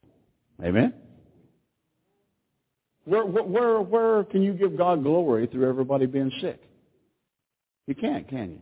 that? 0.58 0.66
Amen? 0.66 0.94
Where, 3.04 3.24
where, 3.24 3.80
where 3.80 4.24
can 4.24 4.42
you 4.42 4.54
give 4.54 4.78
God 4.78 5.02
glory 5.02 5.46
through 5.46 5.68
everybody 5.68 6.06
being 6.06 6.32
sick? 6.40 6.62
You 7.86 7.94
can't, 7.94 8.28
can 8.28 8.52
you? 8.52 8.60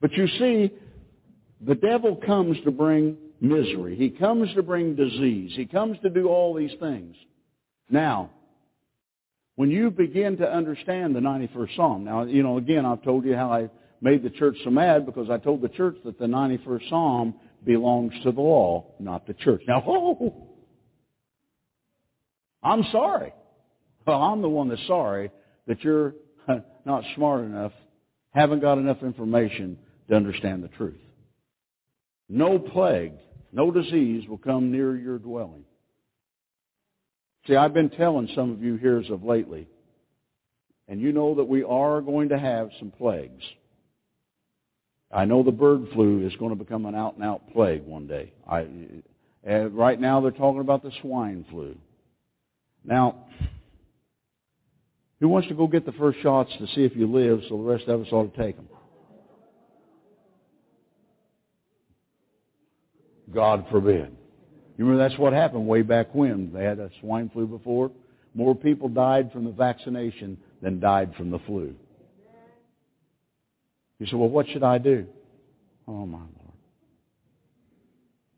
But 0.00 0.12
you 0.12 0.26
see, 0.38 0.70
the 1.66 1.74
devil 1.74 2.16
comes 2.16 2.56
to 2.64 2.70
bring 2.70 3.16
misery. 3.40 3.96
He 3.96 4.10
comes 4.10 4.52
to 4.54 4.62
bring 4.62 4.96
disease. 4.96 5.52
He 5.54 5.66
comes 5.66 5.98
to 6.02 6.10
do 6.10 6.28
all 6.28 6.54
these 6.54 6.72
things. 6.80 7.16
Now, 7.90 8.30
when 9.56 9.70
you 9.70 9.90
begin 9.90 10.36
to 10.38 10.50
understand 10.50 11.14
the 11.14 11.20
91st 11.20 11.76
Psalm, 11.76 12.04
now, 12.04 12.24
you 12.24 12.42
know, 12.42 12.58
again, 12.58 12.84
I've 12.84 13.02
told 13.02 13.24
you 13.24 13.34
how 13.34 13.52
I 13.52 13.70
made 14.00 14.22
the 14.22 14.30
church 14.30 14.56
so 14.64 14.70
mad 14.70 15.06
because 15.06 15.30
I 15.30 15.38
told 15.38 15.62
the 15.62 15.68
church 15.68 15.96
that 16.04 16.18
the 16.18 16.26
91st 16.26 16.88
Psalm 16.88 17.34
belongs 17.64 18.12
to 18.24 18.32
the 18.32 18.40
law, 18.40 18.86
not 18.98 19.26
the 19.26 19.34
church. 19.34 19.62
Now, 19.66 19.82
oh, 19.86 20.48
I'm 22.62 22.84
sorry. 22.90 23.32
Well, 24.06 24.20
I'm 24.20 24.42
the 24.42 24.48
one 24.48 24.68
that's 24.68 24.86
sorry 24.86 25.30
that 25.66 25.82
you're 25.82 26.14
not 26.84 27.04
smart 27.14 27.44
enough, 27.44 27.72
haven't 28.30 28.60
got 28.60 28.78
enough 28.78 29.02
information 29.02 29.78
to 30.08 30.16
understand 30.16 30.62
the 30.62 30.68
truth. 30.68 30.98
No 32.34 32.58
plague, 32.58 33.12
no 33.52 33.70
disease 33.70 34.28
will 34.28 34.38
come 34.38 34.72
near 34.72 34.96
your 34.96 35.18
dwelling. 35.18 35.64
See, 37.46 37.54
I've 37.54 37.72
been 37.72 37.90
telling 37.90 38.28
some 38.34 38.50
of 38.50 38.60
you 38.60 38.74
here 38.74 38.98
as 38.98 39.08
of 39.08 39.22
lately, 39.22 39.68
and 40.88 41.00
you 41.00 41.12
know 41.12 41.36
that 41.36 41.44
we 41.44 41.62
are 41.62 42.00
going 42.00 42.30
to 42.30 42.38
have 42.38 42.70
some 42.80 42.90
plagues. 42.90 43.44
I 45.12 45.26
know 45.26 45.44
the 45.44 45.52
bird 45.52 45.86
flu 45.92 46.26
is 46.26 46.34
going 46.34 46.50
to 46.50 46.56
become 46.56 46.86
an 46.86 46.96
out-and-out 46.96 47.52
plague 47.52 47.84
one 47.84 48.08
day. 48.08 48.32
I, 48.50 48.66
uh, 49.48 49.68
right 49.68 50.00
now 50.00 50.20
they're 50.20 50.32
talking 50.32 50.60
about 50.60 50.82
the 50.82 50.90
swine 51.02 51.46
flu. 51.52 51.76
Now, 52.84 53.26
who 55.20 55.28
wants 55.28 55.46
to 55.46 55.54
go 55.54 55.68
get 55.68 55.86
the 55.86 55.92
first 55.92 56.18
shots 56.20 56.50
to 56.58 56.66
see 56.74 56.82
if 56.82 56.96
you 56.96 57.06
live 57.06 57.42
so 57.48 57.58
the 57.58 57.62
rest 57.62 57.86
of 57.86 58.00
us 58.00 58.08
ought 58.10 58.34
to 58.34 58.42
take 58.42 58.56
them? 58.56 58.66
God 63.32 63.66
forbid. 63.70 64.16
You 64.76 64.84
remember 64.84 65.08
that's 65.08 65.18
what 65.18 65.32
happened 65.32 65.66
way 65.66 65.82
back 65.82 66.14
when. 66.14 66.52
They 66.52 66.64
had 66.64 66.78
a 66.78 66.90
swine 67.00 67.30
flu 67.32 67.46
before. 67.46 67.90
More 68.34 68.54
people 68.54 68.88
died 68.88 69.30
from 69.32 69.44
the 69.44 69.52
vaccination 69.52 70.36
than 70.60 70.80
died 70.80 71.14
from 71.16 71.30
the 71.30 71.38
flu. 71.40 71.74
You 74.00 74.06
say, 74.06 74.16
well, 74.16 74.28
what 74.28 74.48
should 74.48 74.64
I 74.64 74.78
do? 74.78 75.06
Oh, 75.86 76.04
my 76.04 76.18
Lord. 76.18 76.30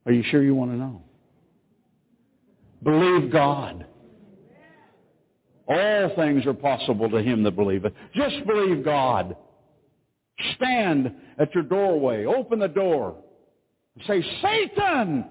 Are 0.04 0.12
you 0.12 0.22
sure 0.30 0.42
you 0.42 0.54
want 0.54 0.72
to 0.72 0.76
know? 0.76 1.02
Believe 2.82 3.32
God. 3.32 3.86
All 5.66 6.12
things 6.14 6.46
are 6.46 6.54
possible 6.54 7.10
to 7.10 7.22
him 7.22 7.42
that 7.42 7.56
believeth. 7.56 7.92
Just 8.14 8.46
believe 8.46 8.84
God. 8.84 9.34
Stand 10.54 11.12
at 11.38 11.52
your 11.54 11.64
doorway. 11.64 12.26
Open 12.26 12.58
the 12.58 12.68
door. 12.68 13.16
Say, 14.06 14.22
Satan, 14.42 15.24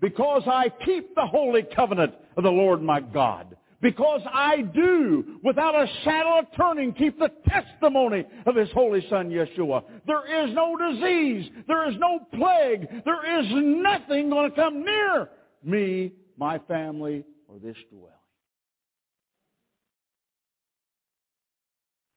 because 0.00 0.42
I 0.46 0.70
keep 0.84 1.14
the 1.14 1.26
holy 1.26 1.62
covenant 1.62 2.14
of 2.36 2.44
the 2.44 2.50
Lord 2.50 2.82
my 2.82 3.00
God. 3.00 3.56
Because 3.80 4.20
I 4.30 4.60
do, 4.60 5.38
without 5.42 5.74
a 5.74 5.86
shadow 6.04 6.40
of 6.40 6.44
turning, 6.54 6.92
keep 6.92 7.18
the 7.18 7.30
testimony 7.48 8.26
of 8.44 8.54
His 8.54 8.70
Holy 8.72 9.06
Son, 9.08 9.30
Yeshua. 9.30 9.82
There 10.06 10.44
is 10.44 10.54
no 10.54 10.76
disease. 10.76 11.50
There 11.66 11.88
is 11.88 11.96
no 11.98 12.20
plague. 12.34 12.86
There 13.06 13.40
is 13.40 13.46
nothing 13.50 14.28
going 14.28 14.50
to 14.50 14.56
come 14.56 14.84
near 14.84 15.30
me, 15.64 16.12
my 16.36 16.58
family, 16.58 17.24
or 17.48 17.58
this 17.58 17.76
dwelling. 17.90 18.10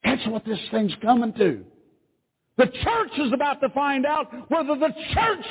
That's 0.03 0.27
what 0.27 0.43
this 0.43 0.59
thing's 0.69 0.95
coming 1.01 1.33
to. 1.33 1.63
The 2.57 2.65
church 2.65 3.11
is 3.19 3.31
about 3.33 3.61
to 3.61 3.69
find 3.69 4.05
out 4.05 4.51
whether 4.51 4.75
the 4.75 4.93
church 5.13 5.45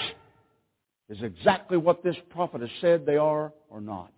is 1.09 1.23
exactly 1.23 1.77
what 1.77 2.03
this 2.03 2.17
prophet 2.31 2.61
has 2.61 2.71
said 2.81 3.05
they 3.05 3.17
are 3.17 3.53
or 3.69 3.81
not. 3.81 4.13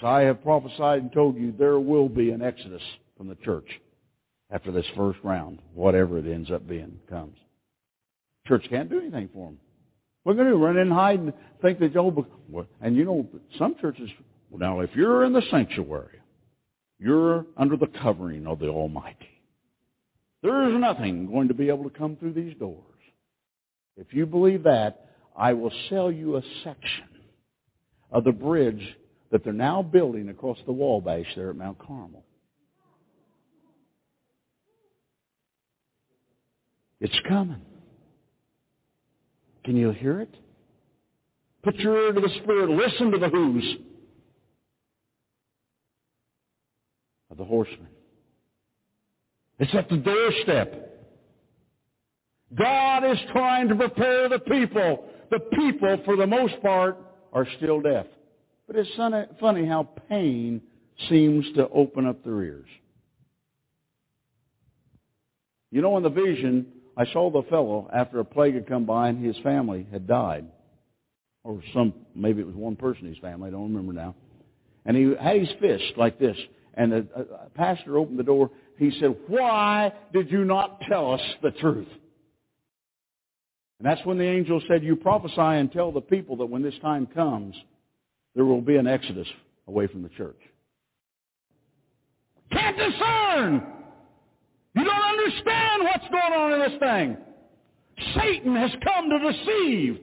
So 0.00 0.06
I 0.06 0.22
have 0.22 0.42
prophesied 0.42 1.02
and 1.02 1.12
told 1.12 1.36
you 1.36 1.52
there 1.52 1.78
will 1.78 2.08
be 2.08 2.30
an 2.30 2.42
exodus 2.42 2.82
from 3.16 3.28
the 3.28 3.34
church 3.36 3.68
after 4.50 4.72
this 4.72 4.86
first 4.96 5.18
round, 5.22 5.60
whatever 5.74 6.18
it 6.18 6.26
ends 6.26 6.50
up 6.50 6.66
being 6.66 6.98
comes. 7.08 7.36
Church 8.46 8.64
can't 8.70 8.90
do 8.90 8.98
anything 8.98 9.28
for 9.32 9.46
them. 9.46 9.58
Are 10.26 10.34
going 10.34 10.48
to? 10.48 10.56
Run 10.56 10.76
in 10.76 10.82
and 10.82 10.92
hide 10.92 11.20
and 11.20 11.32
think 11.62 11.78
that, 11.80 11.96
oh, 11.96 12.26
and 12.80 12.96
you 12.96 13.04
know, 13.04 13.26
some 13.58 13.74
churches, 13.80 14.10
now 14.52 14.80
if 14.80 14.90
you're 14.94 15.24
in 15.24 15.32
the 15.32 15.42
sanctuary, 15.50 16.18
you're 16.98 17.46
under 17.56 17.76
the 17.76 17.86
covering 17.86 18.46
of 18.46 18.58
the 18.58 18.68
Almighty. 18.68 19.28
There 20.42 20.68
is 20.68 20.78
nothing 20.78 21.26
going 21.26 21.48
to 21.48 21.54
be 21.54 21.68
able 21.68 21.84
to 21.84 21.90
come 21.90 22.16
through 22.16 22.34
these 22.34 22.54
doors. 22.58 22.84
If 23.96 24.12
you 24.12 24.26
believe 24.26 24.64
that, 24.64 25.10
I 25.36 25.52
will 25.52 25.72
sell 25.88 26.10
you 26.10 26.36
a 26.36 26.42
section 26.64 27.08
of 28.10 28.24
the 28.24 28.32
bridge 28.32 28.96
that 29.30 29.44
they're 29.44 29.52
now 29.52 29.82
building 29.82 30.28
across 30.28 30.58
the 30.66 30.72
Wabash 30.72 31.26
there 31.36 31.50
at 31.50 31.56
Mount 31.56 31.78
Carmel. 31.78 32.24
It's 37.00 37.18
coming. 37.28 37.62
Can 39.64 39.76
you 39.76 39.90
hear 39.92 40.20
it? 40.20 40.34
Put 41.62 41.76
your 41.76 42.06
ear 42.06 42.12
to 42.12 42.20
the 42.20 42.30
Spirit. 42.42 42.70
Listen 42.70 43.10
to 43.10 43.18
the 43.18 43.28
who's 43.28 43.76
of 47.30 47.36
the 47.36 47.44
horsemen. 47.44 47.88
It's 49.58 49.74
at 49.74 49.88
the 49.88 49.96
doorstep. 49.96 50.89
God 52.56 53.04
is 53.04 53.18
trying 53.32 53.68
to 53.68 53.74
prepare 53.74 54.28
the 54.28 54.40
people. 54.40 55.04
The 55.30 55.38
people, 55.38 56.00
for 56.04 56.16
the 56.16 56.26
most 56.26 56.60
part, 56.62 56.98
are 57.32 57.46
still 57.58 57.80
deaf. 57.80 58.06
But 58.66 58.76
it's 58.76 58.90
funny 59.40 59.66
how 59.66 59.88
pain 60.08 60.60
seems 61.08 61.46
to 61.54 61.68
open 61.68 62.06
up 62.06 62.24
their 62.24 62.42
ears. 62.42 62.68
You 65.70 65.82
know, 65.82 65.96
in 65.96 66.02
the 66.02 66.10
vision, 66.10 66.66
I 66.96 67.06
saw 67.12 67.30
the 67.30 67.48
fellow 67.48 67.88
after 67.94 68.18
a 68.18 68.24
plague 68.24 68.54
had 68.54 68.66
come 68.68 68.84
by 68.84 69.08
and 69.08 69.24
his 69.24 69.36
family 69.44 69.86
had 69.92 70.08
died. 70.08 70.46
Or 71.44 71.62
some, 71.72 71.94
maybe 72.14 72.40
it 72.40 72.46
was 72.46 72.56
one 72.56 72.76
person 72.76 73.06
in 73.06 73.14
his 73.14 73.22
family, 73.22 73.48
I 73.48 73.50
don't 73.52 73.72
remember 73.72 73.92
now. 73.92 74.14
And 74.84 74.96
he 74.96 75.14
had 75.18 75.36
his 75.36 75.48
fist 75.60 75.96
like 75.96 76.18
this. 76.18 76.36
And 76.74 76.92
the 76.92 77.06
pastor 77.54 77.98
opened 77.98 78.18
the 78.18 78.24
door. 78.24 78.50
He 78.78 78.90
said, 79.00 79.16
why 79.28 79.92
did 80.12 80.30
you 80.30 80.44
not 80.44 80.80
tell 80.88 81.12
us 81.14 81.20
the 81.42 81.52
truth? 81.52 81.88
And 83.80 83.86
that's 83.86 84.04
when 84.04 84.18
the 84.18 84.24
angel 84.24 84.60
said, 84.68 84.84
you 84.84 84.94
prophesy 84.94 85.40
and 85.40 85.72
tell 85.72 85.90
the 85.90 86.02
people 86.02 86.36
that 86.36 86.46
when 86.46 86.62
this 86.62 86.74
time 86.82 87.06
comes, 87.06 87.56
there 88.34 88.44
will 88.44 88.60
be 88.60 88.76
an 88.76 88.86
exodus 88.86 89.26
away 89.66 89.86
from 89.86 90.02
the 90.02 90.10
church. 90.10 90.38
Can't 92.52 92.76
discern! 92.76 93.62
You 94.74 94.84
don't 94.84 95.02
understand 95.02 95.82
what's 95.84 96.04
going 96.08 96.32
on 96.34 96.52
in 96.52 96.70
this 96.70 96.78
thing. 96.78 97.16
Satan 98.14 98.54
has 98.54 98.70
come 98.84 99.08
to 99.08 99.32
deceive. 99.32 99.98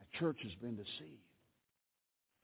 The 0.00 0.18
church 0.18 0.36
has 0.42 0.52
been 0.60 0.76
deceived. 0.76 1.22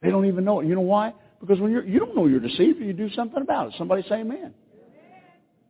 They 0.01 0.11
don't 0.11 0.25
even 0.25 0.47
know 0.47 0.61
it. 0.61 0.67
You 0.67 0.77
know 0.77 0.81
why? 0.81 1.13
Because 1.41 1.61
when 1.61 1.73
you're, 1.73 1.85
you 1.85 1.99
don't 1.99 2.17
know 2.17 2.27
you're 2.27 2.41
deceived, 2.41 2.81
you 2.81 2.95
do 2.95 3.11
something 3.11 3.43
about 3.43 3.69
it. 3.69 3.75
Somebody 3.77 4.03
say 4.09 4.21
amen. 4.21 4.55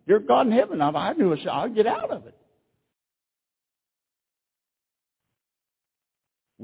You're 0.06 0.20
God 0.20 0.46
in 0.46 0.52
heaven. 0.52 0.80
If 0.80 0.94
I 0.94 1.14
knew 1.14 1.32
it, 1.32 1.40
I'll 1.50 1.68
get 1.68 1.88
out 1.88 2.10
of 2.12 2.26
it. 2.26 2.36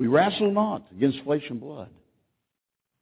We 0.01 0.07
wrestle 0.07 0.51
not 0.51 0.87
against 0.97 1.21
flesh 1.25 1.43
and 1.51 1.61
blood. 1.61 1.91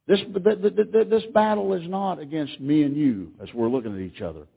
This, 0.05 0.19
this 0.33 1.23
battle 1.33 1.73
is 1.75 1.87
not 1.87 2.19
against 2.19 2.59
me 2.59 2.83
and 2.83 2.93
you 2.93 3.31
as 3.41 3.47
we're 3.53 3.69
looking 3.69 3.93
at 3.93 4.01
each 4.01 4.21
other. 4.21 4.47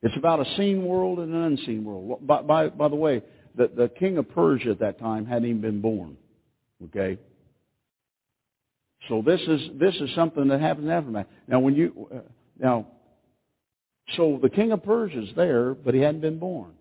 It's 0.00 0.16
about 0.16 0.46
a 0.46 0.56
seen 0.56 0.84
world 0.84 1.18
and 1.18 1.34
an 1.34 1.42
unseen 1.42 1.84
world. 1.84 2.24
By, 2.24 2.42
by, 2.42 2.68
by 2.68 2.86
the 2.86 2.94
way, 2.94 3.20
the, 3.56 3.68
the 3.76 3.88
king 3.88 4.16
of 4.16 4.28
Persia 4.28 4.70
at 4.70 4.78
that 4.78 5.00
time 5.00 5.26
hadn't 5.26 5.48
even 5.48 5.60
been 5.60 5.80
born. 5.80 6.16
Okay? 6.84 7.18
So 9.08 9.24
this 9.26 9.40
is, 9.40 9.60
this 9.74 9.96
is 9.96 10.14
something 10.14 10.46
that 10.46 10.60
happens 10.60 10.88
after 10.88 11.10
that. 11.14 11.26
Now 11.48 11.58
when 11.58 11.74
you, 11.74 12.08
uh, 12.14 12.18
now, 12.60 12.86
so 14.16 14.38
the 14.40 14.50
king 14.50 14.70
of 14.70 14.84
Persia 14.84 15.20
is 15.20 15.30
there, 15.34 15.74
but 15.74 15.94
he 15.94 16.00
hadn't 16.00 16.20
been 16.20 16.38
born. 16.38 16.75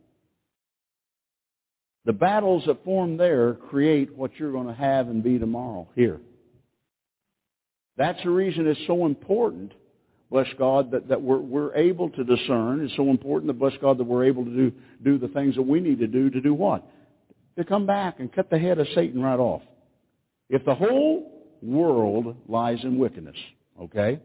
The 2.06 2.14
battles 2.14 2.64
that 2.68 2.84
form 2.86 3.18
there 3.18 3.54
create 3.54 4.16
what 4.16 4.32
you're 4.38 4.52
going 4.52 4.68
to 4.68 4.74
have 4.74 5.08
and 5.08 5.24
be 5.24 5.40
tomorrow 5.40 5.88
here. 5.96 6.20
That's 7.98 8.22
the 8.24 8.30
reason 8.30 8.68
it's 8.68 8.80
so 8.88 9.06
important, 9.06 9.72
bless 10.30 10.48
God, 10.60 10.92
that, 10.92 11.08
that 11.08 11.22
we're, 11.22 11.40
we're 11.40 11.74
able 11.76 12.10
to 12.12 12.24
discern. 12.24 12.84
It's 12.84 12.96
so 12.96 13.10
important, 13.10 13.48
that, 13.48 13.60
bless 13.60 13.74
God, 13.82 13.98
that 13.98 14.04
we're 14.04 14.26
able 14.26 14.46
to 14.46 14.52
do, 14.52 14.72
do 15.04 15.18
the 15.18 15.30
things 15.30 15.56
that 15.56 15.64
we 15.64 15.80
need 15.80 16.00
to 16.00 16.08
do 16.08 16.30
to 16.30 16.42
do 16.42 16.54
what? 16.54 16.86
To 17.58 17.64
come 17.64 17.86
back 17.86 18.20
and 18.20 18.32
cut 18.32 18.50
the 18.50 18.60
head 18.60 18.80
of 18.80 18.88
Satan 18.94 19.22
right 19.22 19.40
off. 19.40 19.62
If 20.50 20.64
the 20.66 20.76
whole 20.76 21.32
world 21.64 22.36
lies 22.48 22.80
in 22.84 23.00
wickedness, 23.00 23.38
okay? 23.82 24.20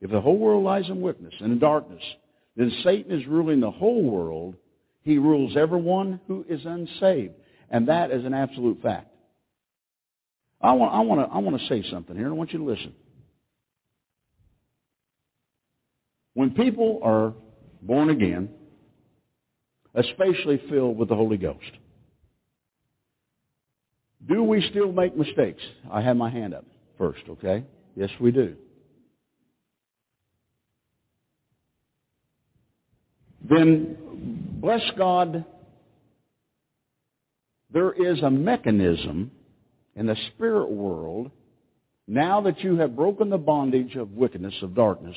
If 0.00 0.10
the 0.10 0.20
whole 0.20 0.38
world 0.38 0.62
lies 0.62 0.88
in 0.88 1.00
wickedness 1.00 1.34
and 1.40 1.52
in 1.52 1.58
darkness, 1.58 2.02
then 2.54 2.70
Satan 2.84 3.18
is 3.18 3.26
ruling 3.26 3.60
the 3.60 3.70
whole 3.70 4.02
world 4.02 4.56
he 5.06 5.18
rules 5.18 5.56
everyone 5.56 6.20
who 6.26 6.44
is 6.48 6.60
unsaved. 6.64 7.34
And 7.70 7.88
that 7.88 8.10
is 8.10 8.24
an 8.24 8.34
absolute 8.34 8.82
fact. 8.82 9.06
I 10.60 10.72
want, 10.72 10.92
I 10.92 11.00
want, 11.00 11.20
to, 11.20 11.34
I 11.34 11.38
want 11.38 11.60
to 11.60 11.66
say 11.68 11.88
something 11.88 12.16
here. 12.16 12.24
And 12.24 12.34
I 12.34 12.36
want 12.36 12.52
you 12.52 12.58
to 12.58 12.64
listen. 12.64 12.92
When 16.34 16.50
people 16.50 16.98
are 17.04 17.34
born 17.80 18.10
again, 18.10 18.48
especially 19.94 20.60
filled 20.68 20.98
with 20.98 21.08
the 21.08 21.14
Holy 21.14 21.36
Ghost, 21.36 21.60
do 24.28 24.42
we 24.42 24.60
still 24.70 24.90
make 24.90 25.16
mistakes? 25.16 25.62
I 25.88 26.00
have 26.00 26.16
my 26.16 26.30
hand 26.30 26.52
up 26.52 26.64
first, 26.98 27.22
okay? 27.28 27.64
Yes, 27.94 28.10
we 28.20 28.32
do. 28.32 28.56
Then 33.48 33.98
bless 34.56 34.82
God, 34.96 35.44
there 37.70 37.92
is 37.92 38.20
a 38.22 38.30
mechanism 38.30 39.30
in 39.94 40.06
the 40.06 40.16
spirit 40.34 40.70
world, 40.70 41.30
now 42.06 42.40
that 42.42 42.60
you 42.60 42.76
have 42.76 42.96
broken 42.96 43.30
the 43.30 43.38
bondage 43.38 43.96
of 43.96 44.12
wickedness, 44.12 44.54
of 44.62 44.74
darkness, 44.74 45.16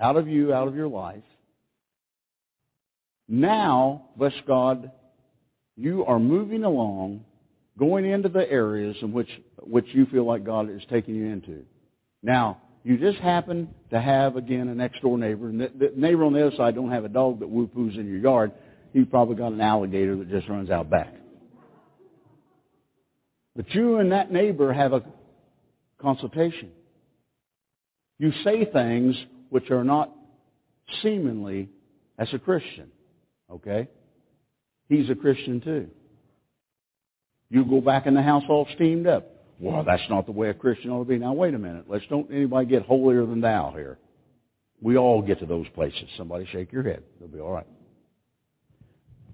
out 0.00 0.16
of 0.16 0.28
you, 0.28 0.52
out 0.52 0.68
of 0.68 0.76
your 0.76 0.88
life, 0.88 1.22
now, 3.28 4.10
bless 4.16 4.34
God, 4.46 4.90
you 5.76 6.04
are 6.04 6.18
moving 6.18 6.64
along, 6.64 7.24
going 7.78 8.04
into 8.04 8.28
the 8.28 8.50
areas 8.50 8.96
in 9.00 9.12
which, 9.12 9.30
which 9.62 9.86
you 9.92 10.06
feel 10.06 10.26
like 10.26 10.44
God 10.44 10.70
is 10.70 10.82
taking 10.90 11.14
you 11.14 11.26
into. 11.26 11.64
Now, 12.22 12.60
you 12.84 12.98
just 12.98 13.18
happen 13.18 13.68
to 13.90 14.00
have, 14.00 14.36
again, 14.36 14.68
a 14.68 14.74
next 14.74 15.00
door 15.00 15.16
neighbor. 15.16 15.48
And 15.48 15.58
the, 15.60 15.92
neighbor 15.96 16.24
on 16.24 16.34
the 16.34 16.46
other 16.46 16.56
side 16.56 16.74
don't 16.74 16.90
have 16.90 17.06
a 17.06 17.08
dog 17.08 17.40
that 17.40 17.48
whoop-hoos 17.48 17.96
in 17.96 18.06
your 18.06 18.18
yard. 18.18 18.52
You've 18.92 19.10
probably 19.10 19.36
got 19.36 19.52
an 19.52 19.60
alligator 19.62 20.16
that 20.16 20.28
just 20.28 20.48
runs 20.48 20.68
out 20.68 20.90
back. 20.90 21.14
But 23.56 23.70
you 23.74 23.96
and 23.96 24.12
that 24.12 24.30
neighbor 24.30 24.72
have 24.72 24.92
a 24.92 25.02
consultation. 26.00 26.72
You 28.18 28.32
say 28.44 28.66
things 28.66 29.16
which 29.48 29.70
are 29.70 29.84
not 29.84 30.12
seemingly 31.02 31.70
as 32.18 32.28
a 32.34 32.38
Christian. 32.38 32.90
Okay? 33.50 33.88
He's 34.90 35.08
a 35.08 35.14
Christian 35.14 35.62
too. 35.62 35.88
You 37.48 37.64
go 37.64 37.80
back 37.80 38.06
in 38.06 38.14
the 38.14 38.22
house 38.22 38.42
all 38.48 38.68
steamed 38.74 39.06
up. 39.06 39.33
Well, 39.64 39.82
that's 39.82 40.02
not 40.10 40.26
the 40.26 40.32
way 40.32 40.50
a 40.50 40.54
Christian 40.54 40.90
ought 40.90 41.04
to 41.04 41.08
be. 41.08 41.16
Now 41.16 41.32
wait 41.32 41.54
a 41.54 41.58
minute. 41.58 41.86
Let's 41.88 42.04
don't 42.10 42.30
anybody 42.30 42.66
get 42.66 42.82
holier 42.82 43.24
than 43.24 43.40
thou 43.40 43.72
here. 43.74 43.98
We 44.82 44.98
all 44.98 45.22
get 45.22 45.38
to 45.38 45.46
those 45.46 45.66
places. 45.74 46.04
Somebody 46.18 46.46
shake 46.52 46.70
your 46.70 46.82
head. 46.82 47.02
They'll 47.18 47.30
be 47.30 47.40
all 47.40 47.52
right. 47.52 47.66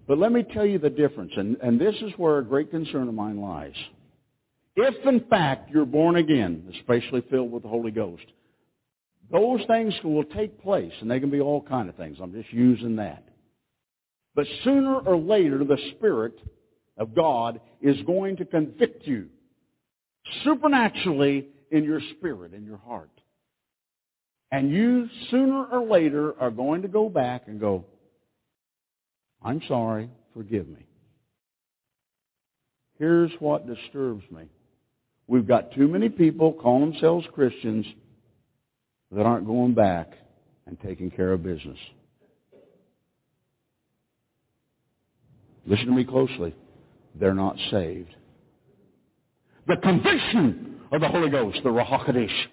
But 0.07 0.19
let 0.19 0.31
me 0.31 0.45
tell 0.45 0.65
you 0.65 0.79
the 0.79 0.89
difference, 0.89 1.33
and, 1.37 1.57
and 1.61 1.81
this 1.81 1.97
is 1.97 2.13
where 2.17 2.39
a 2.39 2.45
great 2.45 2.71
concern 2.71 3.09
of 3.09 3.15
mine 3.15 3.41
lies. 3.41 3.75
If 4.77 5.05
in 5.05 5.25
fact 5.29 5.71
you're 5.71 5.85
born 5.85 6.15
again, 6.15 6.73
especially 6.79 7.25
filled 7.29 7.51
with 7.51 7.65
the 7.65 7.69
Holy 7.69 7.91
Ghost, 7.91 8.25
those 9.33 9.61
things 9.67 9.95
will 10.05 10.23
take 10.23 10.63
place, 10.63 10.93
and 11.01 11.11
they 11.11 11.19
can 11.19 11.31
be 11.31 11.41
all 11.41 11.61
kind 11.61 11.89
of 11.89 11.97
things. 11.97 12.19
I'm 12.23 12.33
just 12.33 12.53
using 12.53 12.97
that. 12.97 13.25
But 14.37 14.47
sooner 14.63 14.97
or 14.97 15.17
later, 15.17 15.65
the 15.65 15.79
Spirit 15.97 16.35
of 16.97 17.17
God 17.17 17.61
is 17.81 18.01
going 18.07 18.37
to 18.37 18.45
convict 18.45 19.09
you 19.09 19.29
supernaturally 20.45 21.47
in 21.71 21.85
your 21.85 22.01
spirit, 22.17 22.55
in 22.55 22.65
your 22.65 22.79
heart. 22.79 23.11
And 24.53 24.71
you, 24.71 25.09
sooner 25.31 25.65
or 25.65 25.87
later, 25.87 26.35
are 26.41 26.51
going 26.51 26.83
to 26.83 26.89
go 26.89 27.09
back 27.09 27.45
and 27.47 27.61
go, 27.61 27.85
I'm 29.43 29.63
sorry, 29.69 30.11
forgive 30.35 30.69
me. 30.69 30.87
Here's 32.99 33.31
what 33.39 33.67
disturbs 33.67 34.25
me. 34.31 34.43
We've 35.27 35.47
got 35.47 35.73
too 35.73 35.89
many 35.89 36.09
people 36.09 36.53
calling 36.53 36.91
themselves 36.91 37.27
Christians 37.33 37.87
that 39.13 39.25
aren't 39.25 39.47
going 39.47 39.75
back 39.75 40.13
and 40.67 40.79
taking 40.81 41.11
care 41.11 41.33
of 41.33 41.43
business. 41.43 41.79
Listen 45.67 45.87
to 45.87 45.93
me 45.93 46.05
closely. 46.05 46.55
They're 47.15 47.35
not 47.35 47.57
saved. 47.71 48.15
The 49.67 49.77
conviction 49.77 50.81
of 50.93 51.01
the 51.01 51.09
Holy 51.09 51.31
Ghost, 51.31 51.61
the 51.63 51.71
Ruach 51.71 52.07
HaKodesh, 52.07 52.47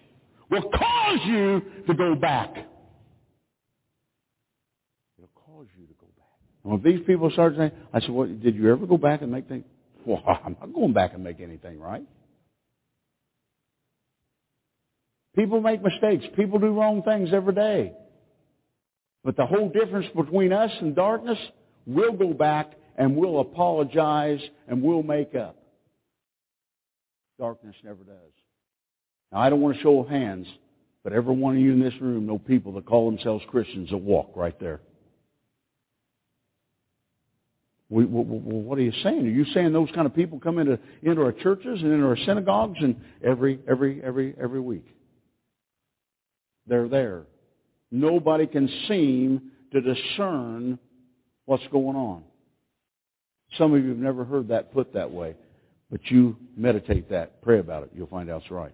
will 0.50 0.70
cause 0.70 1.20
you 1.26 1.62
to 1.88 1.94
go 1.94 2.16
back. 2.16 2.52
It'll 5.18 5.30
cause 5.36 5.68
you 5.78 5.88
to 5.88 5.94
go 6.00 6.08
back. 6.18 6.28
And 6.64 6.74
when 6.74 6.82
these 6.84 7.06
people 7.06 7.32
start 7.32 7.56
saying, 7.58 7.72
I 7.94 8.02
said, 8.02 8.12
well, 8.12 8.28
did 8.28 8.56
you 8.56 8.72
ever 8.72 8.86
go 8.86 8.98
back 8.98 9.22
and 9.22 9.32
make 9.32 9.48
things? 9.48 9.66
Well, 10.06 10.24
I'm 10.26 10.56
not 10.58 10.74
going 10.74 10.94
back 10.94 11.16
and 11.16 11.22
make 11.22 11.42
anything 11.42 11.82
right. 11.82 12.04
People 15.36 15.60
make 15.60 15.84
mistakes. 15.84 16.24
People 16.38 16.60
do 16.60 16.68
wrong 16.68 17.04
things 17.04 17.30
every 17.34 17.54
day. 17.54 17.94
But 19.26 19.36
the 19.36 19.46
whole 19.46 19.68
difference 19.70 20.08
between 20.16 20.54
us 20.54 20.72
and 20.80 20.96
darkness, 20.96 21.38
we'll 21.86 22.14
go 22.14 22.34
back 22.34 22.72
and 22.98 23.18
we'll 23.18 23.42
apologize 23.42 24.40
and 24.68 24.82
we'll 24.82 25.04
make 25.04 25.36
up. 25.36 25.58
Darkness 27.40 27.76
never 27.84 28.04
does. 28.04 28.34
Now, 29.32 29.40
I 29.40 29.50
don't 29.50 29.62
want 29.62 29.76
to 29.76 29.82
show 29.82 30.00
of 30.00 30.10
hands, 30.10 30.48
but 31.04 31.14
every 31.14 31.36
one 31.36 31.56
of 31.56 31.62
you 31.62 31.72
in 31.72 31.80
this 31.80 31.94
room 32.02 32.26
know 32.26 32.40
people 32.40 32.74
that 32.74 32.86
call 32.86 33.10
themselves 33.10 33.44
Christians 33.50 33.90
that 33.92 33.98
walk 33.98 34.32
right 34.36 34.60
there. 34.60 34.82
We, 37.90 38.04
what 38.04 38.78
are 38.78 38.82
you 38.82 38.92
saying? 39.04 39.26
Are 39.26 39.30
you 39.30 39.46
saying 39.54 39.72
those 39.72 39.90
kind 39.96 40.06
of 40.06 40.14
people 40.14 40.40
come 40.40 40.60
into, 40.60 40.78
into 41.04 41.22
our 41.22 41.32
churches 41.32 41.82
and 41.82 41.94
into 41.94 42.06
our 42.06 42.18
synagogues 42.26 42.78
and 42.82 43.00
every, 43.24 43.60
every, 43.70 44.02
every, 44.04 44.36
every 44.42 44.60
week? 44.60 44.86
They're 46.68 46.90
there. 46.90 47.24
Nobody 47.90 48.46
can 48.46 48.68
seem 48.90 49.52
to 49.72 49.80
discern 49.80 50.78
what's 51.46 51.66
going 51.72 51.96
on. 51.96 52.24
Some 53.58 53.74
of 53.74 53.82
you 53.82 53.90
have 53.90 53.98
never 53.98 54.26
heard 54.26 54.50
that 54.50 54.74
put 54.74 54.94
that 54.94 55.10
way, 55.10 55.36
but 55.92 56.02
you 56.06 56.36
meditate 56.56 57.10
that, 57.10 57.42
pray 57.42 57.60
about 57.60 57.84
it. 57.84 57.92
You'll 57.96 58.08
find 58.08 58.30
out 58.30 58.42
it's 58.42 58.52
right. 58.52 58.74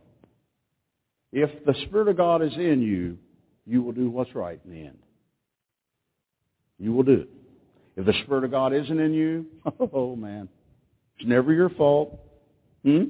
If 1.31 1.65
the 1.65 1.73
Spirit 1.85 2.07
of 2.07 2.17
God 2.17 2.41
is 2.41 2.53
in 2.55 2.81
you, 2.81 3.17
you 3.65 3.81
will 3.81 3.91
do 3.91 4.09
what's 4.09 4.33
right 4.35 4.59
in 4.65 4.71
the 4.71 4.81
end. 4.81 4.97
You 6.79 6.93
will 6.93 7.03
do 7.03 7.21
it. 7.21 7.29
If 7.95 8.05
the 8.05 8.13
Spirit 8.23 8.43
of 8.43 8.51
God 8.51 8.73
isn't 8.73 8.99
in 8.99 9.13
you, 9.13 9.45
oh 9.93 10.15
man, 10.15 10.49
it's 11.17 11.27
never 11.27 11.53
your 11.53 11.69
fault. 11.69 12.19
Hmm? 12.83 13.05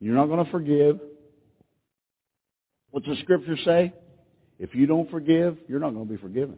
You're 0.00 0.14
not 0.14 0.26
going 0.26 0.44
to 0.44 0.50
forgive. 0.50 1.00
What's 2.90 3.06
the 3.06 3.16
scripture 3.22 3.56
say? 3.64 3.92
If 4.58 4.74
you 4.74 4.86
don't 4.86 5.10
forgive, 5.10 5.58
you're 5.68 5.80
not 5.80 5.92
going 5.92 6.06
to 6.06 6.12
be 6.12 6.20
forgiven. 6.20 6.56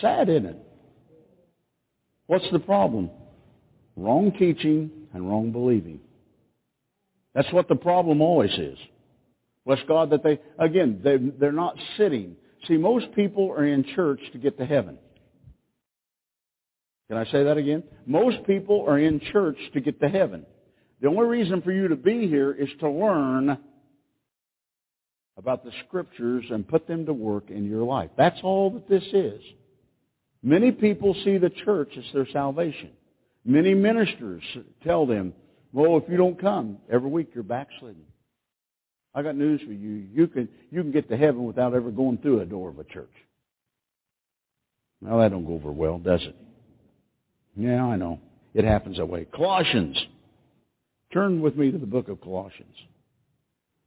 Sad, 0.00 0.28
isn't 0.28 0.46
it? 0.46 0.58
What's 2.26 2.50
the 2.50 2.58
problem? 2.58 3.10
Wrong 3.96 4.32
teaching 4.38 4.90
and 5.12 5.28
wrong 5.28 5.52
believing. 5.52 6.00
That's 7.34 7.52
what 7.52 7.68
the 7.68 7.76
problem 7.76 8.20
always 8.20 8.52
is. 8.52 8.78
Bless 9.64 9.78
God 9.88 10.10
that 10.10 10.22
they, 10.22 10.38
again, 10.58 11.00
they, 11.02 11.16
they're 11.16 11.52
not 11.52 11.76
sitting. 11.96 12.36
See, 12.68 12.76
most 12.76 13.06
people 13.14 13.50
are 13.50 13.66
in 13.66 13.84
church 13.94 14.20
to 14.32 14.38
get 14.38 14.58
to 14.58 14.66
heaven. 14.66 14.98
Can 17.08 17.18
I 17.18 17.24
say 17.26 17.44
that 17.44 17.56
again? 17.56 17.84
Most 18.06 18.44
people 18.46 18.84
are 18.88 18.98
in 18.98 19.20
church 19.32 19.58
to 19.74 19.80
get 19.80 20.00
to 20.00 20.08
heaven. 20.08 20.44
The 21.00 21.08
only 21.08 21.26
reason 21.26 21.62
for 21.62 21.72
you 21.72 21.88
to 21.88 21.96
be 21.96 22.26
here 22.26 22.52
is 22.52 22.68
to 22.80 22.90
learn 22.90 23.58
about 25.36 25.64
the 25.64 25.72
scriptures 25.86 26.44
and 26.50 26.66
put 26.66 26.86
them 26.86 27.06
to 27.06 27.12
work 27.12 27.50
in 27.50 27.68
your 27.68 27.82
life. 27.82 28.10
That's 28.16 28.38
all 28.42 28.70
that 28.70 28.88
this 28.88 29.04
is. 29.12 29.40
Many 30.46 30.70
people 30.70 31.12
see 31.24 31.38
the 31.38 31.50
church 31.50 31.90
as 31.98 32.04
their 32.14 32.28
salvation. 32.32 32.90
Many 33.44 33.74
ministers 33.74 34.44
tell 34.84 35.04
them, 35.04 35.34
well, 35.72 35.96
if 35.96 36.04
you 36.08 36.16
don't 36.16 36.40
come 36.40 36.78
every 36.88 37.10
week, 37.10 37.30
you're 37.34 37.42
backsliding. 37.42 38.06
I 39.12 39.22
got 39.22 39.34
news 39.34 39.60
for 39.66 39.72
you. 39.72 40.06
You 40.14 40.28
can, 40.28 40.48
you 40.70 40.82
can 40.82 40.92
get 40.92 41.08
to 41.08 41.16
heaven 41.16 41.46
without 41.46 41.74
ever 41.74 41.90
going 41.90 42.18
through 42.18 42.42
a 42.42 42.46
door 42.46 42.68
of 42.68 42.78
a 42.78 42.84
church. 42.84 43.10
Well, 45.00 45.18
that 45.18 45.32
don't 45.32 45.46
go 45.46 45.54
over 45.54 45.72
well, 45.72 45.98
does 45.98 46.22
it? 46.22 46.36
Yeah, 47.56 47.84
I 47.84 47.96
know. 47.96 48.20
It 48.54 48.64
happens 48.64 48.98
that 48.98 49.06
way. 49.06 49.26
Colossians. 49.34 50.00
Turn 51.12 51.40
with 51.40 51.56
me 51.56 51.72
to 51.72 51.78
the 51.78 51.86
book 51.86 52.06
of 52.06 52.20
Colossians. 52.20 52.76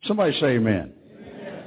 Somebody 0.03 0.37
say 0.41 0.57
amen. 0.57 0.91
amen. 1.21 1.63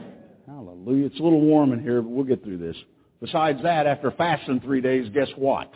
Hallelujah. 0.47 1.07
It's 1.07 1.19
a 1.19 1.23
little 1.23 1.41
warm 1.41 1.73
in 1.73 1.81
here, 1.81 2.03
but 2.03 2.11
we'll 2.11 2.27
get 2.27 2.45
through 2.45 2.59
this. 2.59 2.77
Besides 3.23 3.63
that, 3.63 3.87
after 3.87 4.11
fasting 4.11 4.61
three 4.61 4.81
days, 4.81 5.09
guess 5.15 5.29
what? 5.37 5.73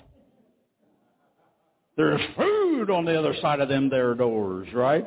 There's 1.97 2.20
food 2.36 2.90
on 2.90 3.05
the 3.05 3.16
other 3.16 3.34
side 3.40 3.61
of 3.61 3.68
them 3.68 3.88
there 3.88 4.14
doors, 4.14 4.68
right? 4.74 5.07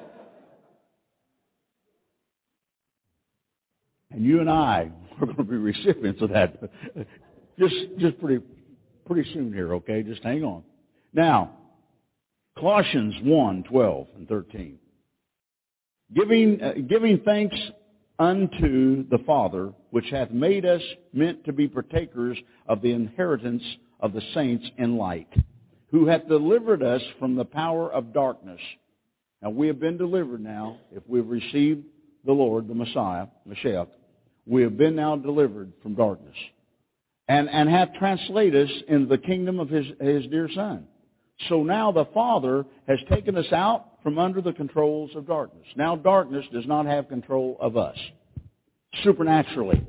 And 4.10 4.24
you 4.24 4.40
and 4.40 4.50
I 4.50 4.90
are 5.20 5.26
going 5.26 5.38
to 5.38 5.44
be 5.44 5.58
recipients 5.58 6.22
of 6.22 6.30
that 6.30 6.58
just 7.60 7.76
just 8.00 8.20
pretty 8.22 8.44
pretty 9.06 9.32
soon 9.34 9.54
here, 9.54 9.74
okay? 9.76 10.02
Just 10.02 10.24
hang 10.24 10.44
on. 10.44 10.64
Now, 11.14 11.52
Colossians 12.58 13.16
1, 13.24 13.64
12 13.64 14.08
and 14.16 14.28
13. 14.28 14.80
Giving, 16.16 16.62
uh, 16.62 16.74
giving 16.88 17.20
thanks 17.20 17.56
unto 18.18 19.08
the 19.10 19.18
Father, 19.26 19.74
which 19.92 20.10
hath 20.10 20.32
made 20.32 20.66
us 20.66 20.82
meant 21.14 21.44
to 21.46 21.54
be 21.54 21.68
partakers 21.68 22.38
of 22.68 22.82
the 22.82 22.92
inheritance 22.92 23.64
of 24.00 24.14
the 24.14 24.22
saints 24.34 24.66
in 24.78 24.98
light, 24.98 25.30
who 25.92 26.06
hath 26.06 26.28
delivered 26.28 26.84
us 26.84 27.02
from 27.20 27.36
the 27.36 27.46
power 27.46 27.92
of 27.92 28.14
darkness. 28.14 28.62
Now 29.42 29.50
we 29.50 29.68
have 29.68 29.80
been 29.80 29.98
delivered 29.98 30.42
now, 30.42 30.78
if 30.92 31.04
we've 31.08 31.28
received 31.28 31.86
the 32.26 32.34
Lord, 32.34 32.68
the 32.68 32.76
Messiah, 32.76 33.28
Mashiach, 33.48 33.88
we 34.46 34.64
have 34.64 34.78
been 34.78 34.96
now 34.96 35.16
delivered 35.16 35.72
from 35.82 35.96
darkness. 35.96 36.36
And, 37.28 37.50
and 37.50 37.70
hath 37.70 37.94
translated 37.94 38.70
us 38.70 38.76
into 38.88 39.08
the 39.08 39.18
kingdom 39.18 39.60
of 39.60 39.70
his, 39.70 39.86
his 40.02 40.26
dear 40.28 40.50
Son. 40.54 40.88
So 41.48 41.64
now 41.64 41.92
the 41.92 42.06
Father 42.06 42.66
has 42.88 43.00
taken 43.10 43.38
us 43.38 43.52
out 43.54 43.86
from 44.04 44.18
under 44.18 44.42
the 44.42 44.52
controls 44.52 45.12
of 45.16 45.28
darkness. 45.28 45.66
Now 45.76 45.96
darkness 45.96 46.46
does 46.52 46.66
not 46.66 46.86
have 46.86 47.08
control 47.08 47.58
of 47.62 47.78
us. 47.78 47.98
Supernaturally. 49.04 49.86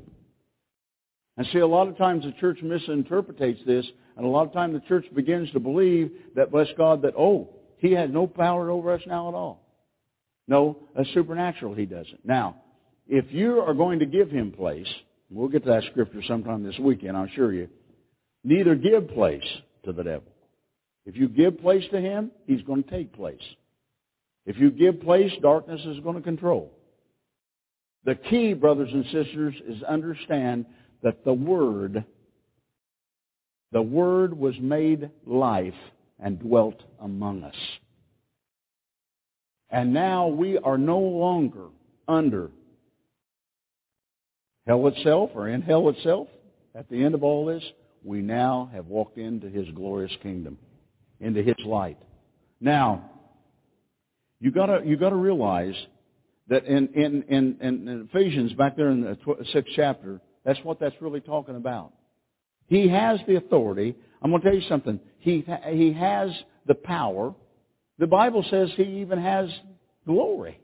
And 1.37 1.47
see, 1.51 1.59
a 1.59 1.67
lot 1.67 1.87
of 1.87 1.97
times 1.97 2.23
the 2.23 2.33
church 2.33 2.59
misinterprets 2.61 3.59
this, 3.65 3.85
and 4.17 4.25
a 4.25 4.29
lot 4.29 4.45
of 4.45 4.53
times 4.53 4.73
the 4.73 4.87
church 4.87 5.05
begins 5.15 5.49
to 5.51 5.59
believe 5.59 6.11
that, 6.35 6.51
bless 6.51 6.67
God, 6.77 7.01
that, 7.03 7.13
oh, 7.17 7.49
he 7.77 7.93
has 7.93 8.09
no 8.11 8.27
power 8.27 8.69
over 8.69 8.93
us 8.93 9.01
now 9.07 9.29
at 9.29 9.33
all. 9.33 9.65
No, 10.47 10.77
a 10.95 11.05
supernatural 11.13 11.73
he 11.73 11.85
doesn't. 11.85 12.25
Now, 12.25 12.57
if 13.07 13.25
you 13.31 13.59
are 13.61 13.73
going 13.73 13.99
to 13.99 14.05
give 14.05 14.29
him 14.29 14.51
place, 14.51 14.87
we'll 15.29 15.47
get 15.47 15.63
to 15.63 15.69
that 15.69 15.83
scripture 15.91 16.21
sometime 16.27 16.63
this 16.63 16.77
weekend, 16.77 17.17
I 17.17 17.25
assure 17.25 17.53
you, 17.53 17.69
neither 18.43 18.75
give 18.75 19.09
place 19.09 19.47
to 19.85 19.93
the 19.93 20.03
devil. 20.03 20.31
If 21.05 21.15
you 21.15 21.27
give 21.27 21.59
place 21.59 21.83
to 21.91 21.99
him, 21.99 22.31
he's 22.45 22.61
going 22.61 22.83
to 22.83 22.89
take 22.89 23.13
place. 23.13 23.41
If 24.45 24.57
you 24.57 24.71
give 24.71 25.01
place, 25.01 25.31
darkness 25.41 25.81
is 25.85 25.99
going 26.01 26.15
to 26.15 26.21
control. 26.21 26.71
The 28.05 28.15
key, 28.15 28.53
brothers 28.53 28.89
and 28.91 29.05
sisters, 29.05 29.53
is 29.67 29.83
understand 29.83 30.65
that 31.03 31.23
the 31.23 31.33
Word, 31.33 32.03
the 33.71 33.81
Word 33.81 34.37
was 34.37 34.55
made 34.59 35.09
life 35.25 35.73
and 36.19 36.39
dwelt 36.39 36.81
among 36.99 37.43
us. 37.43 37.55
And 39.69 39.93
now 39.93 40.27
we 40.27 40.57
are 40.57 40.77
no 40.77 40.99
longer 40.99 41.67
under 42.07 42.51
hell 44.67 44.87
itself 44.87 45.31
or 45.33 45.47
in 45.47 45.61
hell 45.61 45.89
itself. 45.89 46.27
At 46.75 46.89
the 46.89 47.03
end 47.03 47.15
of 47.15 47.23
all 47.23 47.45
this, 47.45 47.63
we 48.03 48.21
now 48.21 48.69
have 48.73 48.87
walked 48.87 49.17
into 49.17 49.47
His 49.47 49.67
glorious 49.75 50.15
kingdom, 50.23 50.57
into 51.19 51.41
His 51.43 51.55
light. 51.65 51.97
Now, 52.59 53.09
you 54.39 54.51
gotta, 54.51 54.81
you 54.85 54.97
gotta 54.97 55.15
realize 55.15 55.75
that 56.51 56.65
in, 56.65 56.89
in, 56.89 57.23
in, 57.29 57.57
in 57.61 58.09
Ephesians, 58.13 58.51
back 58.53 58.75
there 58.75 58.89
in 58.89 59.01
the 59.01 59.17
sixth 59.53 59.71
chapter, 59.73 60.19
that's 60.43 60.59
what 60.63 60.81
that's 60.81 60.95
really 60.99 61.21
talking 61.21 61.55
about. 61.55 61.93
He 62.67 62.89
has 62.89 63.21
the 63.25 63.37
authority. 63.37 63.95
I'm 64.21 64.31
going 64.31 64.41
to 64.41 64.49
tell 64.49 64.59
you 64.59 64.67
something. 64.67 64.99
He, 65.19 65.45
he 65.69 65.93
has 65.93 66.29
the 66.67 66.75
power. 66.75 67.33
The 67.99 68.07
Bible 68.07 68.45
says 68.49 68.69
he 68.75 68.83
even 69.01 69.19
has 69.21 69.49
glory 70.05 70.59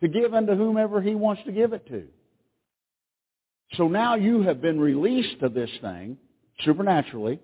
to 0.00 0.08
give 0.08 0.34
unto 0.34 0.56
whomever 0.56 1.00
he 1.00 1.14
wants 1.14 1.42
to 1.46 1.52
give 1.52 1.72
it 1.72 1.86
to. 1.86 2.08
So 3.74 3.86
now 3.86 4.16
you 4.16 4.42
have 4.42 4.60
been 4.60 4.80
released 4.80 5.38
to 5.40 5.48
this 5.48 5.70
thing 5.80 6.18
supernaturally. 6.64 7.38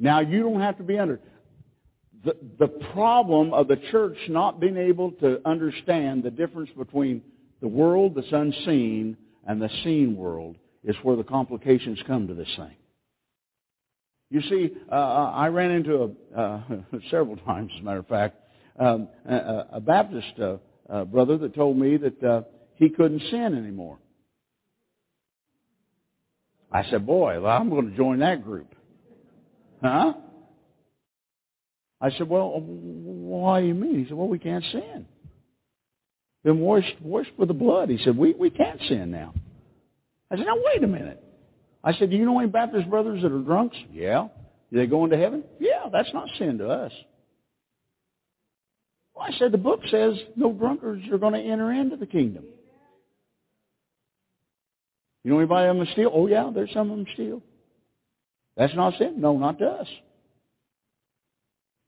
Now 0.00 0.18
you 0.18 0.42
don't 0.42 0.60
have 0.60 0.78
to 0.78 0.84
be 0.84 0.98
under. 0.98 1.20
The, 2.24 2.36
the 2.58 2.68
problem 2.92 3.52
of 3.52 3.68
the 3.68 3.76
church 3.90 4.16
not 4.28 4.58
being 4.58 4.76
able 4.76 5.12
to 5.12 5.40
understand 5.44 6.22
the 6.22 6.30
difference 6.30 6.70
between 6.76 7.22
the 7.60 7.68
world 7.68 8.14
that's 8.14 8.32
unseen 8.32 9.16
and 9.46 9.60
the 9.60 9.68
seen 9.82 10.16
world 10.16 10.56
is 10.84 10.96
where 11.02 11.16
the 11.16 11.24
complications 11.24 11.98
come 12.06 12.26
to 12.28 12.34
this 12.34 12.48
thing. 12.56 12.76
You 14.30 14.40
see, 14.42 14.70
uh, 14.90 14.94
I 14.94 15.48
ran 15.48 15.70
into 15.70 16.14
a, 16.34 16.38
uh, 16.38 16.62
several 17.10 17.36
times, 17.36 17.70
as 17.74 17.80
a 17.80 17.84
matter 17.84 18.00
of 18.00 18.08
fact, 18.08 18.36
um, 18.78 19.08
a, 19.28 19.66
a, 19.74 19.80
Baptist 19.80 20.32
uh, 20.40 20.56
uh, 20.90 21.04
brother 21.04 21.38
that 21.38 21.54
told 21.54 21.76
me 21.76 21.96
that 21.96 22.22
uh, 22.24 22.42
he 22.74 22.88
couldn't 22.88 23.22
sin 23.30 23.54
anymore. 23.54 23.98
I 26.72 26.84
said, 26.90 27.06
boy, 27.06 27.40
well, 27.40 27.56
I'm 27.56 27.70
going 27.70 27.90
to 27.90 27.96
join 27.96 28.18
that 28.18 28.42
group. 28.42 28.74
Huh? 29.80 30.14
I 32.00 32.10
said, 32.10 32.28
well, 32.28 32.54
uh, 32.56 32.60
why 32.60 33.60
do 33.60 33.66
you 33.66 33.74
mean? 33.74 34.00
He 34.00 34.04
said, 34.04 34.16
well, 34.16 34.28
we 34.28 34.38
can't 34.38 34.64
sin. 34.72 35.06
Been 36.42 36.60
washed, 36.60 37.00
washed 37.00 37.30
with 37.38 37.48
the 37.48 37.54
blood. 37.54 37.88
He 37.88 37.98
said, 38.04 38.16
we, 38.16 38.34
we 38.34 38.50
can't 38.50 38.80
sin 38.88 39.10
now. 39.10 39.32
I 40.30 40.36
said, 40.36 40.46
now 40.46 40.56
wait 40.56 40.84
a 40.84 40.86
minute. 40.86 41.22
I 41.82 41.94
said, 41.94 42.10
do 42.10 42.16
you 42.16 42.24
know 42.24 42.38
any 42.38 42.48
Baptist 42.48 42.88
brothers 42.90 43.22
that 43.22 43.32
are 43.32 43.38
drunks? 43.38 43.76
Yeah. 43.92 44.28
Do 44.72 44.78
they 44.78 44.86
go 44.86 45.04
into 45.04 45.16
heaven? 45.16 45.44
Yeah, 45.60 45.88
that's 45.92 46.12
not 46.12 46.28
sin 46.38 46.58
to 46.58 46.68
us. 46.68 46.92
Well, 49.14 49.26
I 49.26 49.38
said, 49.38 49.52
the 49.52 49.58
book 49.58 49.80
says 49.90 50.14
no 50.36 50.52
drunkards 50.52 51.04
are 51.12 51.18
going 51.18 51.34
to 51.34 51.40
enter 51.40 51.72
into 51.72 51.96
the 51.96 52.06
kingdom. 52.06 52.44
You 55.22 55.30
know 55.30 55.38
anybody 55.38 55.68
of 55.68 55.76
them 55.76 55.86
steal? 55.92 56.10
Oh 56.12 56.26
yeah, 56.26 56.50
there's 56.54 56.72
some 56.74 56.90
of 56.90 56.98
them 56.98 57.06
steal. 57.14 57.42
That's 58.56 58.74
not 58.74 58.94
sin? 58.98 59.20
No, 59.20 59.38
not 59.38 59.58
to 59.58 59.66
us. 59.66 59.88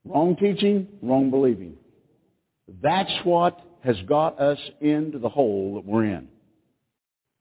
Wrong 0.09 0.37
teaching, 0.37 0.89
wrong 1.03 1.31
believing. 1.31 1.77
That's 2.83 3.13
what 3.25 3.61
has 3.85 3.97
got 4.09 4.41
us 4.41 4.59
into 4.81 5.19
the 5.19 5.29
hole 5.29 5.75
that 5.77 5.85
we're 5.85 6.05
in. 6.05 6.29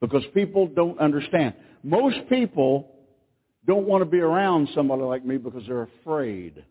Because 0.02 0.24
people 0.34 0.68
don't 0.68 1.00
understand. 1.00 1.54
Most 1.84 2.18
people 2.30 2.92
don't 3.66 3.88
want 3.88 4.02
to 4.02 4.10
be 4.10 4.20
around 4.20 4.70
somebody 4.76 5.02
like 5.04 5.26
me 5.26 5.38
because 5.38 5.64
they're 5.68 5.90
afraid. 6.02 6.64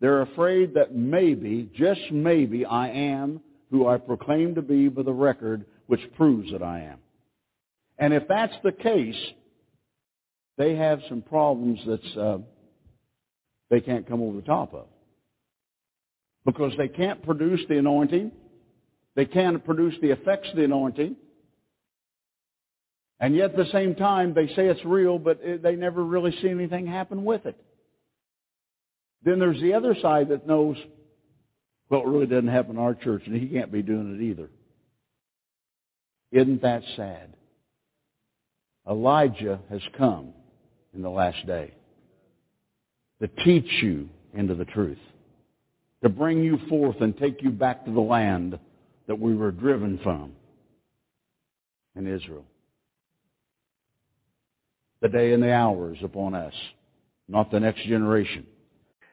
They're 0.00 0.22
afraid 0.22 0.74
that 0.74 0.94
maybe, 0.94 1.70
just 1.74 2.00
maybe, 2.10 2.64
I 2.64 2.90
am 2.90 3.40
who 3.70 3.86
I 3.86 3.98
proclaim 3.98 4.54
to 4.54 4.62
be 4.62 4.88
by 4.88 5.02
the 5.02 5.12
record 5.12 5.66
which 5.86 6.00
proves 6.16 6.52
that 6.52 6.62
I 6.62 6.80
am. 6.80 6.98
And 7.98 8.12
if 8.12 8.28
that's 8.28 8.54
the 8.62 8.72
case, 8.72 9.16
they 10.58 10.76
have 10.76 11.00
some 11.08 11.22
problems 11.22 11.80
that 11.86 12.20
uh, 12.20 12.38
they 13.70 13.80
can't 13.80 14.08
come 14.08 14.22
over 14.22 14.36
the 14.36 14.46
top 14.46 14.74
of. 14.74 14.86
Because 16.46 16.72
they 16.78 16.88
can't 16.88 17.22
produce 17.22 17.60
the 17.68 17.76
anointing. 17.76 18.32
They 19.16 19.26
can't 19.26 19.62
produce 19.62 19.94
the 20.00 20.12
effects 20.12 20.48
of 20.48 20.56
the 20.56 20.64
anointing. 20.64 21.16
And 23.20 23.34
yet 23.34 23.50
at 23.50 23.56
the 23.56 23.72
same 23.72 23.94
time, 23.94 24.32
they 24.32 24.46
say 24.48 24.66
it's 24.66 24.84
real, 24.84 25.18
but 25.18 25.40
they 25.62 25.74
never 25.74 26.02
really 26.02 26.32
see 26.40 26.48
anything 26.48 26.86
happen 26.86 27.24
with 27.24 27.44
it. 27.44 27.56
Then 29.22 29.38
there's 29.38 29.60
the 29.60 29.74
other 29.74 29.96
side 30.00 30.28
that 30.28 30.46
knows, 30.46 30.76
well, 31.88 32.02
it 32.02 32.06
really 32.06 32.26
doesn't 32.26 32.48
happen 32.48 32.72
in 32.72 32.78
our 32.78 32.94
church, 32.94 33.22
and 33.26 33.34
he 33.34 33.48
can't 33.48 33.72
be 33.72 33.82
doing 33.82 34.14
it 34.14 34.22
either. 34.22 34.48
Isn't 36.30 36.62
that 36.62 36.82
sad? 36.96 37.34
Elijah 38.88 39.60
has 39.70 39.80
come 39.98 40.32
in 40.94 41.02
the 41.02 41.10
last 41.10 41.44
day 41.46 41.72
to 43.20 43.28
teach 43.44 43.82
you 43.82 44.08
into 44.34 44.54
the 44.54 44.64
truth, 44.64 44.98
to 46.06 46.10
bring 46.10 46.44
you 46.44 46.58
forth 46.68 47.00
and 47.00 47.18
take 47.18 47.42
you 47.42 47.50
back 47.50 47.84
to 47.84 47.90
the 47.90 48.00
land 48.00 48.56
that 49.08 49.18
we 49.18 49.34
were 49.34 49.50
driven 49.50 49.98
from 50.04 50.30
in 51.96 52.06
Israel. 52.06 52.44
The 55.02 55.08
day 55.08 55.32
and 55.32 55.42
the 55.42 55.52
hour 55.52 55.92
is 55.92 55.98
upon 56.04 56.32
us, 56.34 56.54
not 57.28 57.50
the 57.50 57.58
next 57.58 57.84
generation. 57.86 58.46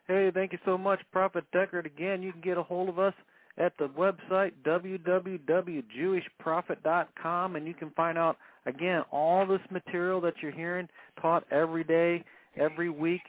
Hey, 0.08 0.30
thank 0.34 0.52
you 0.52 0.60
so 0.66 0.78
much, 0.78 1.00
Prophet 1.12 1.46
Deckard. 1.54 1.88
Again, 1.88 2.22
you 2.22 2.32
can 2.32 2.42
get 2.42 2.60
a 2.60 2.64
hold 2.64 2.90
of 2.90 3.00
us 3.00 3.16
at 3.58 3.74
the 3.80 3.88
website 3.88 4.52
www.jewishprophet.com, 4.64 7.56
and 7.56 7.68
you 7.68 7.74
can 7.74 7.90
find 7.92 8.18
out 8.20 8.38
Again, 8.66 9.04
all 9.12 9.46
this 9.46 9.62
material 9.72 10.22
that 10.22 10.36
you're 10.42 10.52
hearing 10.52 10.88
taught 11.22 11.44
every 11.52 11.84
day, 11.84 12.24
every 12.56 12.90
week, 12.90 13.22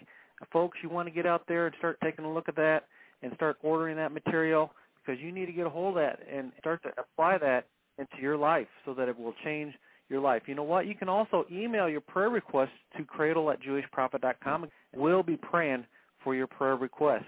folks, 0.52 0.78
you 0.82 0.88
want 0.88 1.08
to 1.08 1.14
get 1.14 1.26
out 1.26 1.42
there 1.48 1.66
and 1.66 1.74
start 1.78 1.98
taking 2.02 2.24
a 2.24 2.32
look 2.32 2.48
at 2.48 2.56
that 2.56 2.84
and 3.24 3.32
start 3.34 3.56
ordering 3.62 3.96
that 3.96 4.12
material 4.12 4.70
because 5.04 5.20
you 5.20 5.32
need 5.32 5.46
to 5.46 5.52
get 5.52 5.66
a 5.66 5.70
hold 5.70 5.96
of 5.96 6.02
that 6.02 6.20
and 6.32 6.52
start 6.60 6.82
to 6.82 6.90
apply 6.98 7.38
that 7.38 7.66
into 7.98 8.22
your 8.22 8.36
life 8.36 8.68
so 8.84 8.94
that 8.94 9.08
it 9.08 9.18
will 9.18 9.34
change 9.44 9.74
your 10.08 10.20
life. 10.20 10.42
You 10.46 10.54
know 10.54 10.62
what? 10.62 10.86
You 10.86 10.94
can 10.94 11.08
also 11.08 11.46
email 11.50 11.88
your 11.88 12.00
prayer 12.00 12.28
requests 12.28 12.70
to 12.96 13.04
cradle 13.04 13.50
at 13.50 13.58
jewishprophet.com. 13.62 14.66
We'll 14.94 15.22
be 15.22 15.36
praying 15.36 15.86
for 16.22 16.34
your 16.34 16.46
prayer 16.46 16.76
requests. 16.76 17.24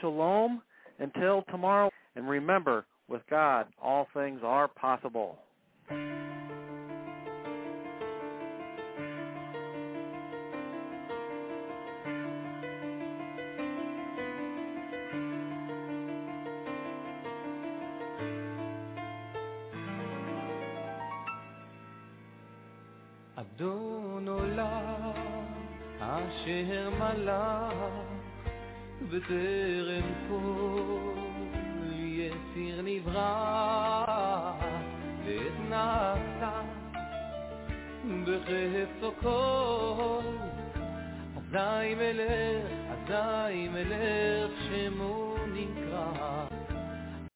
Shalom 0.00 0.62
until 0.98 1.42
tomorrow. 1.50 1.90
And 2.16 2.28
remember, 2.28 2.84
with 3.08 3.22
God, 3.28 3.66
all 3.82 4.06
things 4.14 4.40
are 4.44 4.68
possible. 4.68 5.38
אשר 27.24 27.30
מלך 27.30 28.04
בטרם 29.02 30.12
כל 30.28 31.90
יציר 31.92 32.82
נברא 32.82 34.54
ואת 35.24 35.68
נעשה 35.68 36.60
בחפצו 38.24 39.12
כל 39.22 40.20
אזי 41.36 41.94
מלך, 41.94 42.66
אזי 42.90 43.68
מלך 43.68 44.50
שמו 44.68 45.34
נקרא 45.54 46.53